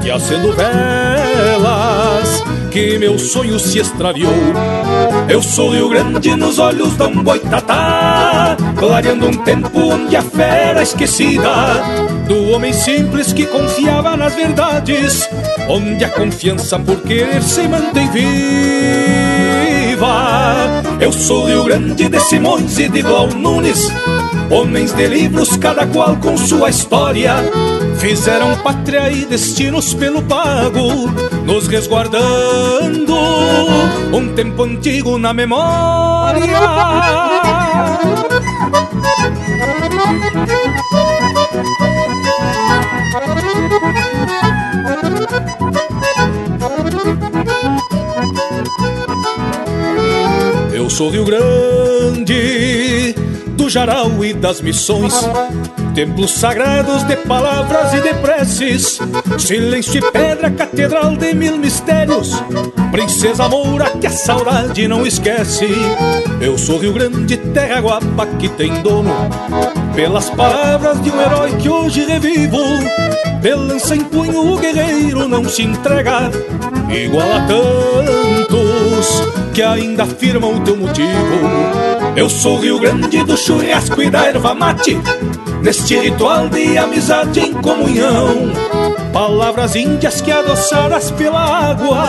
que 0.02 0.10
acendo 0.10 0.52
velas 0.52 2.42
que 2.74 2.98
meu 2.98 3.16
sonho 3.16 3.56
se 3.56 3.78
extraviou. 3.78 4.34
Eu 5.28 5.40
sou 5.40 5.70
Rio 5.70 5.88
Grande 5.88 6.34
nos 6.34 6.58
olhos 6.58 6.96
da 6.96 7.06
um 7.06 7.22
boitatá, 7.22 8.56
clareando 8.76 9.28
um 9.28 9.36
tempo 9.44 9.78
onde 9.78 10.16
a 10.16 10.22
fera 10.22 10.82
esquecida 10.82 11.48
do 12.26 12.50
homem 12.50 12.72
simples 12.72 13.32
que 13.32 13.46
confiava 13.46 14.16
nas 14.16 14.34
verdades, 14.34 15.30
onde 15.68 16.04
a 16.04 16.08
confiança 16.08 16.76
por 16.76 17.00
querer 17.02 17.44
se 17.44 17.68
mantém 17.68 18.10
viva. 18.10 18.32
Eu 20.98 21.12
sou 21.12 21.46
Rio 21.46 21.62
Grande 21.62 22.08
de 22.08 22.18
Simões 22.18 22.76
e 22.80 22.88
de 22.88 23.02
Glau 23.02 23.28
Nunes, 23.28 23.88
homens 24.50 24.92
de 24.92 25.06
livros, 25.06 25.56
cada 25.56 25.86
qual 25.86 26.16
com 26.16 26.36
sua 26.36 26.70
história 26.70 27.36
Fizeram 27.98 28.56
pátria 28.56 29.10
e 29.10 29.24
destinos 29.24 29.94
pelo 29.94 30.22
pago, 30.22 31.08
nos 31.44 31.66
resguardando 31.66 33.14
um 34.12 34.32
tempo 34.34 34.62
antigo 34.62 35.18
na 35.18 35.32
memória. 35.32 36.44
Eu 50.72 50.90
sou 50.90 51.10
Rio 51.10 51.24
Grande, 51.24 53.14
do 53.56 53.70
Jaral 53.70 54.24
e 54.24 54.34
das 54.34 54.60
Missões 54.60 55.14
Templos 55.94 56.32
sagrados 56.32 57.04
de 57.04 57.16
palavras 57.16 57.94
e 57.94 58.00
de 58.00 58.12
preces 58.14 58.98
Silêncio 59.38 59.98
e 59.98 60.10
pedra, 60.10 60.50
catedral 60.50 61.16
de 61.16 61.32
mil 61.34 61.56
mistérios 61.56 62.32
Princesa 62.90 63.48
Moura 63.48 63.90
que 63.90 64.08
a 64.08 64.10
saudade 64.10 64.88
não 64.88 65.06
esquece. 65.06 65.68
Eu 66.40 66.58
sou 66.58 66.78
Rio 66.78 66.92
Grande, 66.92 67.36
terra 67.36 67.80
guapa 67.80 68.26
que 68.38 68.48
tem 68.48 68.82
dono 68.82 69.14
Pelas 69.94 70.28
palavras 70.30 71.00
de 71.00 71.10
um 71.10 71.20
herói 71.20 71.56
que 71.56 71.68
hoje 71.68 72.04
revivo 72.04 72.58
De 73.40 73.94
em 73.94 74.04
punho 74.04 74.52
o 74.52 74.58
guerreiro 74.58 75.28
não 75.28 75.48
se 75.48 75.62
entrega 75.62 76.30
Igual 76.90 77.32
a 77.32 77.46
tantos 77.46 79.34
que 79.54 79.62
ainda 79.62 80.02
afirmam 80.02 80.56
o 80.56 80.60
teu 80.60 80.76
motivo. 80.76 81.08
Eu 82.16 82.28
sou 82.28 82.58
Rio 82.58 82.80
Grande 82.80 83.22
do 83.22 83.36
churrasco 83.36 84.02
e 84.02 84.10
da 84.10 84.26
erva 84.26 84.52
mate 84.52 84.98
Neste 85.64 85.98
ritual 85.98 86.50
de 86.50 86.76
amizade 86.76 87.40
em 87.40 87.54
comunhão. 87.54 88.52
Palavras 89.14 89.74
índias 89.74 90.20
que 90.20 90.30
adoçadas 90.30 91.10
pela 91.12 91.40
água 91.40 92.06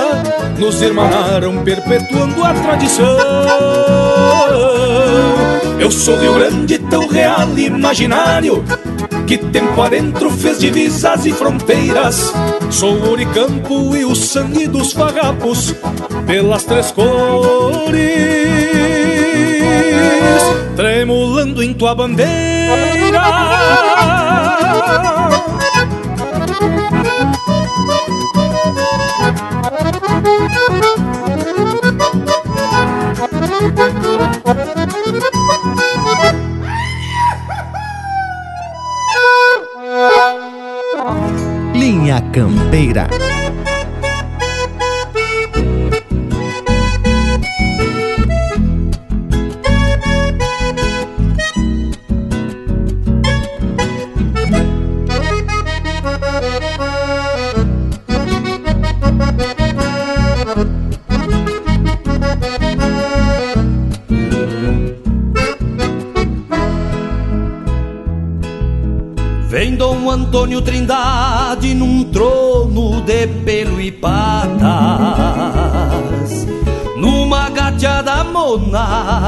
Nos 0.60 0.82
irmanaram 0.82 1.64
perpetuando 1.64 2.44
a 2.44 2.54
tradição. 2.54 3.18
Eu 5.80 5.90
sou 5.90 6.18
Rio 6.18 6.34
Grande, 6.34 6.80
tão 6.80 7.08
real 7.08 7.48
e 7.56 7.68
imaginário 7.68 8.62
Que 9.26 9.38
tempo 9.38 9.82
adentro 9.82 10.30
fez 10.32 10.60
divisas 10.60 11.26
e 11.26 11.32
fronteiras. 11.32 12.34
Sou 12.70 12.94
o 12.94 13.12
Oricampo 13.12 13.96
e 13.96 14.04
o 14.04 14.14
sangue 14.16 14.68
dos 14.68 14.92
farrapos 14.92 15.74
Pelas 16.28 16.66
três 16.66 16.92
cores 16.92 17.96
tremulando 21.46 21.64
em 21.64 21.74
tua 21.74 21.94
bandeira. 21.94 22.26
Linha 41.74 42.22
Campeira. 42.32 43.25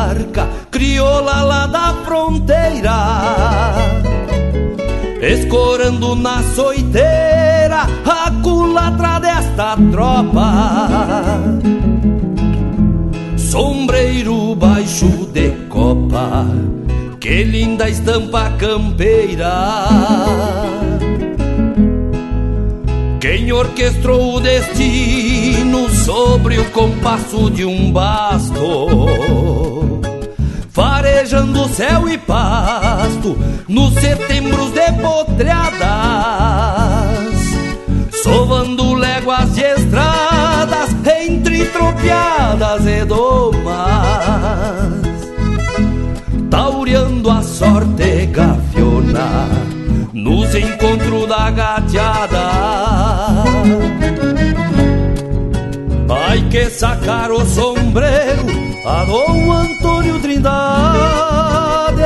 Monarca, 0.08 0.48
crioula 0.72 1.42
lá 1.44 1.68
da 1.68 1.94
fronteira, 2.06 2.94
escorando 5.22 6.16
na 6.16 6.42
soiteira 6.44 7.88
a 8.06 8.32
culatra 8.42 9.20
desta 9.20 9.78
tropa. 9.92 11.42
Sombreiro 13.38 14.56
baixo 14.56 15.08
de 15.34 15.50
copa 15.70 16.46
que 17.20 17.44
linda 17.44 17.90
estampa 17.90 18.52
campeira. 18.52 19.88
Quem 23.20 23.52
orquestrou 23.52 24.36
o 24.36 24.40
destino 24.40 25.90
sobre 25.90 26.60
o 26.60 26.66
compasso 26.72 27.50
de 27.50 27.66
um 27.66 27.92
basto, 27.92 29.77
farejando 31.28 31.68
céu 31.70 32.08
e 32.08 32.18
pasto 32.18 33.38
nos 33.68 33.94
setembros 33.96 34.72
de 34.72 34.92
potreadas, 34.94 35.86
sovando 38.24 38.94
léguas 38.94 39.54
de 39.54 39.62
estradas 39.62 40.90
entre 41.06 41.66
tropiadas 41.66 42.86
e 42.86 43.04
domas 43.04 44.08
taureando 46.50 47.30
a 47.30 47.42
sorte 47.42 48.28
gafiona 48.28 49.50
nos 50.14 50.56
encontros 50.56 51.28
da 51.28 51.52
gateada. 51.52 52.48
Ai 56.10 56.42
que 56.50 56.70
sacar 56.70 57.32
o 57.32 57.46
sombreiro 57.46 58.48
a 58.86 59.04
Dom 59.04 59.77
Antônio 60.08 60.20
Trindade, 60.22 62.02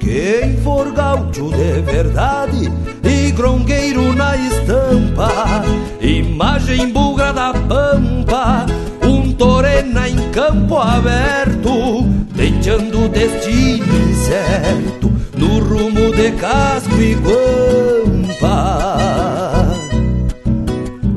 quem 0.00 0.56
for 0.62 0.90
gaúcho 0.92 1.50
de 1.50 1.82
verdade 1.82 2.72
e 3.04 3.30
grongueiro 3.32 4.14
na 4.14 4.36
estampa, 4.36 5.62
imagem 6.00 6.90
bugra 6.90 7.32
da 7.32 7.52
pampa, 7.52 8.64
um 9.02 9.32
torena 9.34 10.08
em 10.08 10.30
campo 10.30 10.78
aberto 10.78 12.04
deixando 12.34 13.04
o 13.04 13.08
destino 13.08 14.10
incerto 14.10 15.12
no 15.36 15.58
rumo 15.58 16.14
de 16.14 16.32
casco 16.32 16.94
e 16.94 17.14
guampa. 17.14 18.56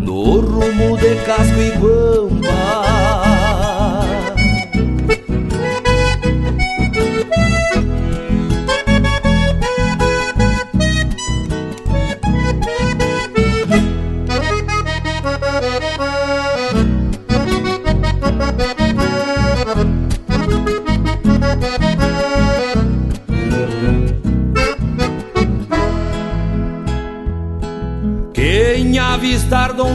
No 0.02 0.41
rumo 0.41 0.98
de 0.98 1.15
casco 1.26 1.60
e 1.60 1.72
guampa. 1.77 2.24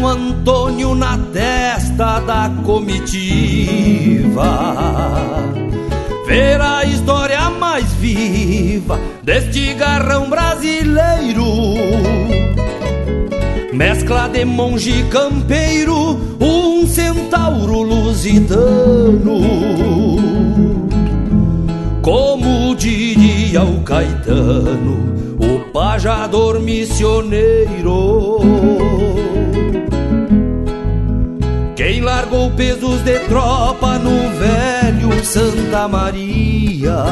Antônio 0.06 0.94
na 0.94 1.18
testa 1.32 2.20
da 2.20 2.50
comitiva. 2.64 4.44
Verá 6.26 6.78
a 6.78 6.84
história 6.84 7.50
mais 7.50 7.92
viva 7.94 8.98
deste 9.22 9.74
garrão 9.74 10.28
brasileiro. 10.30 11.44
Mescla 13.72 14.28
de 14.28 14.44
monge 14.44 15.04
campeiro, 15.10 16.18
um 16.40 16.86
centauro 16.86 17.82
lusitano. 17.82 19.40
Como 22.02 22.74
diria 22.74 23.62
o 23.62 23.82
Caetano 23.82 25.10
o 25.40 25.72
pajador 25.72 26.60
missioneiro. 26.60 28.40
Largou 32.10 32.50
pesos 32.50 33.02
de 33.04 33.20
tropa 33.20 33.96
no 33.96 34.30
velho 34.36 35.24
Santa 35.24 35.86
Maria, 35.86 37.04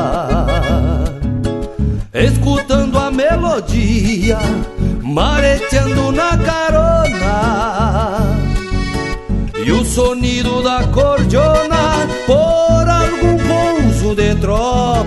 escutando 2.12 2.98
a 2.98 3.08
melodia, 3.08 4.40
mareteando 5.00 6.10
na 6.10 6.36
carona. 6.38 8.22
E 9.64 9.70
o 9.70 9.84
sonido 9.84 10.64
da 10.64 10.82
cordiona 10.88 12.08
por 12.26 12.88
algum 12.88 13.38
pouso 13.46 14.16
de 14.16 14.34
tropa 14.34 14.97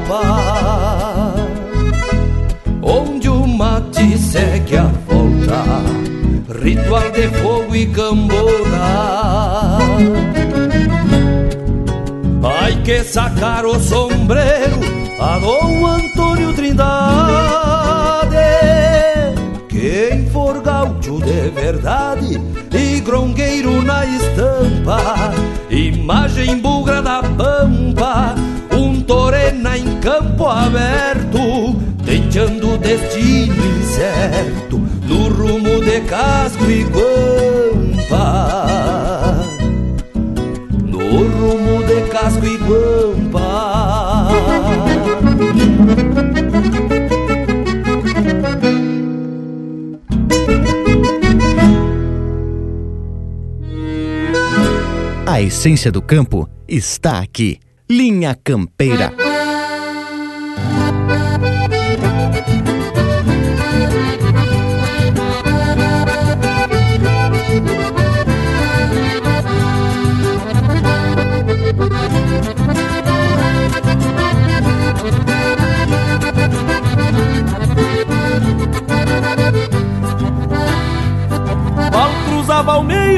ritual 6.71 7.11
de 7.11 7.27
fogo 7.39 7.75
e 7.75 7.85
cambona. 7.87 9.77
Ai 12.43 12.81
que 12.83 13.03
sacar 13.03 13.65
o 13.65 13.79
sombreiro 13.79 14.79
a 15.19 15.37
Dom 15.39 15.85
Antônio 15.85 16.53
Trindade, 16.53 16.87
quem 19.67 20.25
for 20.29 20.61
gaúcho 20.61 21.19
de 21.19 21.49
verdade 21.49 22.41
e 22.73 22.99
grongueiro 23.01 23.81
na 23.83 24.05
estampa, 24.05 25.33
imagem 25.69 26.57
bugra 26.57 27.01
da 27.01 27.21
pampa, 27.21 28.33
um 28.71 29.01
torena 29.01 29.77
em 29.77 29.99
campo 29.99 30.47
aberto 30.47 31.75
deixando 32.03 32.73
o 32.73 32.77
destino 32.77 33.65
incerto 33.79 34.79
no 35.07 35.29
rumo 35.29 35.60
casco 36.11 36.69
e 36.69 36.83
guampa. 36.83 38.25
No 40.85 40.99
rumo 41.25 41.83
de 41.85 42.01
casco 42.09 42.45
e 42.45 42.57
guampa. 42.57 44.27
A 55.25 55.41
essência 55.41 55.89
do 55.89 56.01
campo 56.01 56.49
está 56.67 57.19
aqui. 57.19 57.57
Linha 57.89 58.35
Campeira. 58.35 59.13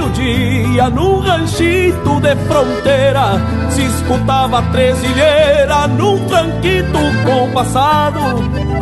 Dia, 0.10 0.90
num 0.90 1.20
ranchito 1.20 2.20
de 2.20 2.36
fronteira, 2.48 3.42
se 3.70 3.82
escutava 3.82 4.62
tresilheira 4.72 5.88
num 5.88 6.20
tranquito 6.28 7.00
compassado 7.26 8.20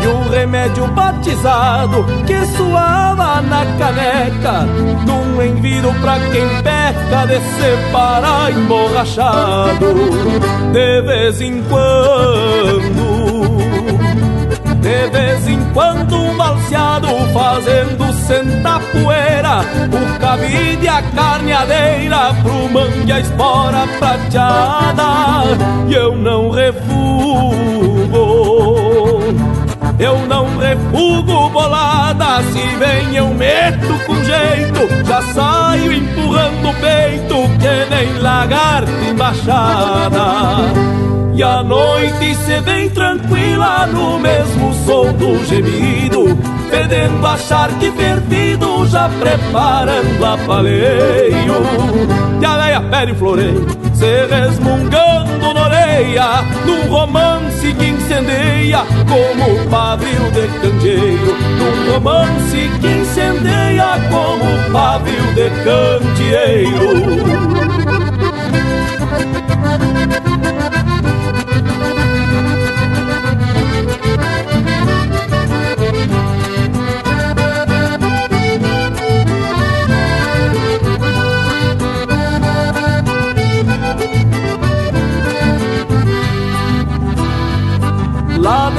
e 0.02 0.08
um 0.08 0.30
remédio 0.30 0.88
batizado 0.88 2.06
que 2.26 2.46
suava 2.58 3.42
na 3.42 3.66
caneca, 3.78 4.62
num 5.06 5.42
enviro 5.42 5.94
pra 6.02 6.20
quem 6.32 6.48
peca 6.62 7.26
de 7.28 7.40
separar 7.60 8.52
emborrachado 8.52 9.94
de 10.72 11.02
vez 11.02 11.42
em 11.42 11.62
quando. 11.64 13.12
De 14.82 15.10
vez 15.12 15.48
em 15.48 15.51
quando 15.74 16.16
um 16.16 16.38
balseado 16.38 17.08
fazendo 17.34 18.14
sentar 18.14 18.82
poeira 18.92 19.62
O 19.92 20.20
cabide 20.20 20.88
a 20.88 21.02
carneadeira 21.02 22.34
pro 22.42 22.70
mangue 22.70 23.12
a 23.12 23.20
espora 23.20 23.88
prateada 24.00 25.04
E 25.88 25.94
eu 25.94 26.16
não 26.16 26.50
refugo 26.50 28.32
eu 30.00 30.18
não 30.26 30.58
refugo 30.58 31.50
bolada, 31.52 32.42
se 32.52 32.76
vem 32.78 33.16
eu 33.16 33.28
meto 33.28 34.04
com 34.08 34.16
jeito, 34.16 35.06
já 35.06 35.22
saio 35.22 35.94
empurrando 35.94 36.70
o 36.70 36.74
peito, 36.74 37.36
que 37.60 37.96
nem 37.96 38.20
lagarto 38.20 38.92
embaixada. 39.08 40.22
E 41.42 41.44
a 41.44 41.64
noite 41.64 42.36
se 42.36 42.60
vem 42.60 42.88
tranquila 42.92 43.88
no 43.88 44.20
mesmo 44.20 44.72
som 44.86 45.12
do 45.14 45.44
gemido 45.44 46.38
Fedendo 46.70 47.26
a 47.26 47.36
charque 47.36 47.92
fervido, 47.94 48.86
já 48.86 49.10
preparando 49.10 50.24
a 50.24 50.38
paleio. 50.46 51.56
E 52.40 52.46
a 52.46 52.58
veia 52.58 52.82
pede 52.82 53.16
floreio, 53.16 53.66
se 53.92 54.28
resmungando 54.28 55.52
na 55.52 55.64
orelha 55.64 56.44
Num 56.64 56.88
romance 56.92 57.74
que 57.74 57.86
incendeia 57.88 58.86
como 59.10 59.68
pavio 59.68 60.30
de 60.34 60.48
candeeiro. 60.60 61.36
Num 61.58 61.94
romance 61.94 62.70
que 62.80 62.88
incendeia 62.88 63.98
como 64.12 64.72
pavio 64.72 65.24
de 65.34 65.50
candeeiro 65.64 67.32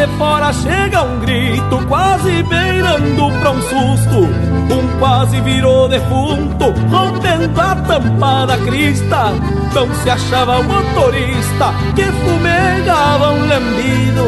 de 0.02 0.08
fora 0.18 0.52
chega 0.52 1.04
um 1.04 1.20
grito, 1.20 1.78
quase 1.86 2.42
beirando 2.42 3.30
pra 3.38 3.52
um 3.52 3.62
susto. 3.62 4.28
Um 4.72 4.98
quase 4.98 5.40
virou 5.42 5.88
defunto, 5.88 6.72
rompendo 6.90 7.60
a 7.60 7.76
tampa 7.76 8.46
da 8.46 8.58
crista. 8.58 9.32
Não 9.72 9.94
se 9.94 10.10
achava 10.10 10.58
o 10.58 10.64
motorista 10.64 11.72
que 11.94 12.02
fumegava 12.02 13.30
um 13.30 13.46
lambido. 13.46 14.24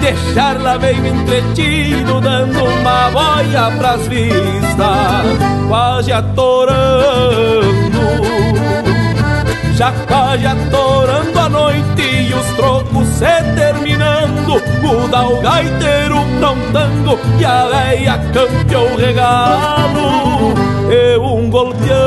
Deixar 0.00 0.60
lá 0.60 0.78
meio 0.78 1.06
entretido, 1.06 2.20
dando 2.20 2.62
uma 2.62 3.10
boia 3.10 3.70
pras 3.78 4.06
vistas, 4.06 5.68
quase 5.68 6.12
atorando. 6.12 7.64
Já 9.76 9.92
quase 10.06 10.46
atorando 10.46 11.38
a 11.38 11.48
noite 11.48 12.02
e 12.02 12.32
os 12.32 12.46
trocos 12.54 13.08
se 13.08 13.42
terminando. 13.56 14.62
Muda 14.80 15.26
o 15.26 15.40
gaiteiro 15.40 16.16
prontando 16.38 17.18
e 17.40 17.44
a 17.44 17.66
veia 17.66 18.18
campeou 18.32 18.92
o 18.92 18.96
regalo. 18.96 20.54
E 20.88 21.18
um 21.18 21.50
golpeando, 21.50 22.03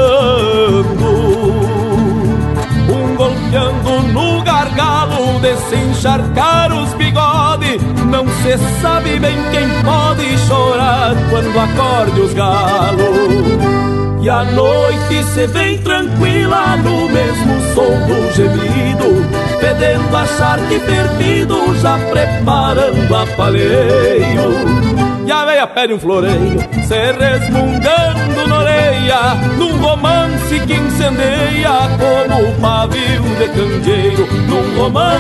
De 5.41 5.55
se 5.55 5.76
encharcar 5.76 6.73
os 6.73 6.93
bigodes 6.95 7.81
Não 8.09 8.26
se 8.27 8.57
sabe 8.81 9.19
bem 9.19 9.35
quem 9.51 9.68
pode 9.84 10.38
chorar 10.47 11.14
quando 11.30 11.59
acorde 11.59 12.22
os 12.22 12.34
galos. 12.34 13.88
E 14.19 14.30
a 14.30 14.43
noite 14.43 15.23
se 15.23 15.45
vem 15.47 15.77
tranquila 15.77 16.76
no 16.77 17.07
mesmo 17.07 17.61
som 17.76 17.91
do 18.07 18.34
gemido 18.34 19.26
Pedendo 19.59 20.18
a 20.18 20.26
charque 20.26 20.80
perdido, 20.80 21.80
já 21.81 21.97
preparando 22.11 23.15
a 23.15 23.27
paleio. 23.38 24.88
E 25.26 25.31
a 25.31 25.45
veia 25.45 25.68
pede 25.68 25.93
um 25.93 25.99
floreio, 25.99 26.59
se 26.88 27.11
resmungando 27.11 28.47
na 28.47 28.59
orelha 28.59 29.35
Num 29.57 29.77
romance 29.77 30.59
que 30.65 30.73
incendeia 30.73 31.89
como 31.97 32.53
pavio 32.61 33.22
de 33.38 33.47
candeeiro. 33.49 34.27
Num 34.47 34.81
romance 34.81 35.16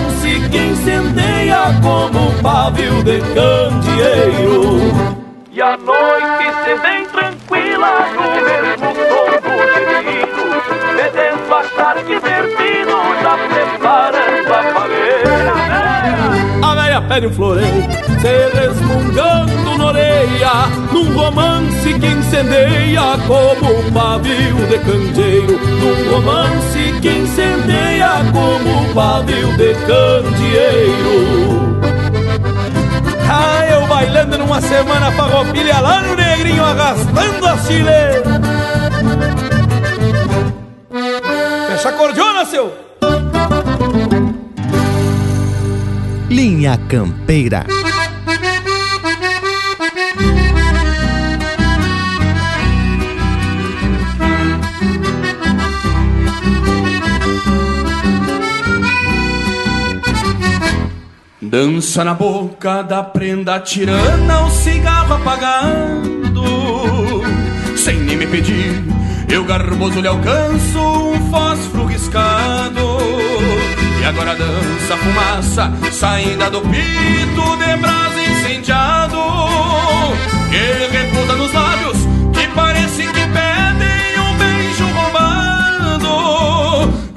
que 0.49 0.57
incendeia 0.57 1.73
como 1.81 2.31
pavio 2.41 3.03
de 3.03 3.19
candeeiro. 3.33 4.77
E 5.51 5.61
a 5.61 5.75
noite 5.77 6.45
se 6.63 6.75
vem 6.75 7.06
Um 17.09 17.31
floreio, 17.31 17.87
se 18.19 18.57
resmungando 18.59 19.77
na 19.77 19.85
orelha 19.85 20.67
Num 20.91 21.17
romance 21.17 21.93
que 21.93 22.05
incendeia 22.05 23.17
como 23.25 23.91
pavio 23.91 24.55
de 24.67 24.77
candeeiro 24.79 25.57
Num 25.57 26.11
romance 26.11 26.99
que 27.01 27.09
incendeia 27.09 28.11
como 28.31 28.93
pavio 28.93 29.57
de 29.57 29.73
candeeiro 29.87 31.47
ah, 33.29 33.65
eu 33.69 33.85
bailando 33.87 34.37
numa 34.37 34.61
semana 34.61 35.11
farroupilha 35.11 35.81
lá 35.81 36.01
no 36.01 36.15
negrinho 36.15 36.63
arrastando 36.63 37.45
a 37.45 37.57
chile. 37.57 38.23
Fecha 41.67 41.89
a 41.89 41.93
cordiona, 41.93 42.45
seu! 42.45 42.86
Linha 46.37 46.77
Campeira. 46.87 47.65
Dança 61.41 62.03
na 62.03 62.13
boca 62.13 62.83
da 62.83 63.01
prenda 63.01 63.59
tirana, 63.59 64.45
o 64.45 64.51
cigarro 64.51 65.15
apagando. 65.15 66.43
Sem 67.75 67.97
nem 68.01 68.15
me 68.15 68.27
pedir, 68.27 68.83
eu 69.27 69.43
garboso 69.43 69.99
lhe 69.99 70.07
alcanço 70.07 71.06
agora 74.07 74.35
dança 74.35 74.93
a 74.93 74.97
fumaça, 74.97 75.71
saída 75.91 76.49
do 76.49 76.61
pito 76.61 77.57
de 77.57 77.77
brasa 77.77 78.21
incendiado. 78.21 79.17
Que 80.49 80.97
repousa 80.97 81.35
nos 81.35 81.53
lábios, 81.53 81.97
que 82.33 82.47
parece 82.55 83.03
que 83.03 83.27
pedem 83.27 84.19
um 84.19 84.37
beijo 84.37 84.85
roubado. 84.93 86.07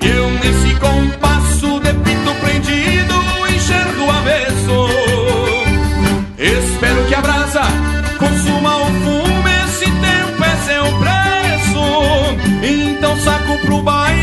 Eu 0.01 0.31
nesse 0.43 0.75
compasso 0.81 1.81
de 1.81 1.95
pito 1.95 2.35
prendido 2.41 3.15
enxergo 3.55 4.05
o 4.07 4.11
avesso. 4.11 4.89
Espero 6.39 7.05
que 7.07 7.15
a 7.15 7.21
brasa 7.21 7.63
consuma 8.19 8.77
o 8.77 8.87
fumo, 8.87 9.49
esse 9.65 9.85
tempo 9.87 10.45
é 10.45 10.57
seu 10.67 10.85
preço. 10.99 11.85
Então 12.65 13.17
saco 13.21 13.59
pro 13.65 13.81
baile 13.83 14.20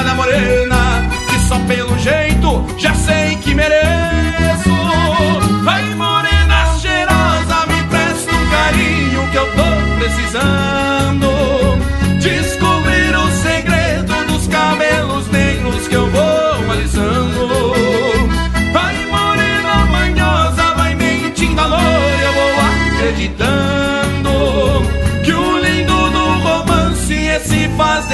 A 0.00 0.02
malvada 0.02 0.14
morena, 0.14 1.10
que 1.28 1.38
só 1.46 1.58
pelo 1.66 1.98
jeito 1.98 2.64
já 2.78 2.94
sei 2.94 3.36
que 3.36 3.54
mereço. 3.54 4.70
Vai 5.62 5.82
morena 5.94 6.74
cheirosa, 6.80 7.66
me 7.66 7.82
presta 7.90 8.34
um 8.34 8.50
carinho 8.50 9.30
que 9.30 9.36
eu 9.36 9.46
tô 9.54 9.98
precisando. 9.98 11.28
Descobrir 12.18 13.14
o 13.14 13.30
segredo 13.42 14.24
dos 14.26 14.46
cabelos 14.48 15.28
negros 15.28 15.86
que 15.86 15.94
eu 15.94 16.10
vou 16.10 16.39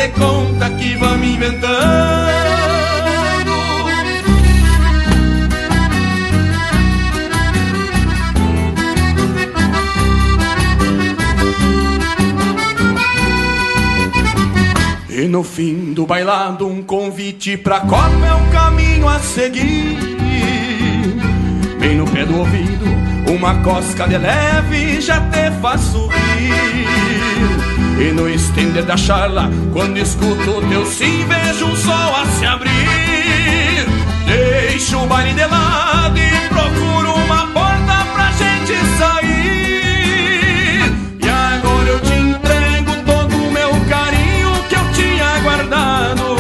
conta 0.08 0.70
que 0.70 0.96
vamos 0.96 1.26
inventando. 1.26 2.36
E 15.08 15.28
no 15.28 15.42
fim 15.42 15.94
do 15.94 16.06
bailado, 16.06 16.68
um 16.68 16.82
convite 16.82 17.56
pra 17.56 17.80
Copa 17.80 18.26
é 18.26 18.34
o 18.34 18.52
caminho 18.52 19.08
a 19.08 19.18
seguir. 19.18 19.96
Bem 21.80 21.96
no 21.96 22.06
pé 22.06 22.26
do 22.26 22.36
ouvido, 22.36 22.84
uma 23.34 23.62
cosca 23.62 24.06
de 24.06 24.18
leve 24.18 25.00
já 25.00 25.18
te 25.30 25.50
faz 25.62 25.80
subir. 25.80 27.05
E 27.98 28.12
no 28.12 28.28
estender 28.28 28.85
da 28.85 28.97
charla, 28.97 29.51
quando 29.73 29.97
escuto 29.97 30.60
teu 30.68 30.85
sim, 30.85 31.24
vejo 31.27 31.66
o 31.66 31.77
sol 31.77 32.14
a 32.14 32.27
se 32.27 32.44
abrir. 32.44 33.86
Deixo 34.27 34.98
o 34.98 35.06
baile 35.06 35.32
de 35.32 35.47
lado 35.47 36.18
e 36.18 36.48
procuro 36.48 37.14
uma 37.14 37.47
porta 37.48 38.06
pra 38.12 38.31
gente 38.32 38.74
sair. 38.98 40.82
E 41.23 41.28
agora 41.28 41.89
eu 41.89 42.01
te 42.01 42.12
entrego 42.12 42.93
todo 43.06 43.35
o 43.35 43.51
meu 43.51 43.70
carinho 43.89 44.52
que 44.68 44.74
eu 44.74 44.93
tinha 44.93 45.39
guardado. 45.40 46.36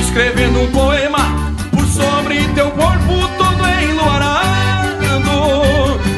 Escrevendo 0.00 0.60
um 0.60 0.70
poema 0.70 1.18
por 1.72 1.84
sobre 1.86 2.46
teu 2.54 2.70
corpo 2.70 3.28
todo 3.36 3.66
enluarado. 3.82 4.44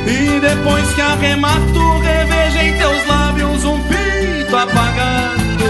E 0.07 0.39
depois 0.39 0.93
que 0.93 1.01
arremato, 1.01 1.99
revejo 2.01 2.46
apagado. 4.57 5.65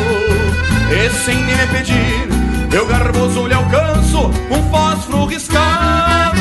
E 0.90 1.10
sem 1.24 1.36
me 1.44 1.56
pedir, 1.68 2.28
eu 2.72 2.86
garboso 2.86 3.46
lhe 3.46 3.54
alcanço 3.54 4.30
um 4.50 4.70
fósforo 4.70 5.26
riscado. 5.26 6.40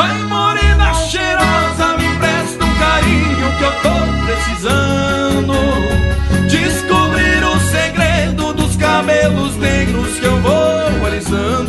Ai, 0.00 0.22
morena 0.24 0.92
cheirosa, 0.94 1.96
me 1.98 2.06
empresta 2.06 2.64
um 2.64 2.74
carinho 2.78 3.52
que 3.56 3.64
eu 3.64 3.72
tô 3.82 3.96
precisando. 4.26 5.54
Descobrir 6.48 7.42
o 7.44 7.60
segredo 7.70 8.52
dos 8.52 8.76
cabelos 8.76 9.56
negros 9.56 10.18
que 10.18 10.26
eu 10.26 10.40
vou 10.40 11.06
alisando. 11.06 11.67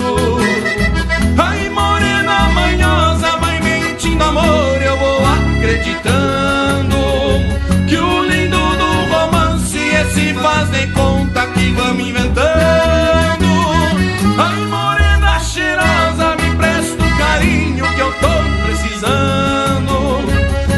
Precisando. 18.99 20.19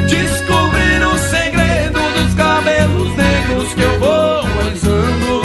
Descobrir 0.07 1.03
o 1.03 1.17
segredo 1.17 1.99
dos 1.99 2.33
cabelos 2.35 3.15
negros 3.15 3.73
que 3.73 3.81
eu 3.81 3.99
vou 3.99 4.41
alisando. 4.61 5.41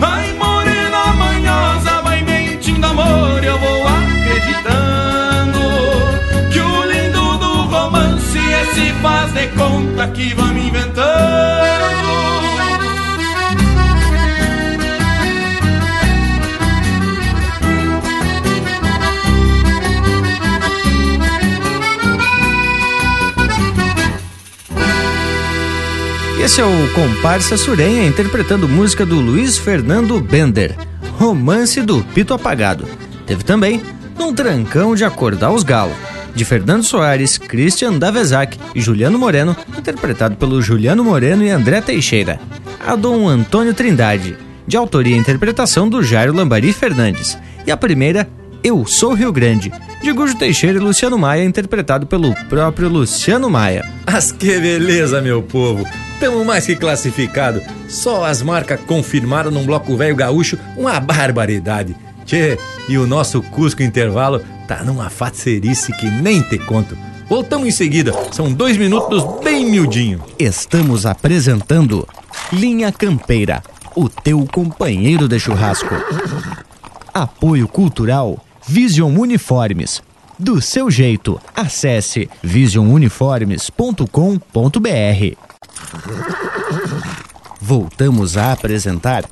Ai, 0.00 0.32
morena 0.34 1.06
manhosa, 1.14 2.02
vai 2.02 2.22
mentindo, 2.22 2.86
amor, 2.86 3.44
eu 3.44 3.58
vou 3.58 3.86
acreditando. 3.86 5.60
Que 6.50 6.60
o 6.60 6.84
lindo 6.84 7.38
do 7.38 7.62
romance 7.64 8.38
esse 8.38 8.92
faz 9.02 9.32
de 9.32 9.46
conta 9.48 10.08
que 10.08 10.34
vamos 10.34 10.49
Esse 26.50 26.62
é 26.62 26.64
o 26.64 26.92
Comparsa 26.92 27.56
Surenha 27.56 28.04
interpretando 28.04 28.68
música 28.68 29.06
do 29.06 29.20
Luiz 29.20 29.56
Fernando 29.56 30.20
Bender, 30.20 30.76
Romance 31.16 31.80
do 31.80 32.02
Pito 32.02 32.34
Apagado. 32.34 32.88
Teve 33.24 33.44
também 33.44 33.80
Num 34.18 34.34
Trancão 34.34 34.96
de 34.96 35.04
Acordar 35.04 35.52
os 35.52 35.62
Galos, 35.62 35.94
de 36.34 36.44
Fernando 36.44 36.82
Soares, 36.82 37.38
Christian 37.38 37.96
Davezac 38.00 38.58
e 38.74 38.80
Juliano 38.80 39.16
Moreno, 39.16 39.56
interpretado 39.78 40.34
pelo 40.34 40.60
Juliano 40.60 41.04
Moreno 41.04 41.44
e 41.44 41.50
André 41.50 41.80
Teixeira. 41.80 42.40
A 42.84 42.96
Dom 42.96 43.28
Antônio 43.28 43.72
Trindade, 43.72 44.36
de 44.66 44.76
autoria 44.76 45.14
e 45.14 45.20
interpretação 45.20 45.88
do 45.88 46.02
Jairo 46.02 46.34
Lambari 46.34 46.72
Fernandes. 46.72 47.38
E 47.64 47.70
a 47.70 47.76
primeira, 47.76 48.28
Eu 48.62 48.84
Sou 48.84 49.14
Rio 49.14 49.32
Grande, 49.32 49.72
de 50.02 50.12
Gujo 50.12 50.36
Teixeira 50.36 50.78
e 50.78 50.82
Luciano 50.82 51.16
Maia, 51.16 51.44
interpretado 51.44 52.06
pelo 52.06 52.34
próprio 52.46 52.90
Luciano 52.90 53.48
Maia. 53.48 53.88
Mas 54.06 54.30
que 54.32 54.60
beleza, 54.60 55.22
meu 55.22 55.42
povo! 55.42 55.86
Tamo 56.20 56.44
mais 56.44 56.66
que 56.66 56.76
classificado. 56.76 57.62
Só 57.88 58.22
as 58.22 58.42
marcas 58.42 58.78
confirmaram 58.80 59.50
num 59.50 59.64
bloco 59.64 59.96
velho 59.96 60.14
gaúcho 60.14 60.58
uma 60.76 61.00
barbaridade. 61.00 61.96
Tchê, 62.26 62.58
e 62.86 62.98
o 62.98 63.06
nosso 63.06 63.40
Cusco 63.40 63.82
Intervalo 63.82 64.42
tá 64.68 64.84
numa 64.84 65.08
facerice 65.08 65.90
que 65.94 66.10
nem 66.10 66.42
te 66.42 66.58
conto. 66.58 66.94
Voltamos 67.30 67.66
em 67.66 67.70
seguida, 67.70 68.12
são 68.30 68.52
dois 68.52 68.76
minutos 68.76 69.24
bem 69.42 69.70
miudinho. 69.70 70.22
Estamos 70.38 71.06
apresentando 71.06 72.06
Linha 72.52 72.92
Campeira, 72.92 73.62
o 73.96 74.06
teu 74.06 74.46
companheiro 74.52 75.26
de 75.26 75.40
churrasco. 75.40 75.94
Apoio 77.14 77.66
Cultural 77.66 78.38
Vision 78.70 79.18
Uniformes. 79.18 80.00
Do 80.38 80.62
seu 80.62 80.88
jeito, 80.88 81.40
acesse 81.56 82.30
visionuniformes.com.br. 82.40 85.36
Voltamos 87.60 88.36
a 88.36 88.52
apresentar 88.52 89.24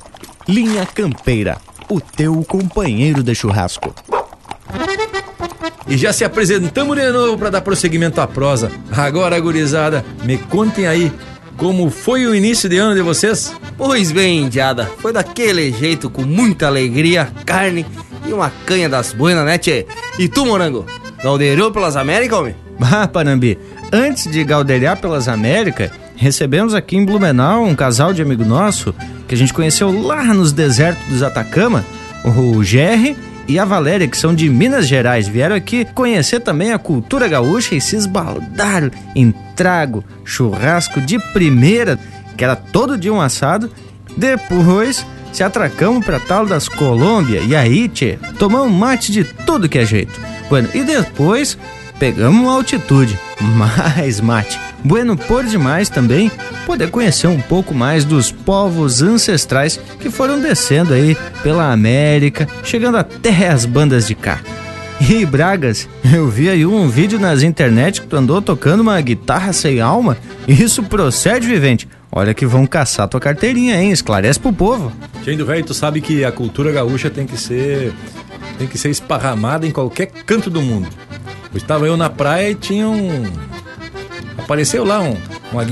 Linha 0.45 0.85
Campeira, 0.85 1.57
o 1.89 2.01
teu 2.01 2.43
companheiro 2.43 3.23
de 3.23 3.33
churrasco. 3.33 3.95
E 5.87 5.97
já 5.97 6.11
se 6.11 6.25
apresentamos 6.25 6.97
de 6.97 7.09
novo 7.09 7.37
para 7.37 7.49
dar 7.49 7.61
prosseguimento 7.61 8.19
à 8.19 8.27
prosa. 8.27 8.69
Agora, 8.91 9.39
gurizada, 9.39 10.03
me 10.25 10.37
contem 10.37 10.85
aí 10.85 11.13
como 11.59 11.89
foi 11.89 12.25
o 12.25 12.33
início 12.33 12.69
de 12.69 12.77
ano 12.77 12.95
de 12.95 13.01
vocês? 13.01 13.53
Pois 13.77 14.13
bem, 14.13 14.43
Indiada, 14.43 14.89
foi 14.99 15.11
daquele 15.11 15.71
jeito, 15.73 16.09
com 16.09 16.21
muita 16.21 16.67
alegria, 16.67 17.29
carne 17.45 17.85
e 18.25 18.31
uma 18.31 18.49
canha 18.65 18.87
das 18.87 19.11
buenas, 19.11 19.45
né, 19.45 19.57
tchê? 19.57 19.85
E 20.17 20.29
tu, 20.29 20.45
morango, 20.45 20.85
galdeirou 21.21 21.69
pelas 21.69 21.97
Américas, 21.97 22.39
homem? 22.39 22.55
Ah, 22.81 23.05
Panambi, 23.07 23.59
antes 23.91 24.31
de 24.31 24.41
galdeiriar 24.45 25.01
pelas 25.01 25.27
Américas, 25.27 25.91
recebemos 26.15 26.73
aqui 26.73 26.95
em 26.95 27.05
Blumenau 27.05 27.65
um 27.65 27.75
casal 27.75 28.13
de 28.13 28.21
amigo 28.21 28.45
nosso 28.45 28.95
que 29.27 29.35
a 29.35 29.37
gente 29.37 29.53
conheceu 29.53 29.91
lá 29.91 30.23
nos 30.33 30.53
desertos 30.53 31.05
dos 31.09 31.21
Atacama, 31.21 31.85
o 32.23 32.63
Gerry 32.63 33.17
e 33.49 33.57
a 33.57 33.65
Valéria, 33.65 34.07
que 34.07 34.15
são 34.15 34.33
de 34.33 34.47
Minas 34.47 34.87
Gerais, 34.87 35.27
vieram 35.27 35.55
aqui 35.55 35.83
conhecer 35.83 36.39
também 36.39 36.71
a 36.71 36.77
cultura 36.77 37.27
gaúcha 37.27 37.73
e 37.73 37.81
se 37.81 37.95
esbaldaram 37.95 38.91
em 39.15 39.33
trago, 39.55 40.05
churrasco 40.23 41.01
de 41.01 41.17
primeira, 41.33 41.97
que 42.37 42.43
era 42.43 42.55
todo 42.55 42.95
dia 42.95 43.11
um 43.11 43.19
assado. 43.19 43.71
Depois 44.15 45.03
se 45.33 45.43
atracamos 45.43 46.05
para 46.05 46.19
tal 46.19 46.45
das 46.45 46.69
Colômbia 46.69 47.39
e 47.39 47.55
aí, 47.55 47.89
tchê, 47.89 48.19
tomamos 48.37 48.71
mate 48.71 49.11
de 49.11 49.23
tudo 49.23 49.67
que 49.67 49.79
é 49.79 49.85
jeito. 49.85 50.13
Bueno, 50.47 50.69
e 50.75 50.83
depois 50.83 51.57
pegamos 51.97 52.47
altitude, 52.47 53.17
mais 53.41 54.21
mate. 54.21 54.68
Bueno 54.83 55.17
por 55.17 55.45
demais 55.45 55.89
também 55.89 56.31
poder 56.65 56.89
conhecer 56.89 57.27
um 57.27 57.41
pouco 57.41 57.73
mais 57.73 58.05
dos 58.05 58.31
povos 58.31 59.01
ancestrais 59.01 59.79
que 59.99 60.09
foram 60.09 60.39
descendo 60.39 60.93
aí 60.93 61.17
pela 61.43 61.71
América, 61.71 62.47
chegando 62.63 62.97
até 62.97 63.49
as 63.49 63.65
bandas 63.65 64.07
de 64.07 64.15
cá. 64.15 64.39
E 65.01 65.25
Bragas, 65.25 65.87
eu 66.13 66.27
vi 66.27 66.49
aí 66.49 66.65
um 66.65 66.89
vídeo 66.89 67.19
nas 67.19 67.43
internet 67.43 68.01
que 68.01 68.07
tu 68.07 68.15
andou 68.15 68.41
tocando 68.41 68.81
uma 68.81 68.99
guitarra 68.99 69.53
sem 69.53 69.79
alma. 69.79 70.17
Isso 70.47 70.83
procede, 70.83 71.47
vivente. 71.47 71.87
Olha 72.11 72.33
que 72.33 72.45
vão 72.45 72.65
caçar 72.65 73.07
tua 73.07 73.19
carteirinha, 73.19 73.81
hein? 73.81 73.91
Esclarece 73.91 74.39
pro 74.39 74.51
povo. 74.51 74.91
Gente 75.23 75.43
velho, 75.43 75.63
tu 75.63 75.73
sabe 75.73 76.01
que 76.01 76.25
a 76.25 76.31
cultura 76.31 76.71
gaúcha 76.71 77.09
tem 77.09 77.25
que 77.25 77.37
ser 77.37 77.93
tem 78.57 78.67
que 78.67 78.77
ser 78.77 78.89
esparramada 78.89 79.65
em 79.65 79.71
qualquer 79.71 80.07
canto 80.25 80.49
do 80.49 80.61
mundo. 80.61 80.89
Estava 81.55 81.87
eu 81.87 81.95
na 81.95 82.09
praia 82.09 82.51
e 82.51 82.55
tinha 82.55 82.89
um 82.89 83.23
apareceu 84.39 84.83
lá 84.83 85.01
um, 85.01 85.15
uma, 85.51 85.65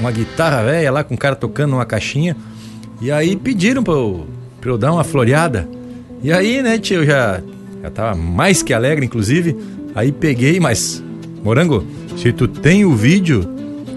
uma 0.00 0.10
guitarra 0.10 0.64
velha 0.64 0.90
lá 0.90 1.04
com 1.04 1.14
um 1.14 1.16
cara 1.16 1.36
tocando 1.36 1.74
uma 1.74 1.84
caixinha. 1.84 2.36
E 3.00 3.10
aí 3.10 3.36
pediram 3.36 3.82
pra 3.82 3.94
eu, 3.94 4.26
pra 4.60 4.70
eu 4.70 4.78
dar 4.78 4.92
uma 4.92 5.04
floreada. 5.04 5.68
E 6.22 6.32
aí, 6.32 6.62
né, 6.62 6.78
tio, 6.78 7.02
eu 7.02 7.06
já, 7.06 7.40
já 7.82 7.90
tava 7.90 8.16
mais 8.16 8.62
que 8.62 8.72
alegre, 8.72 9.04
inclusive. 9.04 9.56
Aí 9.94 10.10
peguei, 10.10 10.58
mas, 10.58 11.02
Morango, 11.42 11.86
se 12.16 12.32
tu 12.32 12.48
tem 12.48 12.84
o 12.84 12.94
vídeo, 12.94 13.48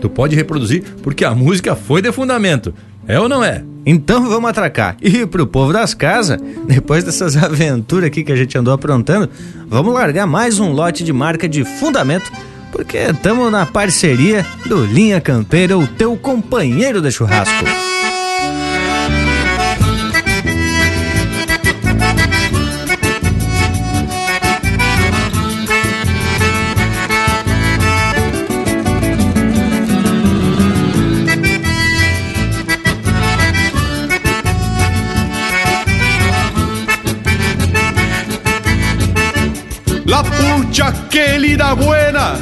tu 0.01 0.09
pode 0.09 0.35
reproduzir, 0.35 0.83
porque 1.01 1.23
a 1.23 1.33
música 1.33 1.75
foi 1.75 2.01
de 2.01 2.11
fundamento. 2.11 2.73
É 3.07 3.19
ou 3.19 3.29
não 3.29 3.43
é? 3.43 3.63
Então 3.85 4.27
vamos 4.27 4.49
atracar. 4.49 4.97
E 5.01 5.25
pro 5.25 5.47
povo 5.47 5.71
das 5.71 5.93
casas, 5.93 6.39
depois 6.67 7.05
dessas 7.05 7.37
aventuras 7.37 8.07
aqui 8.07 8.23
que 8.23 8.31
a 8.33 8.35
gente 8.35 8.57
andou 8.57 8.73
aprontando, 8.73 9.29
vamos 9.67 9.93
largar 9.93 10.27
mais 10.27 10.59
um 10.59 10.73
lote 10.73 11.05
de 11.05 11.13
marca 11.13 11.47
de 11.47 11.63
fundamento 11.63 12.29
porque 12.71 12.97
estamos 12.97 13.51
na 13.51 13.65
parceria 13.65 14.45
do 14.65 14.85
Linha 14.85 15.19
Campeira, 15.21 15.77
o 15.77 15.87
teu 15.87 16.15
companheiro 16.17 17.01
de 17.01 17.11
churrasco. 17.11 17.96
Capucha 40.67 40.91
que 41.09 41.37
lhe 41.37 41.55
dá 41.55 41.73
buena 41.73 42.35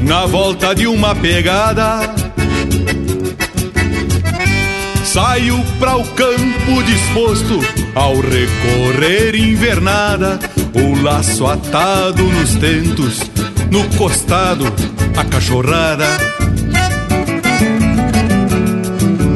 na 0.00 0.26
volta 0.26 0.74
de 0.74 0.86
uma 0.86 1.14
pegada. 1.14 2.00
Saio 5.04 5.62
para 5.78 5.96
o 5.96 6.04
campo 6.04 6.82
disposto 6.84 7.60
ao 7.94 8.14
recorrer 8.20 9.34
invernada, 9.34 10.38
o 10.74 11.02
laço 11.02 11.46
atado 11.46 12.22
nos 12.22 12.54
tentos, 12.56 13.20
no 13.70 13.84
costado 13.96 14.64
a 15.16 15.24
cachorrada. 15.24 16.06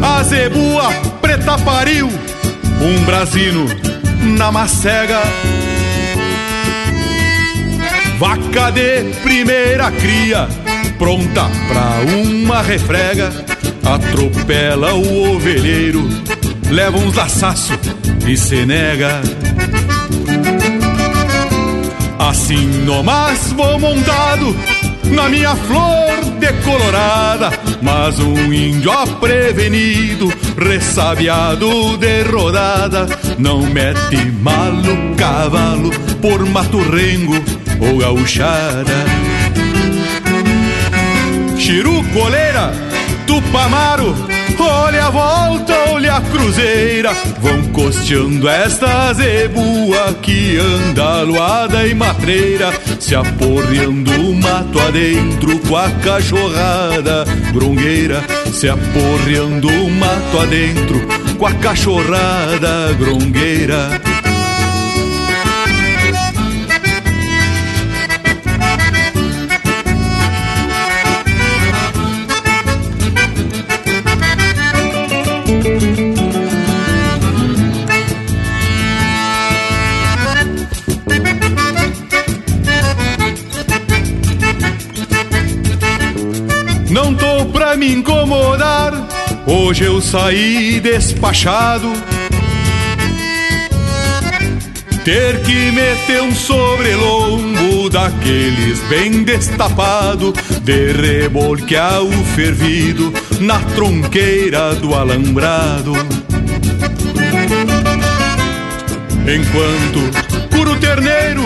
A 0.03 0.23
zebua 0.25 0.91
preta 1.21 1.59
pariu, 1.59 2.09
um 2.09 3.05
brasino 3.05 3.67
na 4.37 4.51
macega. 4.51 5.21
Vaca 8.21 8.71
de 8.71 9.15
primeira 9.23 9.91
cria, 9.93 10.47
pronta 10.99 11.49
pra 11.67 12.13
uma 12.15 12.61
refrega. 12.61 13.33
Atropela 13.83 14.93
o 14.93 15.35
ovelheiro, 15.37 16.07
leva 16.71 16.99
uns 16.99 17.15
laçaço 17.15 17.73
e 18.29 18.37
se 18.37 18.67
nega. 18.67 19.23
Assim 22.19 22.67
nomás 22.85 23.55
vou 23.55 23.81
montado 23.81 24.55
na 25.07 25.27
minha 25.31 25.57
flor 25.57 26.23
decolorada, 26.39 27.51
mas 27.81 28.19
um 28.19 28.53
índio 28.53 28.93
prevenido, 29.19 30.31
ressabiado 30.59 31.97
de 31.97 32.23
rodada, 32.25 33.07
não 33.39 33.63
mete 33.63 34.31
malo 34.43 35.17
cavalo 35.17 35.91
por 36.21 36.45
mato 36.45 36.79
rengo 36.91 37.60
ou 37.81 37.99
gauchada. 37.99 39.05
Chiru 41.59 42.03
coleira, 42.13 42.73
tupamaro, 43.27 44.15
olha 44.59 45.07
a 45.07 45.11
volta, 45.11 45.75
olha 45.93 46.17
a 46.17 46.21
cruzeira, 46.21 47.13
vão 47.41 47.63
costeando 47.73 48.49
esta 48.49 49.13
zebua 49.13 50.15
que 50.21 50.59
anda 50.59 51.21
aluada 51.21 51.87
e 51.87 51.95
matreira, 51.95 52.73
se 52.99 53.15
aporreando 53.15 54.11
o 54.11 54.35
mato 54.35 54.81
adentro 54.81 55.59
com 55.61 55.77
a 55.77 55.91
cachorrada 55.91 57.25
grongueira, 57.53 58.25
se 58.53 58.69
aporreando 58.69 59.69
o 59.69 59.91
mato 59.91 60.39
adentro 60.41 61.01
com 61.39 61.47
a 61.47 61.55
cachorrada 61.55 62.93
grongueira. 62.99 64.10
Hoje 89.51 89.85
eu 89.85 90.01
saí 90.01 90.81
despachado. 90.81 91.93
Ter 95.05 95.41
que 95.43 95.73
meter 95.73 96.23
um 96.23 96.33
sobrelombo 96.33 97.91
daqueles 97.91 98.79
bem 98.89 99.25
destapado, 99.25 100.33
de 100.63 100.93
rebolquear 100.93 102.03
o 102.03 102.25
fervido 102.37 103.13
na 103.41 103.59
tronqueira 103.75 104.75
do 104.77 104.95
alambrado. 104.95 105.95
Enquanto 109.27 110.51
curo 110.55 110.77
terneiro, 110.77 111.43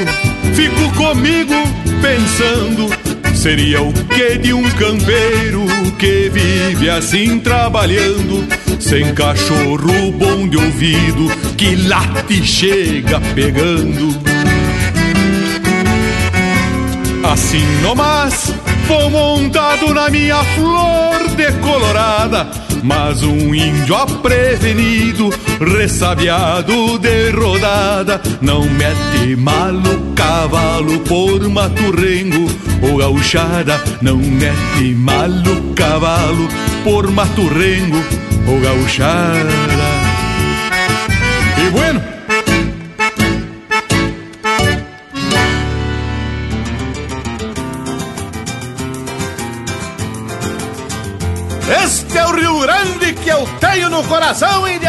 fico 0.55 0.93
comigo 0.95 1.55
pensando 2.03 3.04
Seria 3.45 3.83
o 3.83 3.93
que 3.93 4.39
de 4.39 4.55
um 4.55 4.63
campeiro 4.71 5.67
que 5.99 6.31
vive 6.31 6.89
assim 6.89 7.39
trabalhando, 7.39 8.43
sem 8.81 9.15
cachorro 9.15 10.11
bom 10.13 10.49
de 10.49 10.57
ouvido 10.57 11.29
que 11.55 11.77
late 11.77 12.43
chega 12.43 13.21
pegando. 13.35 14.19
Assim 17.23 17.67
nomás, 17.83 18.51
vou 18.89 19.11
montado 19.11 19.93
na 19.93 20.09
minha 20.09 20.43
flor 20.43 21.29
decolorada, 21.37 22.49
mas 22.83 23.23
um 23.23 23.55
índio 23.55 23.95
aprevenido, 23.95 25.29
ressabiado 25.61 26.99
de 26.99 27.31
rodada, 27.31 28.21
não 28.41 28.63
mete 28.63 29.37
malo 29.37 30.13
cavalo 30.15 31.01
por 31.01 31.49
mato 31.49 31.91
rengo 31.91 32.49
ou 32.83 32.99
gauchada, 32.99 33.83
não 34.03 34.17
mete 34.17 34.95
malo 34.95 35.75
cavalo 35.75 36.49
por 36.83 37.11
mato 37.11 37.49
rengo 37.49 38.03
ou 38.47 38.61
gauchada. 38.61 39.49
E 41.59 41.71
bueno, 41.71 42.15
Este 51.83 52.19
é 52.19 52.27
o 52.27 52.33
Rio 52.33 52.61
Grande 52.61 53.15
que 53.15 53.29
eu 53.31 53.47
tenho 53.59 53.89
no 53.89 54.05
coração, 54.05 54.69
indiana. 54.69 54.84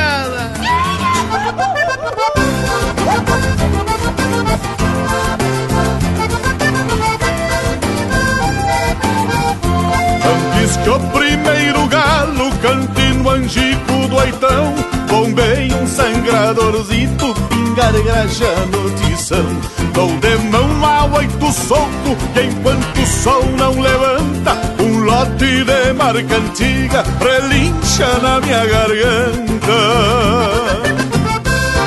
Antes 10.27 10.77
que 10.77 10.89
o 10.89 10.99
primeiro 11.11 11.87
galo 11.87 12.51
cante 12.61 13.01
no 13.19 13.29
angico 13.29 14.07
do 14.09 14.15
oitão 14.15 14.73
Bombei 15.07 15.71
um 15.73 15.87
sangradorzito, 15.87 17.33
pingar 17.49 17.93
graxa 18.03 18.53
no 18.71 18.89
tição 18.91 19.45
Dou 19.93 20.09
de 20.17 20.35
mão 20.49 20.85
a 20.85 21.05
oito 21.17 21.51
solto, 21.51 22.17
e 22.35 22.47
enquanto 22.47 23.01
o 23.01 23.05
sol 23.05 23.43
não 23.57 23.79
levanta 23.79 24.57
Um 24.79 24.99
lote 25.03 25.63
de 25.63 25.93
marca 25.93 26.35
antiga 26.35 27.03
relincha 27.19 28.19
na 28.21 28.41
minha 28.41 28.65
garganta 28.65 29.75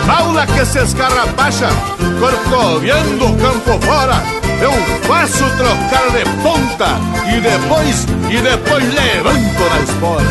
Paula 0.09 0.47
que 0.47 0.65
se 0.65 0.79
escarrapacha, 0.79 1.69
corcoviando 2.19 3.37
campo 3.37 3.87
fora 3.87 4.39
eu 4.61 4.73
faço 5.07 5.45
trocar 5.57 6.11
de 6.11 6.25
ponta 6.43 6.99
e 7.29 7.41
depois, 7.41 8.07
e 8.29 8.41
depois 8.41 8.85
levanto 8.95 9.61
na 9.71 9.79
espora. 9.85 10.25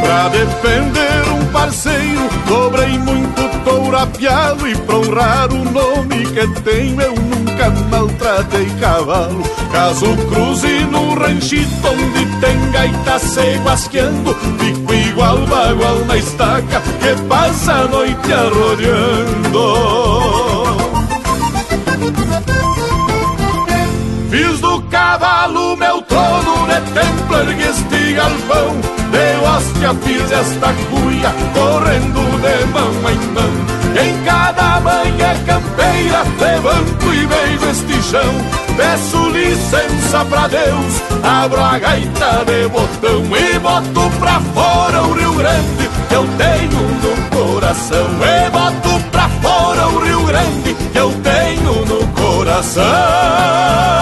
Pra 0.00 0.28
defender 0.28 1.28
um 1.30 1.44
parceiro, 1.52 2.28
cobrei 2.48 2.98
muito 2.98 3.64
touro 3.64 3.96
apiado 3.96 4.66
e 4.66 4.74
pra 4.74 4.96
honrar 4.96 5.52
o 5.52 5.64
nome 5.64 6.24
que 6.26 6.60
tenho, 6.62 7.00
eu 7.00 7.14
nunca 7.14 7.41
maltratei 7.70 8.66
cavalo. 8.80 9.42
Caso 9.72 10.16
cruze 10.28 10.84
no 10.90 11.14
ranchito 11.14 11.88
onde 11.88 12.26
tem 12.40 12.70
gaita 12.70 13.18
se 13.18 13.58
guasqueando, 13.64 14.34
fico 14.58 14.94
igual 14.94 15.38
bagual 15.46 15.98
na 16.06 16.16
estaca 16.16 16.80
que 17.00 17.22
passa 17.28 17.72
a 17.72 17.88
noite 17.88 18.32
arrodeando. 18.32 20.12
Fiz 24.30 24.60
do 24.60 24.80
cavalo 24.84 25.76
meu 25.76 26.00
trono 26.02 26.66
de 26.66 26.80
templo, 26.92 27.36
ergue 27.36 27.64
este 27.64 28.14
galpão 28.14 28.80
De 29.10 29.46
hóstia 29.46 29.94
fiz 30.02 30.32
esta 30.32 30.72
cuia, 30.88 31.34
correndo 31.52 32.22
de 32.40 32.66
mão 32.72 33.10
em 33.10 33.18
mão 33.34 33.71
Em 34.00 34.24
cada 34.24 34.80
manhã 34.80 35.34
campeira, 35.46 36.24
levanto 36.40 37.14
e 37.14 37.26
beijo 37.26 37.70
este 37.70 38.02
chão. 38.02 38.62
Peço 38.76 39.28
licença 39.30 40.24
pra 40.24 40.48
Deus, 40.48 41.02
abro 41.22 41.62
a 41.62 41.78
gaita 41.78 42.42
de 42.46 42.68
botão 42.68 43.22
E 43.36 43.58
boto 43.58 44.10
pra 44.18 44.40
fora 44.54 45.02
o 45.02 45.12
Rio 45.12 45.34
Grande 45.34 45.90
que 46.08 46.14
eu 46.14 46.26
tenho 46.38 46.80
no 47.02 47.36
coração. 47.36 48.06
E 48.22 48.50
boto 48.50 49.04
pra 49.10 49.28
fora 49.28 49.88
o 49.88 50.04
Rio 50.04 50.24
Grande 50.24 50.74
que 50.92 50.98
eu 50.98 51.12
tenho 51.22 51.84
no 51.84 52.06
coração 52.08 54.01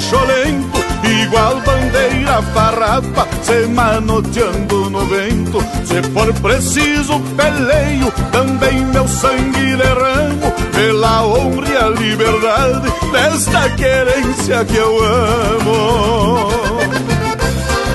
facholento 0.00 0.80
Igual 1.02 1.60
bandeira 1.60 2.42
farrapa 2.54 3.26
Se 3.42 3.66
manoteando 3.66 4.90
no 4.90 5.06
vento. 5.06 5.62
Se 5.84 6.02
for 6.10 6.32
preciso 6.34 7.20
peleio 7.36 8.10
Também 8.32 8.84
meu 8.86 9.06
sangue 9.06 9.76
derramo 9.76 10.52
Pela 10.72 11.24
honra 11.24 11.68
e 11.68 11.76
a 11.76 11.88
liberdade 11.88 12.92
Desta 13.12 13.70
querência 13.70 14.64
que 14.64 14.76
eu 14.76 15.04
amo. 15.04 16.50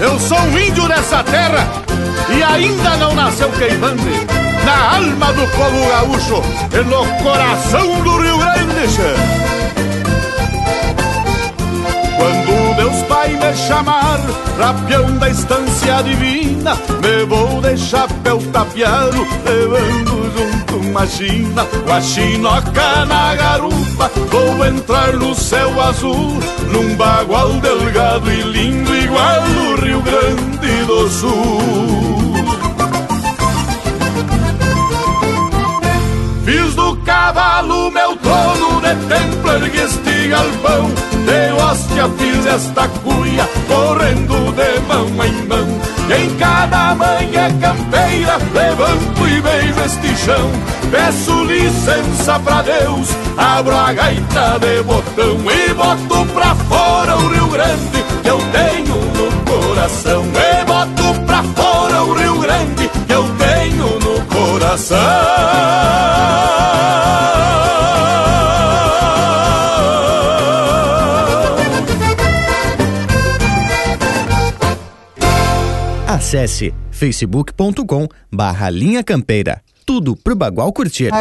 Eu 0.02 0.20
sou 0.20 0.40
um 0.40 0.60
índio 0.60 0.88
dessa 0.88 1.24
terra 1.24 1.68
E 2.30 2.44
ainda 2.44 2.98
não 2.98 3.14
nasceu 3.16 3.50
queimando 3.52 4.04
Na 4.66 4.96
alma 4.98 5.34
do 5.34 5.48
povo 5.48 5.90
gaúcho 5.90 6.44
E 6.74 6.84
no 6.84 7.24
coração 7.24 8.02
do 8.02 8.18
Rio 8.18 8.38
Grande 8.38 9.55
chamar 13.54 14.20
Rapião 14.58 15.18
da 15.18 15.30
estância 15.30 16.02
divina 16.04 16.76
Me 17.02 17.26
vou 17.26 17.62
de 17.62 17.78
chapéu 17.78 18.40
tapeado 18.52 19.28
Levando 19.46 20.32
junto 20.36 20.78
uma 20.90 21.06
china 21.06 21.66
Com 21.66 21.94
a 21.94 22.02
chinoca 22.02 23.06
na 23.06 23.36
garupa 23.36 24.12
Vou 24.32 24.66
entrar 24.66 25.14
no 25.14 25.36
céu 25.36 25.82
azul 25.82 26.40
Num 26.72 26.96
bagual 26.96 27.54
delgado 27.54 28.32
e 28.32 28.42
lindo 28.42 28.96
Igual 28.96 29.42
no 29.50 29.76
Rio 29.76 30.02
Grande 30.02 30.86
do 30.86 31.10
Sul. 31.10 32.36
Fiz 36.46 36.76
do 36.76 36.96
cavalo 36.98 37.92
meu 37.92 38.16
trono 38.18 38.82
de 38.82 38.96
templo, 39.08 39.52
ergui 39.52 39.80
este 40.26 40.28
galpão 40.28 40.92
De 41.26 41.52
hóstia 41.54 42.10
fiz 42.18 42.46
esta 42.46 42.88
cuia, 43.04 43.48
correndo 43.68 44.54
de 44.54 44.80
mão 44.88 45.08
em 45.24 45.48
mão. 45.48 45.68
E 46.08 46.14
em 46.14 46.36
cada 46.38 46.96
manhã 46.96 47.50
campeira, 47.60 48.38
levanto 48.54 49.28
e 49.28 49.42
beijo 49.42 49.80
este 49.86 50.16
chão. 50.24 50.52
Peço 50.92 51.44
licença 51.46 52.40
pra 52.40 52.62
Deus, 52.62 53.10
abro 53.38 53.76
a 53.76 53.92
gaita 53.92 54.60
de 54.60 54.84
botão 54.84 55.38
E 55.52 55.74
boto 55.74 56.26
pra 56.34 56.54
fora 56.56 57.18
o 57.18 57.28
Rio 57.28 57.48
Grande 57.48 58.04
que 58.22 58.30
eu 58.30 58.40
tenho 58.52 58.96
no 58.96 59.52
coração. 59.52 60.24
E 60.24 60.66
boto 60.66 61.22
pra 61.22 61.44
fora 61.44 62.04
o 62.04 62.14
Rio 62.14 62.38
Grande 62.40 62.90
que 63.08 63.14
eu 63.14 63.24
tenho 63.38 64.00
no 64.00 64.26
Acesse 76.26 76.74
facebook.com 76.90 78.08
barra 78.32 78.68
Linha 78.72 79.04
Campeira. 79.04 79.62
Tudo 79.86 80.16
pro 80.16 80.36
Bagual 80.36 80.74
curtir. 80.74 81.12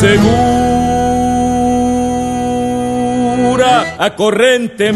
Segura 0.00 0.74
a 3.96 4.10
corrente 4.10 4.90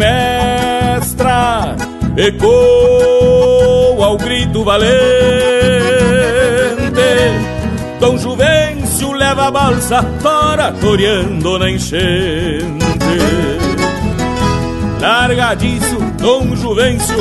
mestra, 1.18 1.76
ecoa 2.16 4.16
grito 4.16 4.64
valente. 4.64 4.88
Dom 8.00 8.16
Juvencio 8.16 9.12
leva 9.12 9.48
a 9.48 9.50
balsa 9.50 10.02
para 10.22 10.72
toreando 10.72 11.58
na 11.58 11.70
enchente. 11.70 12.88
Largadiço, 15.00 15.96
Dom 16.18 16.56
Juvencio 16.56 17.16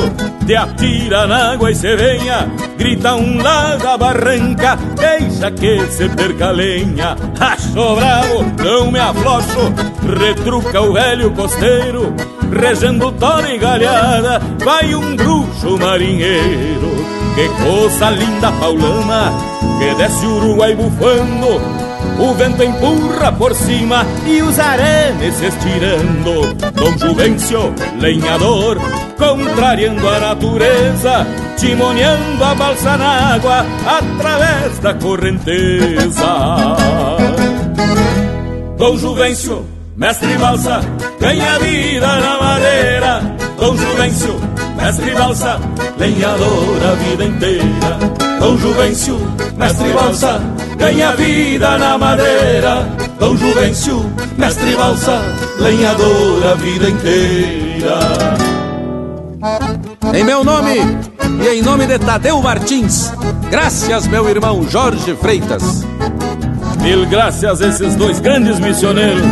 te 0.46 0.56
atira 0.56 1.26
na 1.26 1.52
água 1.52 1.70
e 1.70 1.74
se 1.74 1.94
venha, 1.94 2.50
grita 2.76 3.14
um 3.14 3.40
lá 3.40 3.76
da 3.76 3.96
barranca, 3.96 4.76
deixa 4.96 5.50
que 5.50 5.86
se 5.86 6.08
perca 6.08 6.48
a 6.48 6.50
lenha. 6.50 7.16
Acho 7.38 7.94
bravo, 7.94 8.44
não 8.62 8.90
me 8.90 8.98
aflocho, 8.98 9.72
retruca 10.18 10.80
o 10.80 10.92
velho 10.92 11.30
costeiro, 11.30 12.14
regendo 12.58 13.12
toda 13.12 13.56
galhada, 13.56 14.40
vai 14.64 14.94
um 14.94 15.16
bruxo 15.16 15.78
marinheiro. 15.78 16.98
Que 17.34 17.48
coisa 17.62 18.10
linda 18.10 18.50
paulana, 18.52 19.32
que 19.78 19.94
desce 19.94 20.26
o 20.26 20.36
Uruguai 20.38 20.74
bufando, 20.74 21.60
o 22.18 22.34
vento 22.34 22.64
empurra 22.64 23.30
por 23.32 23.54
cima 23.54 24.04
e 24.26 24.42
os 24.42 24.58
arenes 24.58 25.40
estirando. 25.40 26.52
Dom 26.74 26.98
Juvencio, 26.98 27.72
lenhador, 28.00 28.78
contrariando 29.16 30.08
a 30.08 30.18
natureza, 30.18 31.26
timoneando 31.56 32.42
a 32.42 32.54
balsa 32.54 32.96
na 32.96 33.34
água 33.34 33.64
através 33.86 34.78
da 34.80 34.94
correnteza. 34.94 36.76
Dom 38.76 38.96
Juvencio, 38.96 39.64
mestre 39.98 40.38
balsa, 40.38 40.80
ganha 41.20 41.58
vida 41.58 42.06
na 42.06 42.40
madeira. 42.40 43.36
Dom 43.58 43.76
Juvencio, 43.76 44.40
mestre 44.76 45.14
balsa, 45.14 45.60
lenhador 45.98 46.78
a 46.84 46.94
vida 46.94 47.24
inteira. 47.24 47.98
Dom 48.38 48.56
Juvencio, 48.56 49.18
mestre 49.56 49.92
balsa, 49.92 50.40
ganha 50.76 51.16
vida 51.16 51.76
na 51.78 51.98
madeira. 51.98 52.88
Dom 53.18 53.36
Juvencio, 53.36 54.10
mestre 54.38 54.76
balsa, 54.76 55.20
lenhador 55.58 56.46
a 56.46 56.54
vida 56.54 56.88
inteira. 56.88 57.98
Em 60.14 60.24
meu 60.24 60.44
nome 60.44 60.76
e 61.42 61.48
em 61.48 61.62
nome 61.62 61.86
de 61.86 61.98
Tadeu 61.98 62.40
Martins, 62.40 63.12
graças 63.50 64.06
meu 64.06 64.28
irmão 64.28 64.64
Jorge 64.68 65.16
Freitas. 65.16 65.84
Mil 66.80 67.06
graças 67.06 67.60
a 67.60 67.66
esses 67.66 67.96
dois 67.96 68.20
grandes 68.20 68.58
missioneiros, 68.60 69.22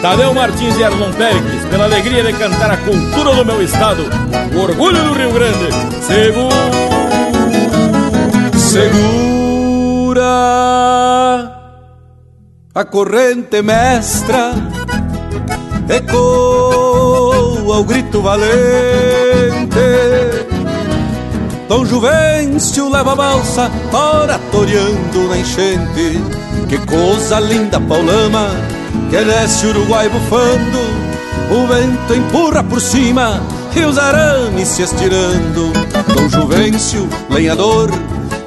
Tadeu 0.00 0.32
Martins 0.32 0.76
e 0.78 0.82
Erlon 0.82 1.12
Pérez, 1.12 1.64
pela 1.70 1.84
alegria 1.84 2.22
de 2.22 2.32
cantar 2.32 2.70
a 2.70 2.76
cultura 2.78 3.34
do 3.34 3.44
meu 3.44 3.62
estado, 3.62 4.02
o 4.54 4.60
orgulho 4.60 5.04
do 5.04 5.12
Rio 5.12 5.32
Grande. 5.32 5.68
Seguro, 6.06 6.50
Segura 8.56 9.20
a 12.74 12.84
corrente 12.84 13.60
mestra, 13.62 14.52
ecoa 15.88 17.78
o 17.78 17.84
grito 17.84 18.22
valente. 18.22 18.50
Dom 21.68 21.84
Juvencio 21.84 22.88
leva 22.88 23.12
a 23.12 23.16
balsa, 23.16 23.70
oratoriando 23.92 25.28
na 25.28 25.38
enchente. 25.38 26.20
Que 26.68 26.78
coisa 26.86 27.38
linda, 27.40 27.78
Paulama, 27.80 28.50
que 29.10 29.24
desce 29.24 29.66
o 29.66 29.70
Uruguai 29.70 30.08
bufando. 30.08 31.10
O 31.50 31.66
vento 31.66 32.14
empurra 32.14 32.62
por 32.62 32.80
cima 32.80 33.42
e 33.74 33.84
os 33.84 33.98
arames 33.98 34.68
se 34.68 34.82
estirando. 34.82 35.72
Dom 36.14 36.28
Juvencio, 36.28 37.08
lenhador, 37.28 37.90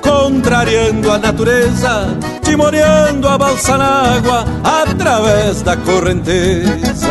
contrariando 0.01 1.11
a 1.11 1.17
natureza, 1.17 2.17
timoneando 2.41 3.27
a 3.27 3.37
balsa 3.37 3.77
na 3.77 4.15
água 4.15 4.45
através 4.63 5.61
da 5.61 5.75
correnteza. 5.75 7.09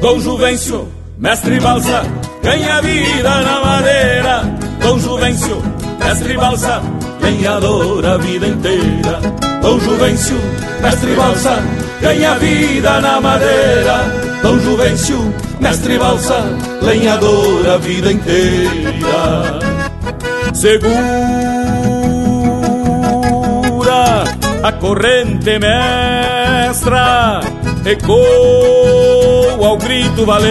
Dom 0.00 0.20
Juvencio, 0.20 0.88
mestre 1.18 1.60
balsa, 1.60 2.02
ganha 2.42 2.80
vida 2.82 3.42
na 3.42 3.60
madeira. 3.60 4.42
Dom 4.82 4.98
Juvencio, 4.98 5.62
mestre 5.98 6.36
balsa, 6.36 6.82
lenhador 7.22 8.04
a 8.04 8.16
vida 8.18 8.46
inteira. 8.46 9.20
Dom 9.62 9.78
Juvencio, 9.78 10.36
mestre 10.80 11.14
balsa, 11.14 11.62
ganha 12.00 12.34
vida 12.38 13.00
na 13.00 13.20
madeira. 13.20 14.30
Dom 14.42 14.58
Juvencio, 14.58 15.34
mestre 15.60 15.98
balsa, 15.98 16.42
lenhador 16.82 17.68
a 17.68 17.76
vida 17.76 18.12
inteira. 18.12 19.58
Segura 20.54 21.00
a 24.62 24.72
corrente 24.72 25.58
mestra, 25.58 27.40
ecoa 27.84 29.70
o 29.72 29.76
grito 29.76 30.24
valente. 30.24 30.50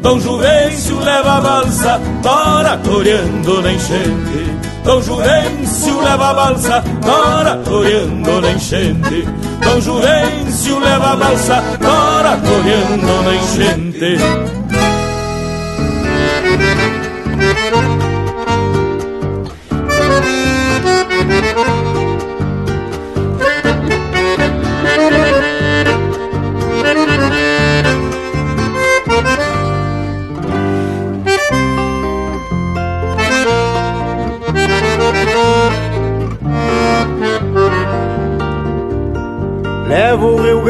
Dom 0.00 0.18
Juvencio 0.18 0.98
leva 0.98 1.38
a 1.38 1.40
balsa, 1.40 2.00
tora 2.22 2.76
coreando 2.78 3.62
na 3.62 3.72
enchente. 3.72 4.71
Dom 4.84 5.00
Juvencio 5.00 6.00
leva 6.00 6.30
a 6.30 6.34
balsa, 6.34 6.84
nora 7.04 7.56
coreando 7.64 8.40
na 8.40 8.50
enchente. 8.50 9.24
Dom 9.62 9.80
Juvencio 9.80 10.78
leva 10.80 11.12
a 11.12 11.16
balsa, 11.16 11.62
nora 11.80 12.36
coreando 12.38 13.22
na 13.22 13.34
enchente. 13.34 14.71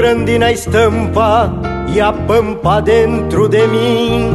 Grande 0.03 0.37
na 0.37 0.51
estampa 0.51 1.49
e 1.87 2.01
a 2.01 2.13
pampa 2.13 2.83
dentro 2.83 3.49
de 3.49 3.65
mim. 3.69 4.35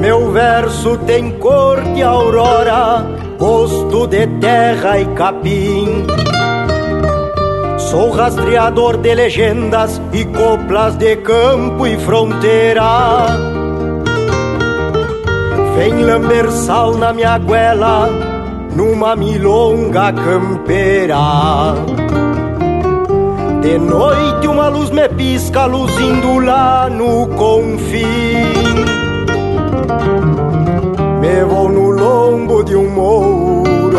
Meu 0.00 0.32
verso 0.32 0.98
tem 1.06 1.30
cor 1.38 1.80
de 1.94 2.02
aurora, 2.02 3.06
gosto 3.38 4.08
de 4.08 4.26
terra 4.40 4.98
e 4.98 5.06
capim. 5.14 6.06
Sou 7.78 8.10
rastreador 8.10 8.96
de 8.96 9.14
legendas 9.14 10.02
e 10.12 10.24
coplas 10.24 10.96
de 10.96 11.14
campo 11.18 11.86
e 11.86 11.96
fronteira. 11.98 13.26
Vem 15.76 16.02
lamber 16.02 16.50
sal 16.50 16.96
na 16.96 17.12
minha 17.12 17.38
goela, 17.38 18.08
numa 18.74 19.14
milonga 19.14 20.12
campeira. 20.12 21.16
De 23.60 23.78
noite 23.78 24.46
uma 24.46 24.68
luz 24.68 24.90
me 24.90 25.08
pisca, 25.08 25.66
luzindo 25.66 26.38
lá 26.38 26.88
no 26.88 27.26
confim. 27.28 28.04
Me 31.20 31.44
vou 31.44 31.68
no 31.68 31.90
lombo 31.90 32.62
de 32.62 32.76
um 32.76 32.88
mouro, 32.88 33.98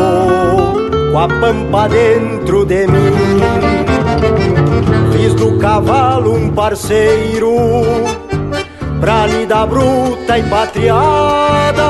com 1.11 1.19
a 1.19 1.27
pampa 1.27 1.87
dentro 1.89 2.65
de 2.65 2.87
mim. 2.87 3.39
Fiz 5.11 5.33
do 5.35 5.57
cavalo 5.57 6.33
um 6.33 6.49
parceiro, 6.51 7.55
pra 8.99 9.27
lida 9.27 9.65
bruta 9.65 10.37
e 10.37 10.43
patriada. 10.43 11.83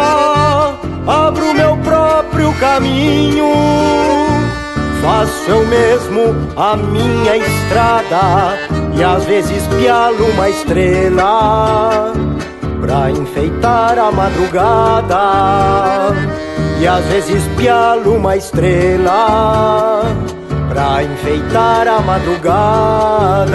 Abro 1.08 1.54
meu 1.54 1.78
próprio 1.78 2.54
caminho, 2.60 3.46
faço 5.10 5.50
eu 5.50 5.66
mesmo 5.66 6.22
a 6.56 6.78
minha 6.78 7.36
estrada 7.36 8.60
e 8.96 9.04
às 9.04 9.26
vezes 9.26 9.66
pialo 9.80 10.24
uma 10.28 10.48
estrela 10.50 12.14
pra 12.80 13.10
enfeitar 13.10 13.98
a 13.98 14.12
madrugada. 14.12 15.18
E 16.80 16.88
às 16.88 17.04
vezes 17.06 17.44
pialo 17.58 18.18
uma 18.18 18.38
estrela 18.38 20.04
pra 20.70 21.02
enfeitar 21.02 21.88
a 21.88 22.00
madrugada. 22.02 23.50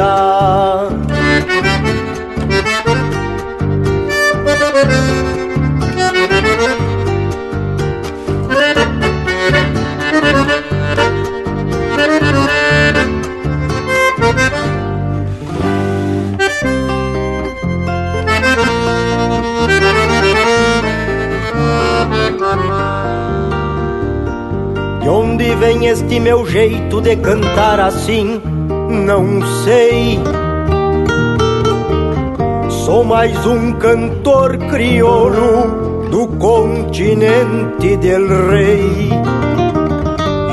Vem 25.64 25.86
este 25.86 26.20
meu 26.20 26.44
jeito 26.44 27.00
de 27.00 27.16
cantar 27.16 27.80
assim? 27.80 28.38
Não 29.06 29.40
sei. 29.64 30.20
Sou 32.68 33.02
mais 33.02 33.34
um 33.46 33.72
cantor 33.72 34.58
crioulo 34.58 36.04
do 36.10 36.28
continente 36.36 37.96
del 37.96 38.50
rei. 38.50 39.08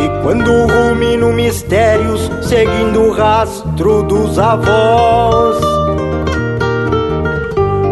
E 0.02 0.24
quando 0.24 0.50
rumino 0.50 1.34
mistérios, 1.34 2.32
seguindo 2.42 3.02
o 3.02 3.12
rastro 3.12 4.04
dos 4.04 4.40
avós, 4.40 5.58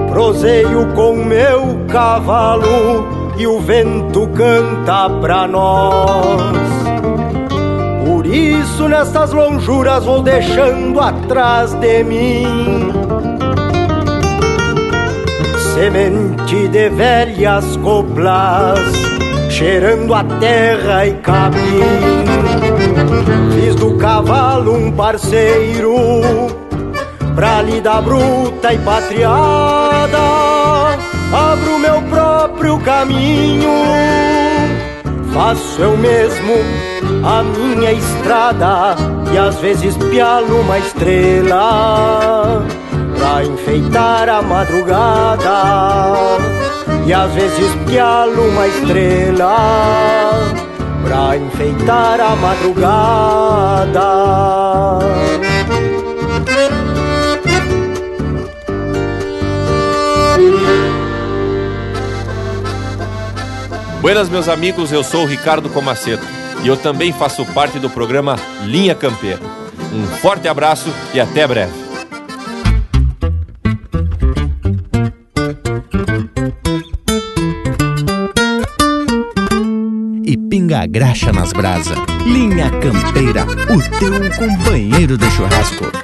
proseio 0.10 0.88
com 0.96 1.18
meu 1.18 1.82
cavalo 1.90 3.36
e 3.38 3.46
o 3.46 3.60
vento 3.60 4.26
canta 4.30 5.10
pra 5.20 5.46
nós. 5.50 6.69
Isso, 8.32 8.88
nestas 8.88 9.32
lonjuras, 9.32 10.06
vou 10.06 10.22
deixando 10.22 11.00
atrás 11.00 11.74
de 11.74 12.04
mim 12.04 12.92
semente 15.80 16.68
de 16.68 16.90
velhas 16.90 17.78
coplas, 17.78 18.80
cheirando 19.50 20.14
a 20.14 20.26
terra 20.26 21.08
e 21.08 21.14
capim. 21.14 21.80
Fiz 23.56 23.76
do 23.76 23.98
cavalo 23.98 24.76
um 24.76 24.92
parceiro, 24.92 25.96
pra 27.34 27.62
lida 27.62 28.02
bruta 28.02 28.74
e 28.74 28.78
patriada. 28.80 30.20
Abro 31.32 31.80
meu 31.80 32.02
próprio 32.10 32.78
caminho, 32.80 33.72
faço 35.32 35.82
eu 35.82 35.96
mesmo 35.96 36.89
a 37.24 37.44
minha 37.44 37.92
estrada 37.92 38.96
e 39.34 39.38
às 39.38 39.56
vezes 39.60 39.96
pialo 39.98 40.62
uma 40.62 40.80
estrela 40.80 42.66
pra 43.18 43.44
enfeitar 43.44 44.30
a 44.30 44.42
madrugada 44.42 45.64
e 47.06 47.14
às 47.14 47.32
vezes 47.34 47.76
pialo 47.88 48.48
uma 48.50 48.68
estrela 48.68 49.56
pra 51.04 51.38
enfeitar 51.38 52.22
a 52.22 52.36
madrugada. 52.36 54.00
Buenas, 64.02 64.30
meus 64.30 64.48
amigos, 64.48 64.94
eu 64.94 65.04
sou 65.04 65.24
o 65.24 65.26
Ricardo 65.26 65.70
Comaceto 65.70 66.39
e 66.64 66.68
eu 66.68 66.78
também 66.78 67.12
faço 67.12 67.46
parte 67.46 67.80
do 67.80 67.90
programa 67.90 68.36
Linha 68.66 68.96
Campeira. 68.96 69.40
Um 69.94 70.06
forte 70.18 70.48
abraço 70.48 70.94
e 71.14 71.20
até 71.20 71.48
breve. 71.48 71.74
E 80.24 80.38
pinga 80.50 80.82
a 80.82 80.86
graxa 80.86 81.32
nas 81.32 81.52
brasa. 81.52 81.96
Linha 82.26 82.70
Campeira, 82.70 83.46
o 83.46 84.00
teu 84.00 84.38
companheiro 84.38 85.18
de 85.18 85.30
churrasco. 85.32 85.99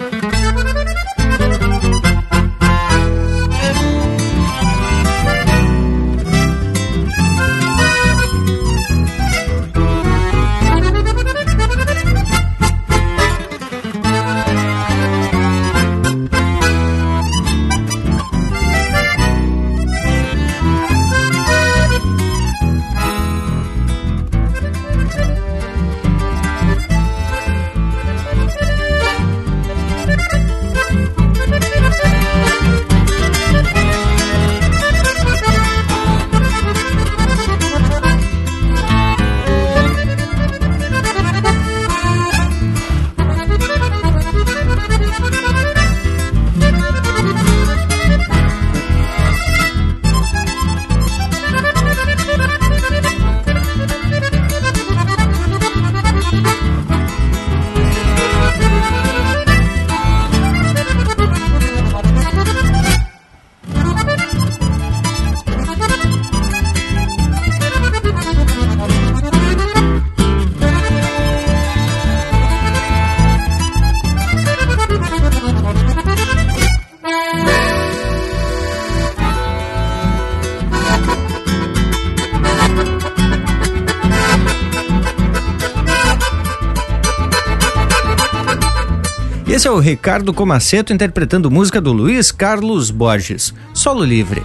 O 89.75 89.79
Ricardo 89.79 90.33
Comaceto 90.33 90.93
interpretando 90.93 91.51
música 91.51 91.81
do 91.81 91.91
Luiz 91.91 92.31
Carlos 92.31 92.89
Borges, 92.89 93.53
solo 93.73 94.05
livre. 94.05 94.41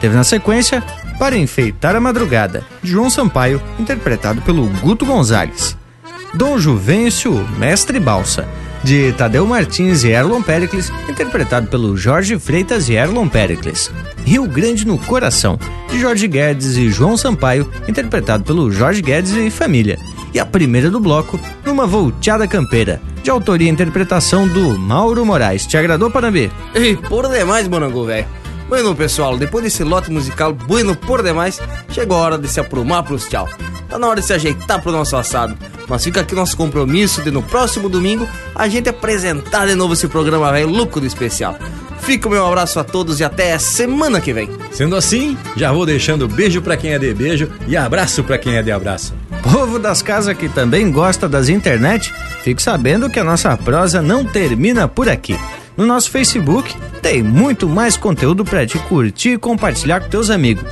Teve 0.00 0.16
na 0.16 0.24
sequência 0.24 0.82
Para 1.16 1.36
Enfeitar 1.36 1.94
a 1.94 2.00
Madrugada, 2.00 2.64
de 2.82 2.90
João 2.90 3.08
Sampaio, 3.08 3.62
interpretado 3.78 4.42
pelo 4.42 4.66
Guto 4.80 5.06
Gonzalez. 5.06 5.76
Dom 6.34 6.58
Juvencio, 6.58 7.46
Mestre 7.56 8.00
Balsa, 8.00 8.48
de 8.82 9.12
Tadeu 9.12 9.46
Martins 9.46 10.02
e 10.02 10.08
Erlon 10.08 10.42
Pericles, 10.42 10.92
interpretado 11.08 11.68
pelo 11.68 11.96
Jorge 11.96 12.36
Freitas 12.36 12.88
e 12.88 12.94
Erlon 12.94 13.28
Pericles. 13.28 13.92
Rio 14.24 14.44
Grande 14.48 14.84
no 14.84 14.98
Coração, 14.98 15.56
de 15.88 16.00
Jorge 16.00 16.26
Guedes 16.26 16.76
e 16.76 16.90
João 16.90 17.16
Sampaio, 17.16 17.70
interpretado 17.86 18.42
pelo 18.42 18.72
Jorge 18.72 19.00
Guedes 19.00 19.34
e 19.36 19.50
família. 19.50 19.98
E 20.32 20.40
a 20.40 20.44
primeira 20.44 20.90
do 20.90 20.98
bloco, 20.98 21.38
Numa 21.64 21.86
Volteada 21.86 22.48
Campeira, 22.48 23.00
de 23.24 23.30
autoria 23.30 23.66
e 23.66 23.70
interpretação 23.70 24.46
do 24.46 24.78
Mauro 24.78 25.24
Moraes. 25.24 25.66
Te 25.66 25.78
agradou, 25.78 26.10
Panambi? 26.10 26.52
E 26.74 26.94
por 26.94 27.26
demais, 27.26 27.66
Bonangu, 27.66 28.04
velho. 28.04 28.26
Bueno, 28.68 28.94
pessoal, 28.94 29.38
depois 29.38 29.64
desse 29.64 29.82
lote 29.82 30.10
musical 30.10 30.52
bueno 30.52 30.94
por 30.94 31.22
demais, 31.22 31.58
chegou 31.88 32.18
a 32.18 32.20
hora 32.20 32.38
de 32.38 32.46
se 32.46 32.60
aprumar 32.60 33.02
pros 33.02 33.26
tchau. 33.26 33.48
Tá 33.88 33.98
na 33.98 34.08
hora 34.08 34.20
de 34.20 34.26
se 34.26 34.34
ajeitar 34.34 34.82
pro 34.82 34.92
nosso 34.92 35.16
assado. 35.16 35.56
Mas 35.88 36.04
fica 36.04 36.20
aqui 36.20 36.34
nosso 36.34 36.54
compromisso 36.54 37.22
de 37.22 37.30
no 37.30 37.42
próximo 37.42 37.88
domingo 37.88 38.28
a 38.54 38.68
gente 38.68 38.90
apresentar 38.90 39.66
de 39.66 39.74
novo 39.74 39.94
esse 39.94 40.06
programa 40.06 40.52
velho 40.52 40.68
louco 40.68 41.00
do 41.00 41.06
especial. 41.06 41.56
Fica 42.00 42.28
o 42.28 42.30
meu 42.30 42.46
abraço 42.46 42.78
a 42.78 42.84
todos 42.84 43.20
e 43.20 43.24
até 43.24 43.58
semana 43.58 44.20
que 44.20 44.34
vem. 44.34 44.50
Sendo 44.70 44.96
assim, 44.96 45.38
já 45.56 45.72
vou 45.72 45.86
deixando 45.86 46.28
beijo 46.28 46.60
para 46.60 46.76
quem 46.76 46.92
é 46.92 46.98
de 46.98 47.14
beijo 47.14 47.50
e 47.66 47.74
abraço 47.74 48.22
para 48.22 48.36
quem 48.36 48.56
é 48.56 48.62
de 48.62 48.70
abraço. 48.70 49.14
Povo 49.42 49.78
das 49.78 50.02
casas 50.02 50.36
que 50.36 50.48
também 50.48 50.90
gosta 50.90 51.26
das 51.26 51.48
internet, 51.48 52.12
fique 52.44 52.62
sabendo 52.62 53.08
que 53.08 53.18
a 53.18 53.24
nossa 53.24 53.56
prosa 53.56 54.02
não 54.02 54.22
termina 54.22 54.86
por 54.86 55.08
aqui. 55.08 55.34
No 55.74 55.86
nosso 55.86 56.10
Facebook 56.10 56.76
tem 57.00 57.22
muito 57.22 57.66
mais 57.66 57.96
conteúdo 57.96 58.44
para 58.44 58.66
te 58.66 58.78
curtir 58.80 59.30
e 59.30 59.38
compartilhar 59.38 60.00
com 60.00 60.10
teus 60.10 60.28
amigos. 60.28 60.62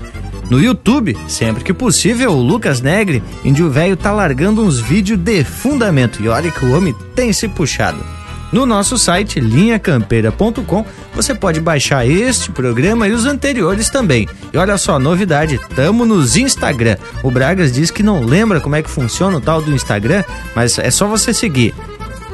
No 0.51 0.61
YouTube, 0.61 1.17
sempre 1.29 1.65
que 1.65 1.73
possível, 1.73 2.33
o 2.33 2.43
Lucas 2.43 2.83
Negre, 2.83 3.23
índio 3.43 3.71
velho, 3.71 3.97
tá 3.97 4.13
largando 4.13 4.63
uns 4.63 4.79
vídeos 4.81 5.19
de 5.19 5.43
fundamento. 5.45 6.23
E 6.23 6.29
olha 6.29 6.51
que 6.51 6.63
o 6.63 6.77
homem 6.77 6.95
tem 7.15 7.33
se 7.33 7.49
puxado. 7.49 8.05
No 8.53 8.67
nosso 8.67 8.99
site 8.99 9.41
linhacampeira.com 9.41 10.85
você 11.15 11.35
pode 11.35 11.61
baixar 11.61 12.07
este 12.07 12.51
programa 12.51 13.09
e 13.09 13.13
os 13.13 13.25
anteriores 13.25 13.89
também. 13.89 14.29
E 14.53 14.59
olha 14.59 14.77
só, 14.77 14.99
novidade, 14.99 15.59
tamo 15.75 16.05
nos 16.05 16.37
Instagram. 16.37 16.97
O 17.23 17.31
Bragas 17.31 17.73
diz 17.73 17.91
que 17.91 18.03
não 18.03 18.23
lembra 18.23 18.61
como 18.61 18.77
é 18.77 18.83
que 18.83 18.91
funciona 18.91 19.39
o 19.39 19.41
tal 19.41 19.63
do 19.63 19.75
Instagram, 19.75 20.23
mas 20.55 20.79
é 20.79 20.91
só 20.91 21.07
você 21.07 21.33
seguir. 21.33 21.75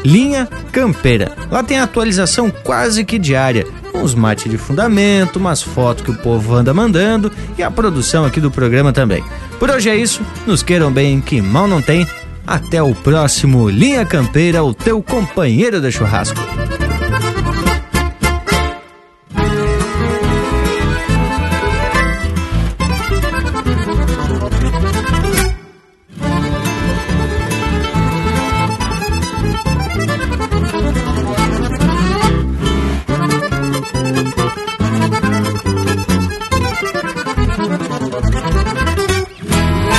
Linha 0.05 0.49
Campeira. 0.73 1.33
Lá 1.51 1.63
tem 1.63 1.79
atualização 1.79 2.51
quase 2.51 3.05
que 3.05 3.19
diária. 3.19 3.67
Uns 3.95 4.15
mate 4.15 4.49
de 4.49 4.59
fundamento, 4.59 5.37
umas 5.37 5.63
fotos 5.63 6.05
que 6.05 6.11
o 6.11 6.17
povo 6.17 6.55
anda 6.55 6.73
mandando 6.73 7.33
e 7.57 7.63
a 7.63 7.71
produção 7.71 8.25
aqui 8.25 8.41
do 8.41 8.51
programa 8.51 8.93
também. 8.93 9.25
Por 9.59 9.71
hoje 9.71 9.89
é 9.91 9.97
isso. 9.97 10.23
Nos 10.47 10.63
queiram 10.63 10.93
bem, 10.93 11.21
que 11.21 11.41
mal 11.41 11.67
não 11.67 11.83
tem. 11.83 12.07
Até 12.49 12.83
o 12.83 12.95
próximo 12.95 13.69
Linha 13.69 14.07
Campeira, 14.07 14.65
o 14.65 14.73
teu 14.73 15.03
companheiro 15.03 15.83
de 15.83 15.93
churrasco. 15.93 16.41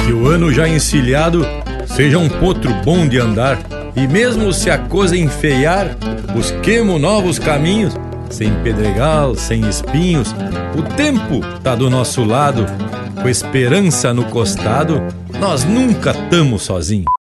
Que 0.08 0.14
o 0.14 0.28
ano 0.28 0.52
já 0.52 0.68
encilhado 0.68 1.46
seja 2.00 2.18
um 2.18 2.30
potro 2.30 2.74
bom 2.86 3.06
de 3.06 3.20
andar. 3.20 3.60
E 3.94 4.08
mesmo 4.08 4.54
se 4.54 4.70
a 4.70 4.78
coisa 4.78 5.18
enfeiar, 5.18 5.98
busquemos 6.34 7.02
novos 7.02 7.38
caminhos, 7.38 7.94
sem 8.30 8.54
pedregal, 8.64 9.36
sem 9.36 9.68
espinhos. 9.68 10.34
O 10.78 10.82
tempo 10.96 11.42
tá 11.62 11.76
do 11.76 11.90
nosso 11.90 12.24
lado, 12.24 12.66
com 13.22 13.28
esperança 13.28 14.14
no 14.14 14.24
costado, 14.24 15.02
nós 15.42 15.66
nunca 15.66 16.14
tamo 16.14 16.58
sozinhos. 16.58 17.19